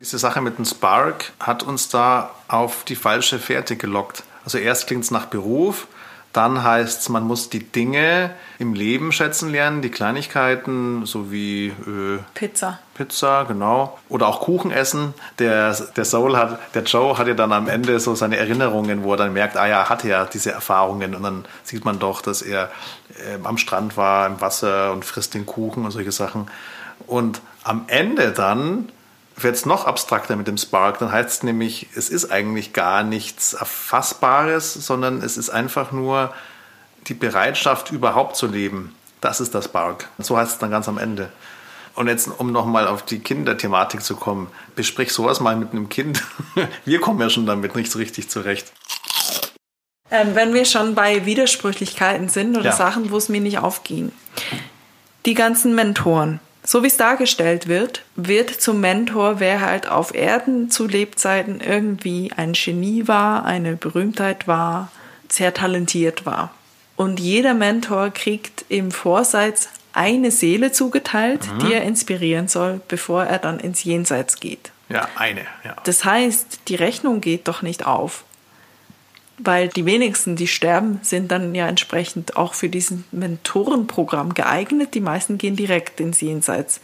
Diese 0.00 0.18
Sache 0.18 0.40
mit 0.40 0.58
dem 0.58 0.64
Spark 0.64 1.32
hat 1.40 1.62
uns 1.62 1.88
da 1.88 2.30
auf 2.48 2.84
die 2.84 2.96
falsche 2.96 3.38
Fährte 3.38 3.76
gelockt. 3.76 4.22
Also 4.44 4.58
erst 4.58 4.86
klingt 4.86 5.04
es 5.04 5.10
nach 5.10 5.26
Beruf, 5.26 5.88
dann 6.32 6.62
heißt 6.62 7.02
es, 7.02 7.08
man 7.10 7.24
muss 7.24 7.50
die 7.50 7.62
Dinge 7.62 8.30
im 8.58 8.72
Leben 8.72 9.12
schätzen 9.12 9.50
lernen, 9.50 9.82
die 9.82 9.90
Kleinigkeiten, 9.90 11.04
so 11.04 11.30
wie 11.30 11.68
äh, 11.68 12.18
Pizza. 12.34 12.78
Pizza, 12.94 13.44
genau. 13.44 13.98
Oder 14.08 14.28
auch 14.28 14.40
Kuchen 14.40 14.70
essen. 14.70 15.12
Der, 15.38 15.74
der 15.74 16.04
Soul 16.04 16.36
hat, 16.36 16.58
der 16.74 16.84
Joe 16.84 17.18
hat 17.18 17.26
ja 17.26 17.34
dann 17.34 17.52
am 17.52 17.68
Ende 17.68 18.00
so 18.00 18.14
seine 18.14 18.38
Erinnerungen, 18.38 19.02
wo 19.02 19.12
er 19.12 19.18
dann 19.18 19.32
merkt, 19.32 19.56
ah 19.56 19.66
ja, 19.66 19.80
er 19.80 19.88
hatte 19.90 20.08
ja 20.08 20.24
diese 20.24 20.52
Erfahrungen. 20.52 21.14
Und 21.14 21.22
dann 21.22 21.44
sieht 21.64 21.84
man 21.84 21.98
doch, 21.98 22.22
dass 22.22 22.40
er 22.40 22.70
äh, 23.10 23.38
am 23.44 23.58
Strand 23.58 23.96
war, 23.96 24.26
im 24.26 24.40
Wasser 24.40 24.92
und 24.92 25.04
frisst 25.04 25.34
den 25.34 25.44
Kuchen 25.44 25.84
und 25.84 25.90
solche 25.90 26.12
Sachen. 26.12 26.46
Und 27.06 27.42
am 27.62 27.84
Ende 27.88 28.32
dann 28.32 28.88
wird 29.42 29.54
es 29.54 29.66
noch 29.66 29.86
abstrakter 29.86 30.36
mit 30.36 30.46
dem 30.46 30.56
Spark. 30.56 30.98
Dann 30.98 31.12
heißt 31.12 31.28
es 31.28 31.42
nämlich, 31.42 31.88
es 31.94 32.08
ist 32.08 32.30
eigentlich 32.30 32.72
gar 32.72 33.02
nichts 33.02 33.54
Erfassbares, 33.54 34.74
sondern 34.74 35.22
es 35.22 35.36
ist 35.36 35.50
einfach 35.50 35.92
nur 35.92 36.32
die 37.08 37.14
Bereitschaft, 37.14 37.90
überhaupt 37.90 38.36
zu 38.36 38.46
leben. 38.46 38.94
Das 39.20 39.40
ist 39.40 39.54
das 39.54 39.66
Spark. 39.66 40.08
So 40.18 40.36
heißt 40.36 40.52
es 40.52 40.58
dann 40.58 40.70
ganz 40.70 40.88
am 40.88 40.98
Ende. 40.98 41.30
Und 41.94 42.08
jetzt, 42.08 42.28
um 42.38 42.52
nochmal 42.52 42.88
auf 42.88 43.04
die 43.04 43.18
Kinderthematik 43.18 44.02
zu 44.02 44.16
kommen, 44.16 44.48
besprich 44.74 45.12
sowas 45.12 45.40
mal 45.40 45.56
mit 45.56 45.72
einem 45.72 45.88
Kind. 45.88 46.22
Wir 46.84 47.00
kommen 47.00 47.20
ja 47.20 47.28
schon 47.28 47.46
damit 47.46 47.76
nicht 47.76 47.92
so 47.92 47.98
richtig 47.98 48.30
zurecht. 48.30 48.72
Ähm, 50.10 50.34
wenn 50.34 50.52
wir 50.52 50.66
schon 50.66 50.94
bei 50.94 51.24
Widersprüchlichkeiten 51.24 52.28
sind 52.28 52.54
oder 52.56 52.66
ja. 52.66 52.72
Sachen, 52.72 53.10
wo 53.10 53.16
es 53.16 53.30
mir 53.30 53.40
nicht 53.40 53.58
aufging. 53.58 54.12
Die 55.24 55.32
ganzen 55.32 55.74
Mentoren 55.74 56.38
so 56.64 56.82
wie 56.82 56.86
es 56.86 56.96
dargestellt 56.96 57.66
wird, 57.66 58.04
wird 58.14 58.50
zum 58.50 58.80
Mentor, 58.80 59.40
wer 59.40 59.60
halt 59.60 59.88
auf 59.88 60.14
Erden 60.14 60.70
zu 60.70 60.86
Lebzeiten 60.86 61.60
irgendwie 61.60 62.30
ein 62.36 62.52
Genie 62.52 63.08
war, 63.08 63.44
eine 63.44 63.76
Berühmtheit 63.76 64.46
war, 64.46 64.90
sehr 65.28 65.52
talentiert 65.54 66.24
war. 66.24 66.54
Und 66.96 67.18
jeder 67.18 67.54
Mentor 67.54 68.10
kriegt 68.10 68.64
im 68.68 68.92
Vorseits 68.92 69.70
eine 69.92 70.30
Seele 70.30 70.72
zugeteilt, 70.72 71.48
mhm. 71.52 71.58
die 71.60 71.72
er 71.72 71.82
inspirieren 71.82 72.48
soll, 72.48 72.80
bevor 72.88 73.24
er 73.24 73.38
dann 73.38 73.58
ins 73.58 73.82
Jenseits 73.84 74.38
geht. 74.40 74.70
Ja, 74.88 75.08
eine. 75.16 75.42
Ja. 75.64 75.76
Das 75.84 76.04
heißt, 76.04 76.60
die 76.68 76.74
Rechnung 76.74 77.20
geht 77.20 77.48
doch 77.48 77.62
nicht 77.62 77.86
auf 77.86 78.24
weil 79.44 79.68
die 79.68 79.86
wenigsten, 79.86 80.36
die 80.36 80.46
sterben, 80.46 81.00
sind 81.02 81.30
dann 81.30 81.54
ja 81.54 81.66
entsprechend 81.66 82.36
auch 82.36 82.54
für 82.54 82.68
diesen 82.68 83.04
Mentorenprogramm 83.12 84.34
geeignet. 84.34 84.94
Die 84.94 85.00
meisten 85.00 85.38
gehen 85.38 85.56
direkt 85.56 86.00
ins 86.00 86.20
Jenseits. 86.20 86.80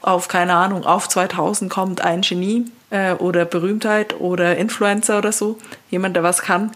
Auf, 0.00 0.28
keine 0.28 0.54
Ahnung, 0.54 0.84
auf 0.84 1.08
2000 1.08 1.70
kommt 1.70 2.00
ein 2.00 2.22
Genie 2.22 2.66
äh, 2.90 3.12
oder 3.12 3.44
Berühmtheit 3.44 4.18
oder 4.18 4.56
Influencer 4.56 5.18
oder 5.18 5.32
so, 5.32 5.58
jemand, 5.90 6.16
der 6.16 6.22
was 6.22 6.42
kann, 6.42 6.72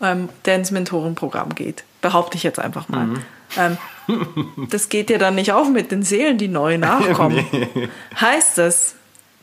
ähm, 0.00 0.28
der 0.44 0.56
ins 0.56 0.70
Mentorenprogramm 0.70 1.54
geht. 1.54 1.84
Behaupte 2.00 2.36
ich 2.36 2.42
jetzt 2.42 2.58
einfach 2.58 2.88
mal. 2.88 3.06
Mhm. 3.06 3.22
Ähm, 3.56 3.76
das 4.70 4.88
geht 4.88 5.10
ja 5.10 5.18
dann 5.18 5.34
nicht 5.34 5.52
auf 5.52 5.68
mit 5.68 5.90
den 5.92 6.02
Seelen, 6.02 6.38
die 6.38 6.48
neu 6.48 6.78
nachkommen. 6.78 7.44
nee. 7.52 7.88
Heißt 8.20 8.58
das, 8.58 8.96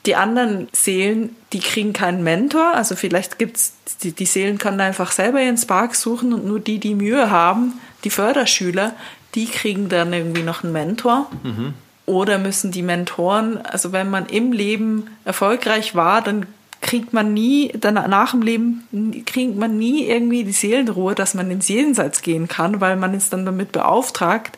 die 0.05 0.15
anderen 0.15 0.69
Seelen, 0.71 1.35
die 1.53 1.59
kriegen 1.59 1.93
keinen 1.93 2.23
Mentor. 2.23 2.73
Also 2.73 2.95
vielleicht 2.95 3.37
gibt's 3.37 3.73
die, 4.01 4.11
die 4.11 4.25
Seelen 4.25 4.57
können 4.57 4.79
einfach 4.81 5.11
selber 5.11 5.41
ihren 5.41 5.57
Spark 5.57 5.95
suchen 5.95 6.33
und 6.33 6.45
nur 6.45 6.59
die, 6.59 6.79
die 6.79 6.95
Mühe 6.95 7.29
haben, 7.29 7.73
die 8.03 8.09
Förderschüler, 8.09 8.93
die 9.35 9.45
kriegen 9.45 9.89
dann 9.89 10.13
irgendwie 10.13 10.43
noch 10.43 10.63
einen 10.63 10.73
Mentor. 10.73 11.29
Mhm. 11.43 11.73
Oder 12.05 12.39
müssen 12.39 12.71
die 12.71 12.81
Mentoren, 12.81 13.57
also 13.57 13.91
wenn 13.91 14.09
man 14.09 14.25
im 14.25 14.51
Leben 14.51 15.07
erfolgreich 15.25 15.93
war, 15.93 16.23
dann 16.23 16.47
kriegt 16.81 17.13
man 17.13 17.33
nie, 17.33 17.71
dann 17.79 17.95
nach 17.95 18.31
dem 18.31 18.41
Leben 18.41 19.23
kriegt 19.25 19.57
man 19.57 19.77
nie 19.77 20.05
irgendwie 20.05 20.43
die 20.43 20.53
Seelenruhe, 20.53 21.13
dass 21.13 21.33
man 21.33 21.51
ins 21.51 21.67
Jenseits 21.67 22.21
gehen 22.21 22.47
kann, 22.47 22.81
weil 22.81 22.95
man 22.95 23.13
ist 23.13 23.33
dann 23.33 23.45
damit 23.45 23.71
beauftragt, 23.71 24.57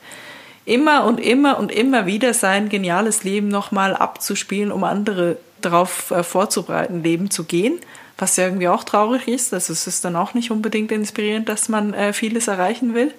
immer 0.66 1.06
und 1.06 1.20
immer 1.20 1.58
und 1.58 1.72
immer 1.72 2.06
wieder 2.06 2.34
sein 2.34 2.70
geniales 2.70 3.24
Leben 3.24 3.48
nochmal 3.48 3.96
abzuspielen, 3.96 4.72
um 4.72 4.84
andere 4.84 5.38
darauf 5.62 6.12
äh, 6.12 6.24
vorzubereiten, 6.24 7.04
Leben 7.04 7.32
zu 7.32 7.44
gehen. 7.44 7.80
Was 8.18 8.36
ja 8.38 8.46
irgendwie 8.46 8.68
auch 8.68 8.84
traurig 8.84 9.28
ist. 9.28 9.54
Also 9.54 9.74
es 9.74 9.88
ist 9.88 10.06
dann 10.06 10.16
auch 10.16 10.36
nicht 10.36 10.52
unbedingt 10.52 10.92
inspirierend, 10.92 11.50
dass 11.50 11.70
man 11.70 11.94
äh, 11.94 12.14
vieles 12.14 12.48
erreichen 12.48 12.94
will. 12.94 13.14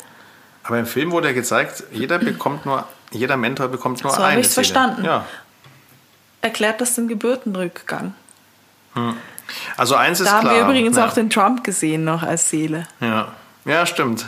Aber 0.63 0.79
im 0.79 0.87
Film 0.87 1.11
wurde 1.11 1.29
ja 1.29 1.35
gezeigt, 1.35 1.83
jeder 1.91 2.19
bekommt 2.19 2.67
nur, 2.67 2.87
jeder 3.11 3.37
Mentor 3.37 3.69
bekommt 3.69 4.03
nur 4.05 4.13
so 4.13 4.19
eine. 4.19 4.25
So 4.25 4.31
habe 4.31 4.41
ich 4.41 4.47
es 4.47 4.55
verstanden. 4.55 5.05
Ja. 5.05 5.27
Erklärt 6.41 6.81
das 6.81 6.95
den 6.95 7.09
Geburtenrückgang. 7.09 8.15
Hm. 8.95 9.17
Also 9.77 9.97
eins 9.97 10.21
ist 10.21 10.27
da 10.27 10.41
klar. 10.41 10.43
Da 10.43 10.49
haben 10.51 10.57
wir 10.57 10.63
übrigens 10.63 10.97
ja. 10.97 11.07
auch 11.07 11.13
den 11.13 11.31
Trump 11.31 11.65
gesehen 11.65 12.05
noch 12.05 12.23
als 12.23 12.49
Seele. 12.49 12.87
Ja, 13.01 13.33
ja 13.65 13.87
stimmt. 13.87 14.27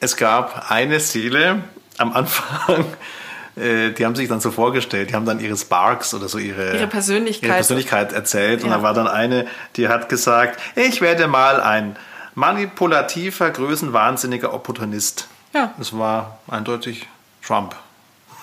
Es 0.00 0.16
gab 0.16 0.70
eine 0.70 1.00
Seele, 1.00 1.62
am 1.98 2.12
Anfang, 2.12 2.84
äh, 3.56 3.90
die 3.90 4.04
haben 4.04 4.14
sich 4.14 4.28
dann 4.28 4.40
so 4.40 4.50
vorgestellt, 4.50 5.10
die 5.10 5.14
haben 5.14 5.26
dann 5.26 5.40
ihre 5.40 5.56
Sparks 5.56 6.14
oder 6.14 6.28
so 6.28 6.38
ihre, 6.38 6.76
ihre 6.76 6.86
Persönlichkeit, 6.86 7.48
ihre 7.48 7.54
Persönlichkeit 7.54 8.12
erzählt. 8.12 8.60
Ja. 8.60 8.66
Und 8.66 8.72
da 8.72 8.82
war 8.82 8.94
dann 8.94 9.08
eine, 9.08 9.46
die 9.76 9.88
hat 9.88 10.08
gesagt, 10.08 10.60
ich 10.76 11.00
werde 11.00 11.28
mal 11.28 11.60
ein 11.60 11.96
manipulativer, 12.34 13.50
größenwahnsinniger 13.50 14.54
Opportunist. 14.54 15.28
Ja. 15.52 15.74
Das 15.76 15.96
war 15.96 16.38
eindeutig 16.48 17.06
Trump. 17.44 17.74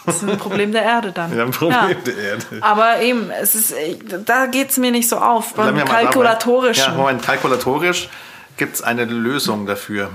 Das 0.06 0.18
ist 0.18 0.30
ein 0.30 0.38
Problem 0.38 0.72
der 0.72 0.84
Erde 0.84 1.12
dann. 1.12 1.34
Ja, 1.36 1.44
ein 1.44 1.52
Problem 1.52 1.90
ja. 1.90 1.94
der 2.06 2.18
Erde. 2.18 2.46
Aber 2.62 3.02
eben, 3.02 3.32
es 3.32 3.56
ist, 3.56 3.74
da 4.26 4.46
geht 4.46 4.70
es 4.70 4.78
mir 4.78 4.92
nicht 4.92 5.10
so 5.10 5.18
auf. 5.18 5.54
Beim 5.54 5.84
kalkulatorischen. 5.84 6.94
Ja, 6.94 6.98
Moment, 6.98 7.24
kalkulatorisch 7.24 8.10
gibt 8.58 8.76
es 8.76 8.82
eine 8.82 9.06
Lösung 9.06 9.66
dafür. 9.66 10.12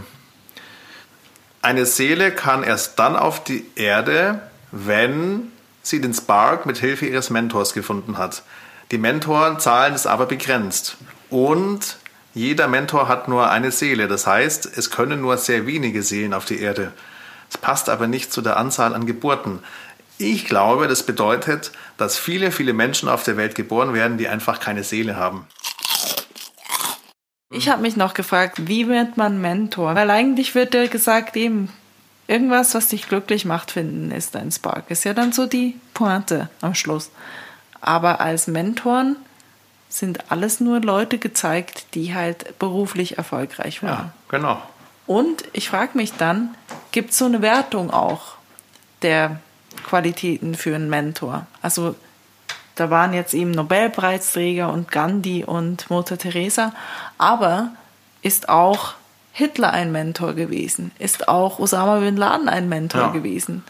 Eine 1.63 1.85
Seele 1.85 2.31
kann 2.31 2.63
erst 2.63 2.99
dann 2.99 3.17
auf 3.17 3.45
die 3.45 3.67
Erde, 3.77 4.41
wenn 4.73 5.53
sie 5.83 6.01
den 6.01 6.15
Spark 6.15 6.65
mit 6.65 6.79
Hilfe 6.79 7.07
ihres 7.07 7.29
Mentors 7.29 7.75
gefunden 7.75 8.17
hat. 8.17 8.43
Die 8.91 8.99
Mentorzahlen 8.99 9.95
ist 9.95 10.07
aber 10.07 10.27
begrenzt. 10.27 10.97
Und 11.29 11.99
jeder 12.33 12.67
Mentor 12.67 13.09
hat 13.09 13.29
nur 13.29 13.51
eine 13.51 13.73
Seele. 13.73 14.09
Das 14.09 14.27
heißt, 14.27 14.77
es 14.77 14.91
können 14.91 15.21
nur 15.21 15.37
sehr 15.37 15.67
wenige 15.67 16.03
Seelen 16.03 16.33
auf 16.33 16.47
die 16.47 16.61
Erde. 16.61 16.93
Es 17.51 17.59
passt 17.59 17.91
aber 17.91 18.07
nicht 18.07 18.33
zu 18.33 18.41
der 18.41 18.57
Anzahl 18.57 18.95
an 18.95 19.07
Geburten. 19.07 19.59
Ich 20.17 20.47
glaube, 20.47 20.89
das 20.89 21.03
bedeutet, 21.03 21.73
dass 21.99 22.19
viele, 22.19 22.53
viele 22.53 22.73
Menschen 22.73 23.09
auf 23.09 23.23
der 23.23 23.37
Welt 23.37 23.55
geboren 23.55 23.93
werden, 23.93 24.17
die 24.17 24.29
einfach 24.29 24.61
keine 24.61 24.85
Seele 24.85 25.17
haben. 25.17 25.47
Ich 27.53 27.69
habe 27.69 27.83
mich 27.83 27.97
noch 27.97 28.15
gefragt, 28.15 28.69
wie 28.69 28.87
wird 28.87 29.17
man 29.17 29.41
Mentor? 29.41 29.97
Weil 29.97 30.11
eigentlich 30.11 30.55
wird 30.55 30.73
ja 30.73 30.87
gesagt, 30.87 31.37
eben, 31.37 31.69
irgendwas, 32.29 32.75
was 32.77 32.89
dich 32.89 33.09
glücklich 33.09 33.45
macht, 33.45 33.73
finden, 33.73 34.13
ist 34.13 34.37
dein 34.37 34.53
Spark. 34.53 34.89
Ist 34.89 35.05
ja 35.05 35.15
dann 35.15 35.33
so 35.33 35.47
die 35.47 35.79
Pointe 35.93 36.49
am 36.61 36.77
Schluss. 36.77 37.11
Aber 37.81 38.21
als 38.21 38.47
Mentoren 38.47 39.17
sind 39.89 40.31
alles 40.31 40.61
nur 40.61 40.81
Leute 40.81 41.19
gezeigt, 41.19 41.95
die 41.95 42.15
halt 42.15 42.57
beruflich 42.61 43.19
erfolgreich 43.19 43.83
waren. 43.83 43.91
Ja, 43.91 44.13
genau. 44.29 44.63
Und 45.09 45.43
ich 45.53 45.69
frage 45.69 45.99
mich 45.99 46.13
dann, 46.13 46.55
gibt 46.93 47.11
es 47.11 47.19
so 47.19 47.25
eine 47.25 47.43
Wertung 47.43 47.91
auch 47.91 48.35
der 49.03 49.41
Qualitäten 49.85 50.55
für 50.55 50.77
einen 50.77 50.89
Mentor? 50.89 51.49
Also 51.63 51.97
da 52.81 52.89
waren 52.91 53.13
jetzt 53.13 53.35
eben 53.35 53.51
Nobelpreisträger 53.51 54.73
und 54.73 54.91
Gandhi 54.91 55.45
und 55.45 55.91
Mutter 55.91 56.17
Teresa, 56.17 56.73
aber 57.19 57.69
ist 58.23 58.49
auch 58.49 58.95
Hitler 59.33 59.71
ein 59.73 59.93
Mentor 59.93 60.33
gewesen? 60.33 60.91
Ist 60.99 61.29
auch 61.29 61.59
Osama 61.59 61.99
bin 62.01 62.17
Laden 62.17 62.49
ein 62.49 62.69
Mentor 62.71 63.01
Ja. 63.03 63.09
gewesen? 63.09 63.65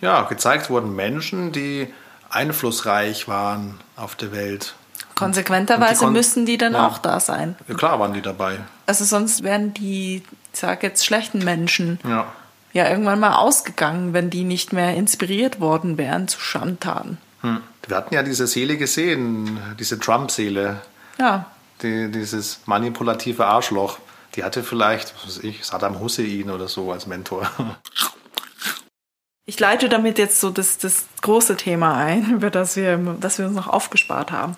Ja, 0.00 0.22
gezeigt 0.22 0.70
wurden 0.70 0.96
Menschen, 0.96 1.52
die 1.52 1.92
einflussreich 2.30 3.28
waren 3.28 3.80
auf 3.96 4.14
der 4.16 4.32
Welt. 4.32 4.74
Konsequenterweise 5.14 6.06
die 6.06 6.10
müssen 6.10 6.46
die 6.46 6.58
dann 6.58 6.72
Ja. 6.72 6.86
auch 6.88 6.98
da 6.98 7.20
sein. 7.20 7.54
Ja, 7.68 7.74
klar 7.74 8.00
waren 8.00 8.12
die 8.14 8.22
dabei. 8.22 8.58
Also 8.86 9.04
sonst 9.04 9.42
wären 9.42 9.72
die, 9.74 10.22
ich 10.52 10.58
sag 10.58 10.82
jetzt, 10.82 11.04
schlechten 11.06 11.38
Menschen 11.44 12.00
Ja. 12.06 12.26
ja 12.72 12.88
irgendwann 12.88 13.20
mal 13.20 13.36
ausgegangen, 13.36 14.12
wenn 14.12 14.30
die 14.30 14.42
nicht 14.44 14.72
mehr 14.72 14.94
inspiriert 14.94 15.60
worden 15.60 15.96
wären 15.98 16.28
zu 16.28 16.40
Schandtaten. 16.40 17.18
Hm. 17.42 17.60
Wir 17.86 17.96
hatten 17.96 18.14
ja 18.14 18.22
diese 18.22 18.46
Seele 18.46 18.76
gesehen, 18.76 19.58
diese 19.78 19.98
Trump-Seele, 19.98 20.80
Ja, 21.18 21.46
die, 21.82 22.10
dieses 22.10 22.60
manipulative 22.66 23.46
Arschloch. 23.46 23.98
Die 24.34 24.42
hatte 24.42 24.62
vielleicht, 24.62 25.14
was 25.16 25.36
weiß 25.36 25.44
ich, 25.44 25.64
Saddam 25.64 26.00
Hussein 26.00 26.50
oder 26.50 26.68
so 26.68 26.90
als 26.92 27.06
Mentor. 27.06 27.50
Ich 29.46 29.60
leite 29.60 29.88
damit 29.88 30.18
jetzt 30.18 30.40
so 30.40 30.50
das, 30.50 30.78
das 30.78 31.04
große 31.20 31.56
Thema 31.56 31.96
ein, 31.96 32.30
über 32.32 32.50
das 32.50 32.76
wir, 32.76 32.96
das 33.20 33.38
wir 33.38 33.46
uns 33.46 33.54
noch 33.54 33.68
aufgespart 33.68 34.32
haben. 34.32 34.56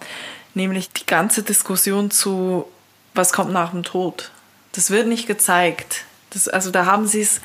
Nämlich 0.54 0.90
die 0.90 1.04
ganze 1.06 1.42
Diskussion 1.42 2.10
zu, 2.10 2.66
was 3.12 3.32
kommt 3.32 3.52
nach 3.52 3.72
dem 3.72 3.82
Tod. 3.82 4.30
Das 4.72 4.90
wird 4.90 5.06
nicht 5.06 5.26
gezeigt. 5.26 6.04
Das, 6.30 6.48
also 6.48 6.70
da 6.70 6.86
haben 6.86 7.06
sie 7.06 7.20
es 7.20 7.40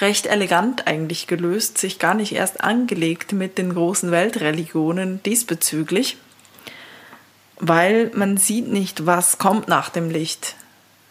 recht 0.00 0.26
elegant 0.26 0.86
eigentlich 0.86 1.26
gelöst, 1.26 1.78
sich 1.78 1.98
gar 1.98 2.14
nicht 2.14 2.32
erst 2.32 2.62
angelegt 2.62 3.32
mit 3.32 3.58
den 3.58 3.74
großen 3.74 4.10
Weltreligionen 4.10 5.22
diesbezüglich, 5.22 6.16
weil 7.58 8.10
man 8.14 8.36
sieht 8.36 8.68
nicht, 8.68 9.06
was 9.06 9.38
kommt 9.38 9.68
nach 9.68 9.90
dem 9.90 10.10
Licht. 10.10 10.56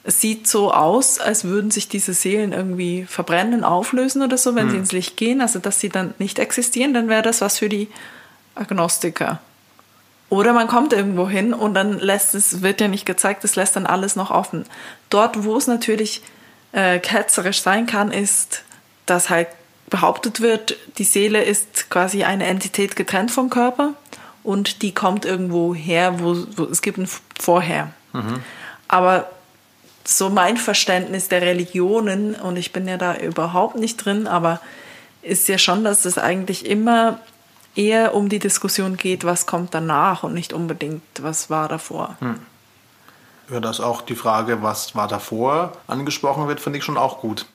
Es 0.03 0.19
sieht 0.19 0.47
so 0.47 0.73
aus, 0.73 1.19
als 1.19 1.43
würden 1.43 1.69
sich 1.69 1.87
diese 1.87 2.13
Seelen 2.13 2.53
irgendwie 2.53 3.05
verbrennen, 3.05 3.63
auflösen 3.63 4.23
oder 4.23 4.37
so, 4.37 4.55
wenn 4.55 4.71
sie 4.71 4.77
ins 4.77 4.91
Licht 4.91 5.15
gehen, 5.15 5.41
also 5.41 5.59
dass 5.59 5.79
sie 5.79 5.89
dann 5.89 6.15
nicht 6.17 6.39
existieren, 6.39 6.93
dann 6.93 7.07
wäre 7.07 7.21
das 7.21 7.39
was 7.41 7.59
für 7.59 7.69
die 7.69 7.87
Agnostiker. 8.55 9.39
Oder 10.29 10.53
man 10.53 10.67
kommt 10.67 10.93
irgendwo 10.93 11.29
hin 11.29 11.53
und 11.53 11.75
dann 11.75 11.99
lässt 11.99 12.33
es, 12.33 12.61
wird 12.61 12.81
ja 12.81 12.87
nicht 12.87 13.05
gezeigt, 13.05 13.43
es 13.43 13.55
lässt 13.55 13.75
dann 13.75 13.85
alles 13.85 14.15
noch 14.15 14.31
offen. 14.31 14.65
Dort, 15.09 15.43
wo 15.43 15.57
es 15.57 15.67
natürlich 15.67 16.21
äh, 16.71 16.99
ketzerisch 16.99 17.61
sein 17.61 17.85
kann, 17.85 18.11
ist, 18.11 18.63
dass 19.11 19.29
halt 19.29 19.49
behauptet 19.89 20.39
wird, 20.39 20.77
die 20.97 21.03
Seele 21.03 21.43
ist 21.43 21.89
quasi 21.89 22.23
eine 22.23 22.45
Entität 22.45 22.95
getrennt 22.95 23.29
vom 23.29 23.49
Körper 23.49 23.93
und 24.41 24.81
die 24.81 24.93
kommt 24.93 25.25
irgendwo 25.25 25.75
her, 25.75 26.21
wo, 26.21 26.37
wo 26.55 26.63
es 26.63 26.81
gibt 26.81 26.97
ein 26.97 27.09
Vorher. 27.37 27.91
Aber 28.87 29.29
so 30.05 30.29
mein 30.29 30.55
Verständnis 30.55 31.27
der 31.27 31.41
Religionen, 31.41 32.35
und 32.35 32.55
ich 32.55 32.71
bin 32.71 32.87
ja 32.87 32.97
da 32.97 33.15
überhaupt 33.17 33.75
nicht 33.75 33.97
drin, 33.97 34.27
aber 34.27 34.61
ist 35.21 35.47
ja 35.49 35.57
schon, 35.57 35.83
dass 35.83 36.05
es 36.05 36.17
eigentlich 36.17 36.65
immer 36.65 37.19
eher 37.75 38.15
um 38.15 38.29
die 38.29 38.39
Diskussion 38.39 38.95
geht, 38.95 39.25
was 39.25 39.45
kommt 39.45 39.73
danach 39.73 40.23
und 40.23 40.33
nicht 40.33 40.53
unbedingt, 40.53 41.03
was 41.21 41.49
war 41.49 41.67
davor. 41.67 42.15
Ja, 43.51 43.59
dass 43.59 43.81
auch 43.81 44.01
die 44.01 44.15
Frage, 44.15 44.63
was 44.63 44.95
war 44.95 45.09
davor, 45.09 45.73
angesprochen 45.87 46.47
wird, 46.47 46.61
finde 46.61 46.79
ich 46.79 46.85
schon 46.85 46.97
auch 46.97 47.19
gut. 47.19 47.45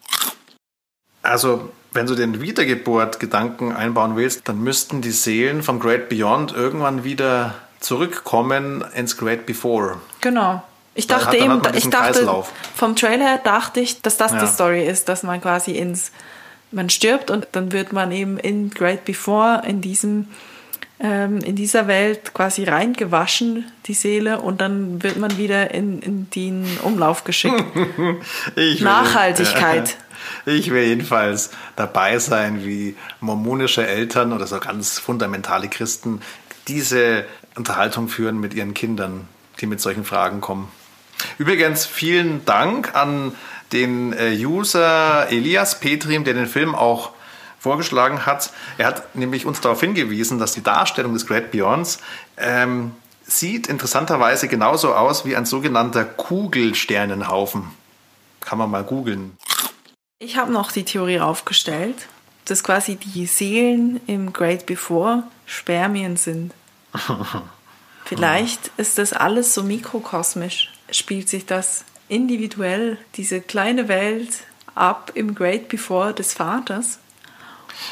Also, 1.27 1.71
wenn 1.93 2.07
du 2.07 2.15
den 2.15 2.41
Wiedergeburt-Gedanken 2.41 3.73
einbauen 3.73 4.17
willst, 4.17 4.49
dann 4.49 4.61
müssten 4.63 5.01
die 5.03 5.11
Seelen 5.13 5.63
vom 5.63 5.81
Great 5.81 6.09
Beyond 6.09 6.53
irgendwann 6.55 7.05
wieder 7.05 7.55
zurückkommen 7.81 8.85
ins 8.95 9.17
Great 9.17 9.47
Before. 9.47 9.97
Genau. 10.21 10.63
Ich 10.95 11.07
dachte 11.07 11.27
hat- 11.27 11.35
eben, 11.35 11.61
ich 11.75 11.89
dachte, 11.91 12.13
Kreislauf. 12.15 12.53
vom 12.75 12.97
Trailer 12.97 13.39
dachte 13.45 13.81
ich, 13.81 14.01
dass 14.03 14.17
das 14.17 14.33
Ja. 14.33 14.41
die 14.41 14.47
Story 14.47 14.87
ist, 14.87 15.09
dass 15.11 15.23
man 15.23 15.41
quasi 15.43 15.73
ins, 15.73 16.11
man 16.71 16.89
stirbt 16.89 17.31
und 17.31 17.47
dann 17.53 17.73
wird 17.73 17.93
man 17.93 18.13
eben 18.13 18.39
in 18.39 18.71
Great 18.71 19.05
Before, 19.05 19.63
in 19.67 19.83
diesem, 19.83 20.29
ähm, 20.99 21.39
in 21.41 21.55
dieser 21.55 21.87
Welt 21.87 22.33
quasi 22.33 22.65
reingewaschen, 22.65 23.71
die 23.87 23.93
Seele, 23.95 24.41
und 24.41 24.63
dann 24.63 25.03
wird 25.03 25.19
man 25.19 25.37
wieder 25.37 25.73
in, 25.75 26.01
in 26.01 26.31
den 26.31 26.67
Umlauf 26.83 27.25
geschickt. 27.25 27.63
Nachhaltigkeit. 28.81 29.97
Ich 30.45 30.71
will 30.71 30.85
jedenfalls 30.85 31.51
dabei 31.77 32.19
sein, 32.19 32.65
wie 32.65 32.97
mormonische 33.21 33.87
Eltern 33.87 34.33
oder 34.33 34.47
so 34.47 34.59
ganz 34.59 34.99
fundamentale 34.99 35.69
Christen 35.69 36.21
diese 36.69 37.25
Unterhaltung 37.57 38.09
führen 38.09 38.39
mit 38.39 38.55
ihren 38.55 38.75
Kindern, 38.75 39.29
die 39.61 39.67
mit 39.67 39.81
solchen 39.81 40.05
Fragen 40.05 40.41
kommen. 40.41 40.69
Übrigens, 41.39 41.87
vielen 41.87 42.45
Dank 42.45 42.95
an 42.95 43.33
den 43.73 44.13
äh, 44.13 44.37
User 44.45 45.27
Elias 45.31 45.81
Petrim, 45.81 46.25
der 46.25 46.35
den 46.35 46.47
Film 46.47 46.75
auch 46.75 47.13
vorgeschlagen 47.59 48.27
hat. 48.27 48.53
Er 48.79 48.87
hat 48.87 49.17
nämlich 49.17 49.47
uns 49.47 49.61
darauf 49.61 49.81
hingewiesen, 49.81 50.39
dass 50.39 50.53
die 50.53 50.63
Darstellung 50.63 51.15
des 51.15 51.27
Great 51.27 51.51
Beyonds 51.51 51.99
ähm, 52.37 52.93
sieht 53.27 53.67
interessanterweise 53.67 54.47
genauso 54.47 54.95
aus 54.95 55.25
wie 55.25 55.35
ein 55.35 55.47
sogenannter 55.47 56.05
Kugelsternenhaufen. 56.05 57.65
Kann 58.41 58.59
man 58.59 58.71
mal 58.71 58.85
googeln. 58.85 59.37
Ich 60.19 60.39
habe 60.39 60.51
noch 60.51 60.73
die 60.73 60.85
Theorie 60.85 61.21
aufgestellt, 61.21 62.09
dass 62.47 62.65
quasi 62.65 62.97
die 62.97 63.27
Seelen 63.27 64.01
im 64.07 64.33
Great 64.33 64.65
Before 64.65 65.25
Spermien 65.45 66.17
sind. 66.17 66.55
Vielleicht 68.07 68.71
ist 68.79 68.97
das 68.97 69.13
alles 69.13 69.53
so 69.53 69.63
mikrokosmisch. 69.63 70.73
Spielt 70.91 71.29
sich 71.29 71.45
das 71.45 71.85
individuell, 72.09 72.97
diese 73.17 73.43
kleine 73.43 73.89
Welt, 73.89 74.31
ab 74.75 75.13
im 75.13 75.35
Great 75.35 75.69
Before 75.69 76.15
des 76.15 76.33
Vaters? 76.33 76.99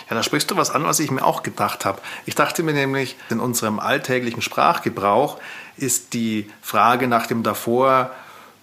Ja, 0.09 0.17
da 0.17 0.23
sprichst 0.23 0.51
du 0.51 0.57
was 0.57 0.71
an, 0.71 0.85
was 0.85 1.01
ich 1.01 1.11
mir 1.11 1.27
auch 1.27 1.43
gedacht 1.43 1.85
habe. 1.85 2.01
Ich 2.25 2.35
dachte 2.35 2.63
mir 2.63 2.73
nämlich, 2.73 3.17
in 3.29 3.39
unserem 3.39 3.79
alltäglichen 3.79 4.41
Sprachgebrauch 4.41 5.39
ist 5.77 6.15
die 6.15 6.51
Frage 6.63 7.07
nach 7.07 7.27
dem 7.27 7.43
davor 7.43 8.15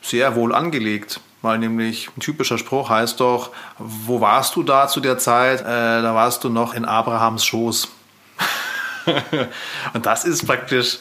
sehr 0.01 0.35
wohl 0.35 0.55
angelegt. 0.55 1.19
Weil 1.41 1.57
nämlich 1.57 2.09
ein 2.15 2.19
typischer 2.19 2.57
Spruch 2.57 2.89
heißt 2.89 3.19
doch, 3.19 3.51
wo 3.77 4.21
warst 4.21 4.55
du 4.55 4.63
da 4.63 4.87
zu 4.87 4.99
der 4.99 5.17
Zeit? 5.17 5.61
Äh, 5.61 5.63
da 6.01 6.13
warst 6.13 6.43
du 6.43 6.49
noch 6.49 6.73
in 6.73 6.85
Abrahams 6.85 7.43
Schoß. 7.43 7.87
Und 9.93 10.05
das 10.05 10.25
ist 10.25 10.45
praktisch, 10.45 10.99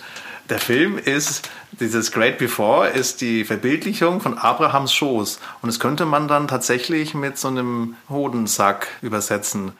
der 0.48 0.58
Film 0.58 0.98
ist, 0.98 1.50
dieses 1.72 2.10
Great 2.10 2.38
Before 2.38 2.88
ist 2.88 3.20
die 3.20 3.44
Verbildlichung 3.44 4.20
von 4.20 4.36
Abrahams 4.36 4.92
Schoß. 4.92 5.38
Und 5.62 5.68
das 5.68 5.78
könnte 5.78 6.06
man 6.06 6.26
dann 6.26 6.48
tatsächlich 6.48 7.14
mit 7.14 7.38
so 7.38 7.48
einem 7.48 7.96
Hodensack 8.08 8.88
übersetzen. 9.02 9.72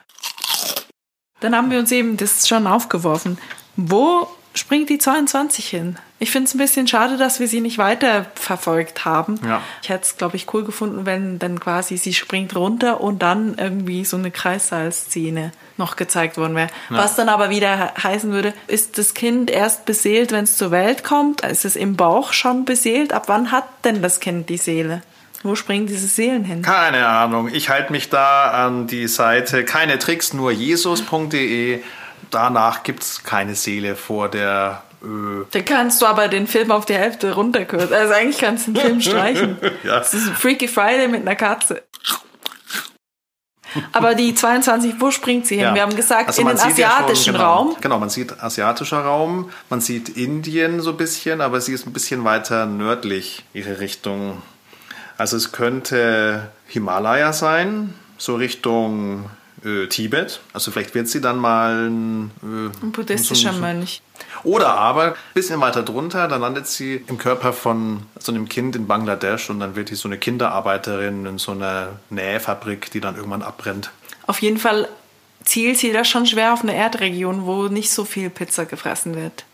Dann 1.40 1.56
haben 1.56 1.70
wir 1.70 1.78
uns 1.78 1.90
eben 1.90 2.16
das 2.16 2.46
schon 2.46 2.66
aufgeworfen. 2.66 3.38
Wo 3.76 4.28
springt 4.54 4.90
die 4.90 4.98
22 4.98 5.66
hin? 5.66 5.98
Ich 6.22 6.30
finde 6.30 6.46
es 6.48 6.54
ein 6.54 6.58
bisschen 6.58 6.86
schade, 6.86 7.16
dass 7.16 7.40
wir 7.40 7.48
sie 7.48 7.60
nicht 7.62 7.78
weiter 7.78 8.26
verfolgt 8.34 9.04
haben. 9.06 9.40
Ja. 9.44 9.62
Ich 9.82 9.88
hätte 9.88 10.04
es, 10.04 10.16
glaube 10.18 10.36
ich, 10.36 10.52
cool 10.52 10.64
gefunden, 10.64 11.06
wenn 11.06 11.38
dann 11.38 11.58
quasi 11.58 11.96
sie 11.96 12.12
springt 12.14 12.54
runter 12.54 13.00
und 13.00 13.22
dann 13.22 13.56
irgendwie 13.58 14.04
so 14.04 14.18
eine 14.18 14.30
Kreissaalszene 14.30 15.52
noch 15.78 15.96
gezeigt 15.96 16.36
worden 16.36 16.54
wäre. 16.56 16.68
Was 16.90 17.16
dann 17.16 17.30
aber 17.30 17.48
wieder 17.48 17.74
he- 17.76 18.02
heißen 18.02 18.30
würde, 18.32 18.52
ist 18.66 18.98
das 18.98 19.14
Kind 19.14 19.50
erst 19.50 19.86
beseelt, 19.86 20.30
wenn 20.30 20.44
es 20.44 20.58
zur 20.58 20.70
Welt 20.70 21.04
kommt? 21.04 21.40
Ist 21.40 21.64
es 21.64 21.74
im 21.74 21.96
Bauch 21.96 22.34
schon 22.34 22.64
beseelt? 22.66 23.12
Ab 23.14 23.24
wann 23.28 23.50
hat 23.50 23.64
denn 23.84 24.02
das 24.02 24.20
Kind 24.20 24.50
die 24.50 24.58
Seele? 24.58 25.02
Wo 25.42 25.54
springen 25.54 25.86
diese 25.86 26.06
Seelen 26.06 26.44
hin? 26.44 26.60
Keine 26.60 27.06
Ahnung. 27.06 27.48
Ich 27.50 27.70
halte 27.70 27.92
mich 27.92 28.10
da 28.10 28.50
an 28.66 28.86
die 28.86 29.08
Seite 29.08 29.64
keine 29.64 29.98
Tricks, 29.98 30.34
nur 30.34 30.50
jesus.de. 30.52 31.80
Danach 32.30 32.82
gibt 32.82 33.02
es 33.02 33.24
keine 33.24 33.54
Seele 33.54 33.96
vor 33.96 34.28
der 34.28 34.82
Ö. 35.03 35.44
Dann 35.51 35.64
kannst 35.64 36.03
du 36.03 36.07
aber 36.07 36.28
den 36.28 36.46
Film 36.46 36.70
auf 36.70 36.84
die 36.84 36.94
Hälfte 36.94 37.34
runterkürzen. 37.34 37.92
Also 37.92 38.12
eigentlich 38.12 38.38
kannst 38.38 38.66
du 38.66 38.72
den 38.72 38.82
Film 38.82 39.01
streichen. 39.01 39.57
Ja. 39.84 39.98
Das 39.98 40.12
ist 40.12 40.28
ein 40.28 40.34
Freaky 40.34 40.68
Friday 40.68 41.09
mit 41.09 41.22
einer 41.22 41.36
Katze. 41.36 41.82
Aber 43.92 44.14
die 44.14 44.34
22, 44.34 44.94
wo 44.98 45.11
springt 45.11 45.46
sie 45.46 45.57
hin? 45.57 45.64
Ja. 45.64 45.74
Wir 45.74 45.82
haben 45.82 45.94
gesagt, 45.94 46.28
Also 46.28 46.42
in 46.42 46.48
den 46.48 46.57
sieht 46.57 46.78
ja 46.78 46.90
schon, 46.90 46.96
asiatischen 47.05 47.32
genau, 47.34 47.44
Raum. 47.44 47.76
Genau, 47.80 47.98
man 47.98 48.11
sieht 48.11 48.42
asiatischer 48.42 49.01
Raum, 49.01 49.51
man 49.68 49.80
sieht 49.80 50.09
Indien 50.11 50.80
so 50.80 50.90
ein 50.90 50.96
bisschen, 50.96 51.40
aber 51.40 51.61
sie 51.61 51.72
ist 51.72 51.86
ein 51.86 51.92
bisschen 51.92 52.24
weiter 52.24 52.66
nördlich, 52.66 53.44
ihre 53.53 53.80
Richtung. 53.80 54.42
Also 55.16 55.36
es 55.36 55.53
könnte 55.53 56.51
Himalaya 56.66 57.32
sein, 57.32 57.94
so 58.18 58.36
Richtung 58.36 59.30
äh, 59.64 59.86
Tibet. 59.86 60.40
Also 60.53 60.70
vielleicht 60.70 60.94
wird 60.94 61.09
sie 61.09 61.20
dann 61.20 61.38
mal 61.38 61.88
ein, 61.88 62.30
äh, 62.42 62.84
ein 62.84 62.92
buddhistischer 62.92 63.51
so, 63.51 63.57
so, 63.57 63.61
Mönch. 63.61 64.03
Oder 64.43 64.74
aber 64.74 65.05
ein 65.05 65.14
bisschen 65.34 65.61
weiter 65.61 65.82
drunter, 65.82 66.28
dann 66.28 66.41
landet 66.41 66.66
sie 66.66 67.05
im 67.07 67.18
Körper 67.18 67.53
von 67.53 68.05
so 68.18 68.32
einem 68.32 68.49
Kind 68.49 68.76
in 68.76 68.86
Bangladesch 68.86 69.51
und 69.51 69.61
dann 69.61 69.76
wird 69.76 69.88
sie 69.88 69.95
so 69.95 70.09
eine 70.09 70.18
Kinderarbeiterin 70.18 71.26
in 71.26 71.38
so 71.38 71.53
einer 71.53 72.01
Nähfabrik, 72.11 72.91
die 72.91 73.01
dann 73.01 73.16
irgendwann 73.16 73.43
abbrennt. 73.43 73.91
Auf 74.26 74.41
jeden 74.43 74.59
Fall 74.59 74.88
zielt 75.45 75.78
sie 75.78 75.93
da 75.93 76.05
schon 76.05 76.26
schwer 76.26 76.53
auf 76.53 76.62
eine 76.62 76.74
Erdregion, 76.74 77.47
wo 77.47 77.68
nicht 77.68 77.91
so 77.91 78.05
viel 78.05 78.30
Pizza 78.30 78.64
gefressen 78.64 79.14
wird. 79.14 79.45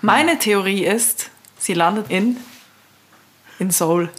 Meine 0.00 0.38
Theorie 0.38 0.84
ist, 0.84 1.30
sie 1.58 1.74
landet 1.74 2.10
in, 2.10 2.36
in 3.58 3.70
Seoul. 3.70 4.10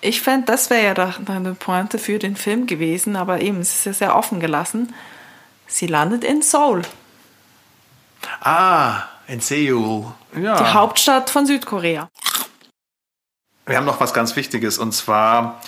Ich 0.00 0.20
fände, 0.20 0.46
das 0.46 0.70
wäre 0.70 0.84
ja 0.84 0.94
doch 0.94 1.18
eine 1.26 1.54
Pointe 1.54 1.98
für 1.98 2.18
den 2.18 2.36
Film 2.36 2.66
gewesen, 2.66 3.16
aber 3.16 3.40
eben, 3.40 3.60
es 3.60 3.74
ist 3.74 3.86
ja 3.86 3.92
sehr 3.92 4.16
offen 4.16 4.40
gelassen. 4.40 4.94
Sie 5.66 5.86
landet 5.86 6.22
in 6.22 6.42
Seoul. 6.42 6.82
Ah, 8.40 9.02
in 9.26 9.40
Seoul. 9.40 10.06
Ja. 10.40 10.56
Die 10.56 10.72
Hauptstadt 10.72 11.30
von 11.30 11.46
Südkorea. 11.46 12.10
Wir 13.66 13.76
haben 13.76 13.86
noch 13.86 14.00
was 14.00 14.14
ganz 14.14 14.36
Wichtiges 14.36 14.78
und 14.78 14.92
zwar, 14.92 15.60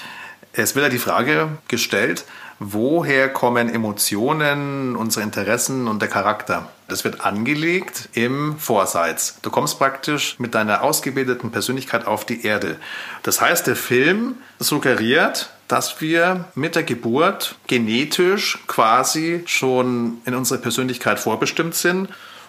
es 0.52 0.74
wird 0.74 0.84
ja 0.84 0.90
die 0.90 0.98
Frage 0.98 1.58
gestellt, 1.66 2.24
woher 2.60 3.28
kommen 3.28 3.68
Emotionen, 3.68 4.96
unsere 4.96 5.24
Interessen 5.24 5.88
und 5.88 6.00
der 6.00 6.08
Charakter. 6.08 6.68
Das 6.88 7.04
wird 7.04 7.24
angelegt 7.24 8.08
im 8.12 8.58
Vorseits. 8.58 9.38
Du 9.42 9.50
kommst 9.50 9.78
praktisch 9.78 10.38
mit 10.38 10.54
deiner 10.54 10.82
ausgebildeten 10.82 11.50
Persönlichkeit 11.50 12.06
auf 12.06 12.24
die 12.24 12.44
Erde. 12.44 12.76
Das 13.22 13.40
heißt, 13.40 13.66
der 13.66 13.76
Film 13.76 14.36
suggeriert, 14.58 15.50
dass 15.68 16.00
wir 16.00 16.46
mit 16.54 16.74
der 16.74 16.82
Geburt 16.82 17.56
genetisch 17.66 18.58
quasi 18.66 19.42
schon 19.46 20.18
in 20.24 20.34
unsere 20.34 20.60
Persönlichkeit 20.60 21.20
vorbestimmt 21.20 21.74
sind. 21.74 22.08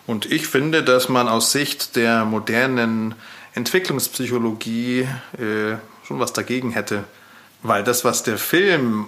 Und 0.09 0.25
ich 0.31 0.47
finde, 0.47 0.81
dass 0.83 1.07
man 1.07 1.27
aus 1.27 1.51
Sicht 1.51 1.95
der 1.95 2.25
modernen 2.25 3.13
Entwicklungspsychologie 3.53 5.01
äh, 5.01 5.75
schon 6.03 6.19
was 6.19 6.33
dagegen 6.33 6.71
hätte. 6.71 7.03
Weil 7.61 7.83
das, 7.83 8.03
was 8.03 8.23
der 8.23 8.39
Film 8.39 9.05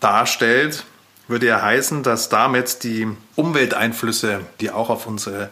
darstellt, 0.00 0.82
würde 1.28 1.46
ja 1.46 1.62
heißen, 1.62 2.02
dass 2.02 2.30
damit 2.30 2.82
die 2.82 3.06
Umwelteinflüsse, 3.36 4.40
die 4.58 4.72
auch 4.72 4.90
auf 4.90 5.06
unsere 5.06 5.50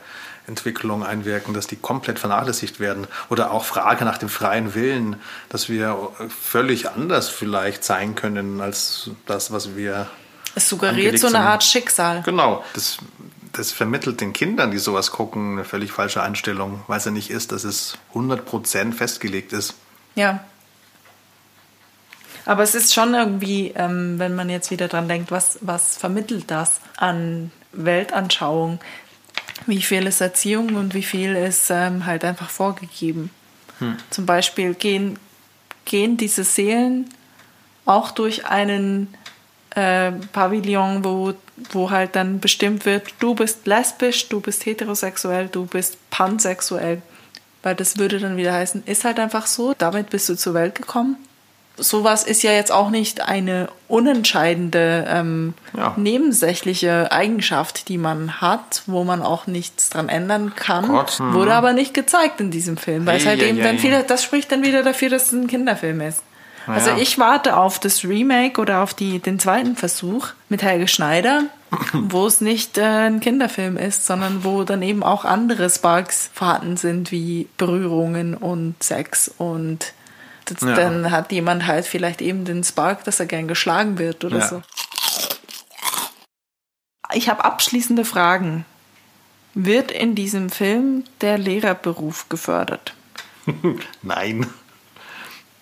Entwicklung 0.48 1.06
einwirken, 1.06 1.54
dass 1.54 1.68
die 1.68 1.76
komplett 1.76 2.18
vernachlässigt 2.18 2.80
werden. 2.80 3.06
Oder 3.28 3.52
auch 3.52 3.64
Frage 3.64 4.04
nach 4.04 4.18
dem 4.18 4.28
freien 4.28 4.74
Willen, 4.74 5.14
dass 5.48 5.68
wir 5.68 6.10
völlig 6.28 6.90
anders 6.90 7.28
vielleicht 7.28 7.84
sein 7.84 8.16
können 8.16 8.60
als 8.60 9.10
das, 9.26 9.52
was 9.52 9.76
wir. 9.76 10.08
Es 10.56 10.68
suggeriert 10.68 11.20
so 11.20 11.28
eine 11.28 11.38
Art 11.38 11.62
Schicksal. 11.62 12.22
Genau. 12.24 12.64
Das, 12.74 12.98
das 13.52 13.72
vermittelt 13.72 14.20
den 14.20 14.32
Kindern, 14.32 14.70
die 14.70 14.78
sowas 14.78 15.10
gucken, 15.10 15.52
eine 15.52 15.64
völlig 15.64 15.92
falsche 15.92 16.22
Einstellung, 16.22 16.82
weil 16.86 16.98
es 16.98 17.04
ja 17.04 17.10
nicht 17.10 17.30
ist, 17.30 17.52
dass 17.52 17.64
es 17.64 17.98
100% 18.14 18.92
festgelegt 18.92 19.52
ist. 19.52 19.74
Ja. 20.14 20.44
Aber 22.44 22.62
es 22.62 22.74
ist 22.74 22.94
schon 22.94 23.14
irgendwie, 23.14 23.72
ähm, 23.76 24.18
wenn 24.18 24.34
man 24.34 24.48
jetzt 24.48 24.70
wieder 24.70 24.88
dran 24.88 25.08
denkt, 25.08 25.30
was, 25.30 25.58
was 25.60 25.96
vermittelt 25.96 26.50
das 26.50 26.80
an 26.96 27.50
Weltanschauung? 27.72 28.80
Wie 29.66 29.82
viel 29.82 30.06
ist 30.06 30.20
Erziehung 30.20 30.74
und 30.76 30.94
wie 30.94 31.02
viel 31.02 31.34
ist 31.34 31.70
ähm, 31.70 32.06
halt 32.06 32.24
einfach 32.24 32.48
vorgegeben? 32.48 33.30
Hm. 33.80 33.96
Zum 34.10 34.24
Beispiel 34.24 34.74
gehen, 34.74 35.18
gehen 35.84 36.16
diese 36.16 36.44
Seelen 36.44 37.10
auch 37.84 38.10
durch 38.10 38.46
einen 38.46 39.14
äh, 39.78 40.12
Pavillon, 40.32 41.04
wo, 41.04 41.34
wo 41.70 41.90
halt 41.90 42.16
dann 42.16 42.40
bestimmt 42.40 42.84
wird, 42.84 43.14
du 43.20 43.34
bist 43.34 43.66
lesbisch, 43.66 44.28
du 44.28 44.40
bist 44.40 44.66
heterosexuell, 44.66 45.48
du 45.48 45.66
bist 45.66 45.96
pansexuell. 46.10 47.02
Weil 47.62 47.74
das 47.74 47.98
würde 47.98 48.20
dann 48.20 48.36
wieder 48.36 48.52
heißen, 48.52 48.84
ist 48.86 49.04
halt 49.04 49.18
einfach 49.18 49.46
so, 49.46 49.74
damit 49.76 50.10
bist 50.10 50.28
du 50.28 50.36
zur 50.36 50.54
Welt 50.54 50.74
gekommen 50.74 51.16
sowas 51.78 52.24
ist 52.24 52.42
ja 52.42 52.52
jetzt 52.52 52.72
auch 52.72 52.90
nicht 52.90 53.28
eine 53.28 53.68
unentscheidende 53.86 55.06
ähm, 55.08 55.54
ja. 55.76 55.94
nebensächliche 55.96 57.10
Eigenschaft, 57.10 57.88
die 57.88 57.98
man 57.98 58.40
hat, 58.40 58.82
wo 58.86 59.04
man 59.04 59.22
auch 59.22 59.46
nichts 59.46 59.90
dran 59.90 60.08
ändern 60.08 60.54
kann. 60.54 60.88
Gott, 60.88 61.18
hm. 61.18 61.32
Wurde 61.32 61.54
aber 61.54 61.72
nicht 61.72 61.94
gezeigt 61.94 62.40
in 62.40 62.50
diesem 62.50 62.76
Film, 62.76 63.06
weil 63.06 63.14
hey, 63.14 63.20
es 63.20 63.26
halt 63.26 63.42
eben 63.42 63.58
ja, 63.58 63.64
dann 63.64 63.78
viele, 63.78 64.02
das 64.02 64.22
spricht 64.22 64.52
dann 64.52 64.62
wieder 64.62 64.82
dafür, 64.82 65.08
dass 65.08 65.26
es 65.26 65.32
ein 65.32 65.46
Kinderfilm 65.46 66.00
ist. 66.00 66.22
Na 66.68 66.74
also 66.74 66.90
ich 66.96 67.18
warte 67.18 67.56
auf 67.56 67.78
das 67.78 68.04
Remake 68.04 68.60
oder 68.60 68.82
auf 68.82 68.94
die, 68.94 69.18
den 69.18 69.38
zweiten 69.38 69.74
Versuch 69.74 70.28
mit 70.48 70.62
Helge 70.62 70.86
Schneider, 70.86 71.44
wo 71.92 72.26
es 72.26 72.40
nicht 72.40 72.78
äh, 72.78 72.82
ein 72.82 73.20
Kinderfilm 73.20 73.76
ist, 73.76 74.06
sondern 74.06 74.44
wo 74.44 74.64
dann 74.64 74.82
eben 74.82 75.02
auch 75.02 75.24
andere 75.24 75.70
Sparks 75.70 76.30
vorhanden 76.32 76.76
sind, 76.76 77.10
wie 77.10 77.48
Berührungen 77.56 78.34
und 78.34 78.82
Sex 78.82 79.28
und 79.38 79.94
ja. 80.62 80.74
Dann 80.74 81.10
hat 81.10 81.30
jemand 81.32 81.66
halt 81.66 81.84
vielleicht 81.84 82.22
eben 82.22 82.46
den 82.46 82.64
Spark, 82.64 83.04
dass 83.04 83.20
er 83.20 83.26
gern 83.26 83.48
geschlagen 83.48 83.98
wird 83.98 84.24
oder 84.24 84.38
ja. 84.38 84.48
so. 84.48 84.62
Ich 87.12 87.28
habe 87.28 87.44
abschließende 87.44 88.04
Fragen. 88.04 88.64
Wird 89.54 89.90
in 89.90 90.14
diesem 90.14 90.50
Film 90.50 91.04
der 91.20 91.38
Lehrerberuf 91.38 92.28
gefördert? 92.28 92.94
Nein. 94.02 94.46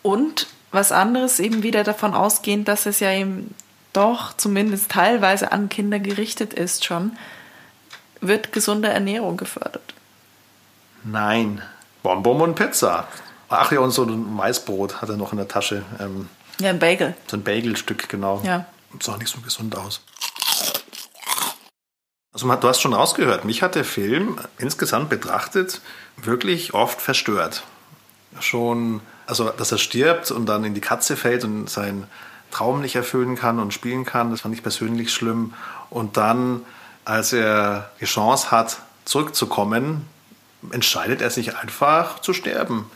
Und 0.03 0.49
was 0.77 0.93
anderes 0.93 1.41
eben 1.41 1.65
wieder 1.65 1.83
davon 1.83 2.15
ausgehend, 2.15 2.69
dass 2.69 2.87
es 2.87 3.01
ja 3.01 3.11
eben 3.11 3.53
doch 3.93 4.37
zumindest 4.37 4.91
teilweise 4.91 5.51
an 5.51 5.69
Kinder 5.69 5.99
gerichtet 5.99 6.55
ist 6.55 6.85
schon, 6.85 7.17
wird 8.21 8.53
gesunde 8.53 8.89
Ernährung 8.89 9.37
gefördert? 9.37 9.95
Nein. 11.03 11.63
Bonbon 12.03 12.41
und 12.41 12.55
Pizza. 12.55 13.09
Ach 13.49 13.73
ja, 13.73 13.81
und 13.81 13.91
so 13.91 14.05
ein 14.05 14.39
Weißbrot 14.39 15.01
hat 15.03 15.09
er 15.09 15.17
noch 15.17 15.33
in 15.33 15.39
der 15.39 15.49
Tasche. 15.49 15.83
Ähm, 15.99 16.29
ja, 16.61 16.71
ein 16.71 16.79
Bagel. 16.79 17.15
So 17.27 17.37
ein 17.37 17.43
Bagelstück, 17.43 18.09
genau. 18.09 18.43
Ja. 18.45 18.67
Sah 19.01 19.17
nicht 19.17 19.29
so 19.29 19.41
gesund 19.41 19.77
aus. 19.77 20.03
Also 22.33 22.55
du 22.55 22.69
hast 22.69 22.83
schon 22.83 22.93
rausgehört, 22.93 23.47
mich 23.47 23.63
hat 23.63 23.77
der 23.77 23.85
Film 23.85 24.39
insgesamt 24.59 25.09
betrachtet 25.09 25.81
wirklich 26.17 26.75
oft 26.75 27.01
verstört. 27.01 27.63
Schon, 28.41 29.01
also 29.27 29.51
dass 29.51 29.73
er 29.73 29.79
stirbt 29.79 30.31
und 30.31 30.47
dann 30.47 30.65
in 30.65 30.75
die 30.75 30.81
Katze 30.81 31.17
fällt 31.17 31.45
und 31.45 31.69
seinen 31.69 32.07
Traum 32.51 32.81
nicht 32.81 32.97
erfüllen 32.97 33.37
kann 33.37 33.59
und 33.59 33.75
spielen 33.75 34.05
kann, 34.05 34.31
das 34.31 34.43
fand 34.43 34.55
ich 34.55 34.63
persönlich 34.63 35.13
schlimm. 35.13 35.55
Und 35.91 36.17
dann, 36.17 36.63
als 37.05 37.33
er 37.33 37.91
die 38.01 38.07
Chance 38.07 38.51
hat, 38.51 38.79
zurückzukommen, 39.05 40.07
entscheidet 40.71 41.21
er 41.21 41.31
sich 41.31 41.57
einfach 41.57 42.21
zu 42.21 42.33
sterben 42.33 42.91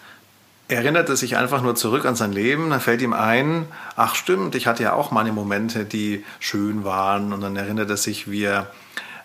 erinnert 0.71 1.09
er 1.09 1.17
sich 1.17 1.37
einfach 1.37 1.63
nur 1.63 1.75
zurück 1.75 2.05
an 2.05 2.15
sein 2.15 2.33
Leben, 2.33 2.71
dann 2.71 2.81
fällt 2.81 3.03
ihm 3.03 3.13
ein, 3.13 3.67
ach 3.97 4.15
stimmt, 4.15 4.55
ich 4.55 4.67
hatte 4.67 4.85
ja 4.85 4.93
auch 4.93 5.11
meine 5.11 5.33
Momente, 5.33 5.85
die 5.85 6.25
schön 6.39 6.85
waren 6.85 7.33
und 7.33 7.41
dann 7.41 7.57
erinnert 7.57 7.91
er 7.91 7.97
sich, 7.97 8.31
wie 8.31 8.45
er 8.45 8.71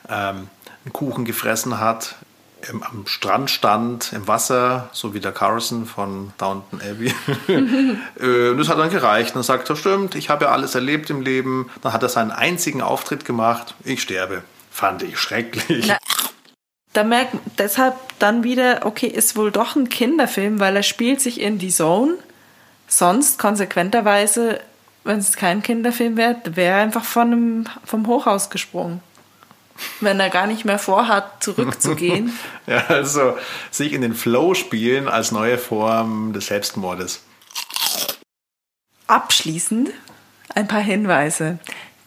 ähm, 0.10 0.50
einen 0.84 0.94
Kuchen 0.94 1.24
gefressen 1.24 1.80
hat, 1.80 2.16
im, 2.70 2.84
am 2.84 3.08
Strand 3.08 3.50
stand, 3.50 4.14
im 4.14 4.28
Wasser, 4.28 4.90
so 4.92 5.14
wie 5.14 5.20
der 5.20 5.32
Carson 5.32 5.86
von 5.86 6.34
Downton 6.38 6.82
Abbey. 6.82 7.14
Äh, 8.20 8.50
und 8.50 8.58
das 8.58 8.70
hat 8.70 8.80
dann 8.80 8.90
gereicht. 8.90 9.36
Und 9.36 9.44
sagt 9.44 9.70
er, 9.70 9.76
stimmt, 9.76 10.16
ich 10.16 10.30
habe 10.30 10.46
ja 10.46 10.52
alles 10.52 10.76
erlebt 10.76 11.10
im 11.10 11.22
Leben. 11.22 11.70
Dann 11.82 11.94
hat 11.94 12.04
er 12.04 12.10
seinen 12.10 12.32
einzigen 12.32 12.82
Auftritt 12.82 13.26
gemacht, 13.26 13.76
ich 13.84 14.02
sterbe. 14.02 14.44
Fand 14.72 15.04
ich 15.04 15.18
schrecklich. 15.18 15.86
Na, 15.88 15.98
da 16.94 17.04
merkt 17.04 17.36
deshalb 17.58 17.96
dann 18.20 18.44
wieder, 18.44 18.86
okay, 18.86 19.08
ist 19.08 19.36
wohl 19.36 19.52
doch 19.52 19.76
ein 19.76 19.90
Kinderfilm, 19.90 20.60
weil 20.60 20.76
er 20.76 20.84
spielt 20.84 21.20
sich 21.22 21.42
in 21.42 21.58
die 21.58 21.70
Zone. 21.70 22.16
Sonst 22.88 23.38
konsequenterweise, 23.38 24.62
wenn 25.04 25.20
es 25.20 25.36
kein 25.36 25.62
Kinderfilm 25.62 26.16
wäre, 26.18 26.38
wäre 26.46 26.78
er 26.78 26.84
einfach 26.84 27.04
von 27.04 27.32
einem, 27.32 27.66
vom 27.84 28.08
Hochhaus 28.08 28.50
gesprungen. 28.50 29.02
Wenn 30.00 30.20
er 30.20 30.30
gar 30.30 30.48
nicht 30.48 30.66
mehr 30.66 30.80
vorhat, 30.80 31.44
zurückzugehen. 31.44 32.38
ja, 32.68 32.86
also 32.88 33.38
sich 33.72 33.94
in 33.94 34.02
den 34.02 34.14
Flow 34.14 34.54
spielen 34.54 35.08
als 35.08 35.32
neue 35.32 35.58
Form 35.58 36.34
des 36.34 36.48
Selbstmordes. 36.48 37.24
Abschließend 39.08 39.92
ein 40.54 40.68
paar 40.68 40.82
Hinweise. 40.82 41.60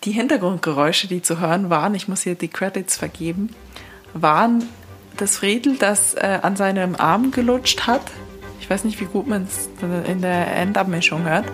Die 0.05 0.13
Hintergrundgeräusche, 0.13 1.09
die 1.09 1.23
zu 1.23 1.41
hören 1.41 1.71
waren, 1.71 1.95
ich 1.95 2.09
muss 2.09 2.23
hier 2.23 2.35
die 2.35 2.49
Credits 2.49 2.97
vergeben, 2.97 3.55
waren 4.15 4.65
das 5.17 5.37
Friedel, 5.37 5.77
das 5.77 6.15
äh, 6.15 6.39
an 6.43 6.57
seinem 6.57 6.95
Arm 6.97 7.31
gelutscht 7.31 7.87
hat. 7.87 8.03
Ich 8.61 8.71
weiß 8.71 8.85
nicht, 8.85 9.01
wie 9.01 9.07
gut 9.07 9.27
man 9.27 9.45
es 9.45 9.69
in 10.09 10.23
der 10.23 10.55
Endabmischung 10.55 11.25
hört. 11.25 11.47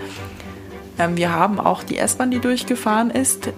Ähm, 0.98 1.16
wir 1.16 1.32
haben 1.32 1.58
auch 1.58 1.82
die 1.82 1.98
S-Bahn, 1.98 2.30
die 2.30 2.40
durchgefahren 2.40 3.10
ist. 3.10 3.48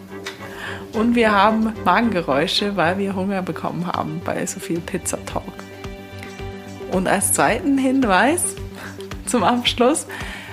Und 0.97 1.15
wir 1.15 1.31
haben 1.31 1.75
Magengeräusche, 1.85 2.77
weil 2.77 2.97
wir 2.97 3.15
Hunger 3.15 3.43
bekommen 3.43 3.87
haben 3.87 4.23
bei 4.25 4.47
so 4.47 4.61
viel 4.61 4.81
Pizza-Talk. 4.81 5.45
Und 6.91 7.07
als 7.07 7.35
zweiten 7.35 7.77
Hinweis 7.77 8.43
zum 9.27 9.45
Abschluss, 9.45 10.07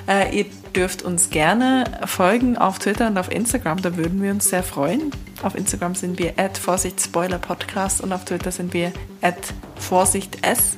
äh, 0.08 0.38
ihr 0.38 0.46
dürft 0.76 1.02
uns 1.04 1.30
gerne 1.30 1.86
folgen 2.06 2.58
auf 2.58 2.80
Twitter 2.80 3.08
und 3.08 3.18
auf 3.18 3.32
Instagram. 3.32 3.82
Da 3.82 3.96
würden 3.96 4.22
wir 4.22 4.32
uns 4.32 4.50
sehr 4.50 4.64
freuen. 4.64 5.12
Auf 5.44 5.56
Instagram 5.56 5.96
sind 5.96 6.20
wir 6.20 6.34
at 6.38 6.58
Vorsicht 6.58 7.00
Spoiler 7.00 7.38
Podcast 7.38 8.02
und 8.02 8.12
auf 8.12 8.26
Twitter 8.26 8.52
sind 8.52 8.74
wir 8.74 8.91
at 9.22 9.54
Vorsicht 9.76 10.46
S. 10.46 10.78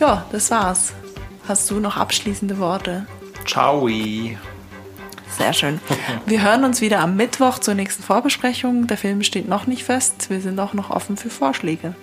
Ja, 0.00 0.26
das 0.32 0.50
war's. 0.50 0.92
Hast 1.46 1.70
du 1.70 1.80
noch 1.80 1.96
abschließende 1.96 2.58
Worte? 2.58 3.06
Ciao. 3.46 3.88
Sehr 5.36 5.52
schön. 5.52 5.80
Wir 6.26 6.42
hören 6.42 6.64
uns 6.64 6.80
wieder 6.80 7.00
am 7.00 7.16
Mittwoch 7.16 7.58
zur 7.58 7.74
nächsten 7.74 8.02
Vorbesprechung. 8.02 8.86
Der 8.86 8.96
Film 8.96 9.22
steht 9.22 9.48
noch 9.48 9.66
nicht 9.66 9.84
fest. 9.84 10.30
Wir 10.30 10.40
sind 10.40 10.58
auch 10.58 10.74
noch 10.74 10.90
offen 10.90 11.16
für 11.16 11.30
Vorschläge. 11.30 11.94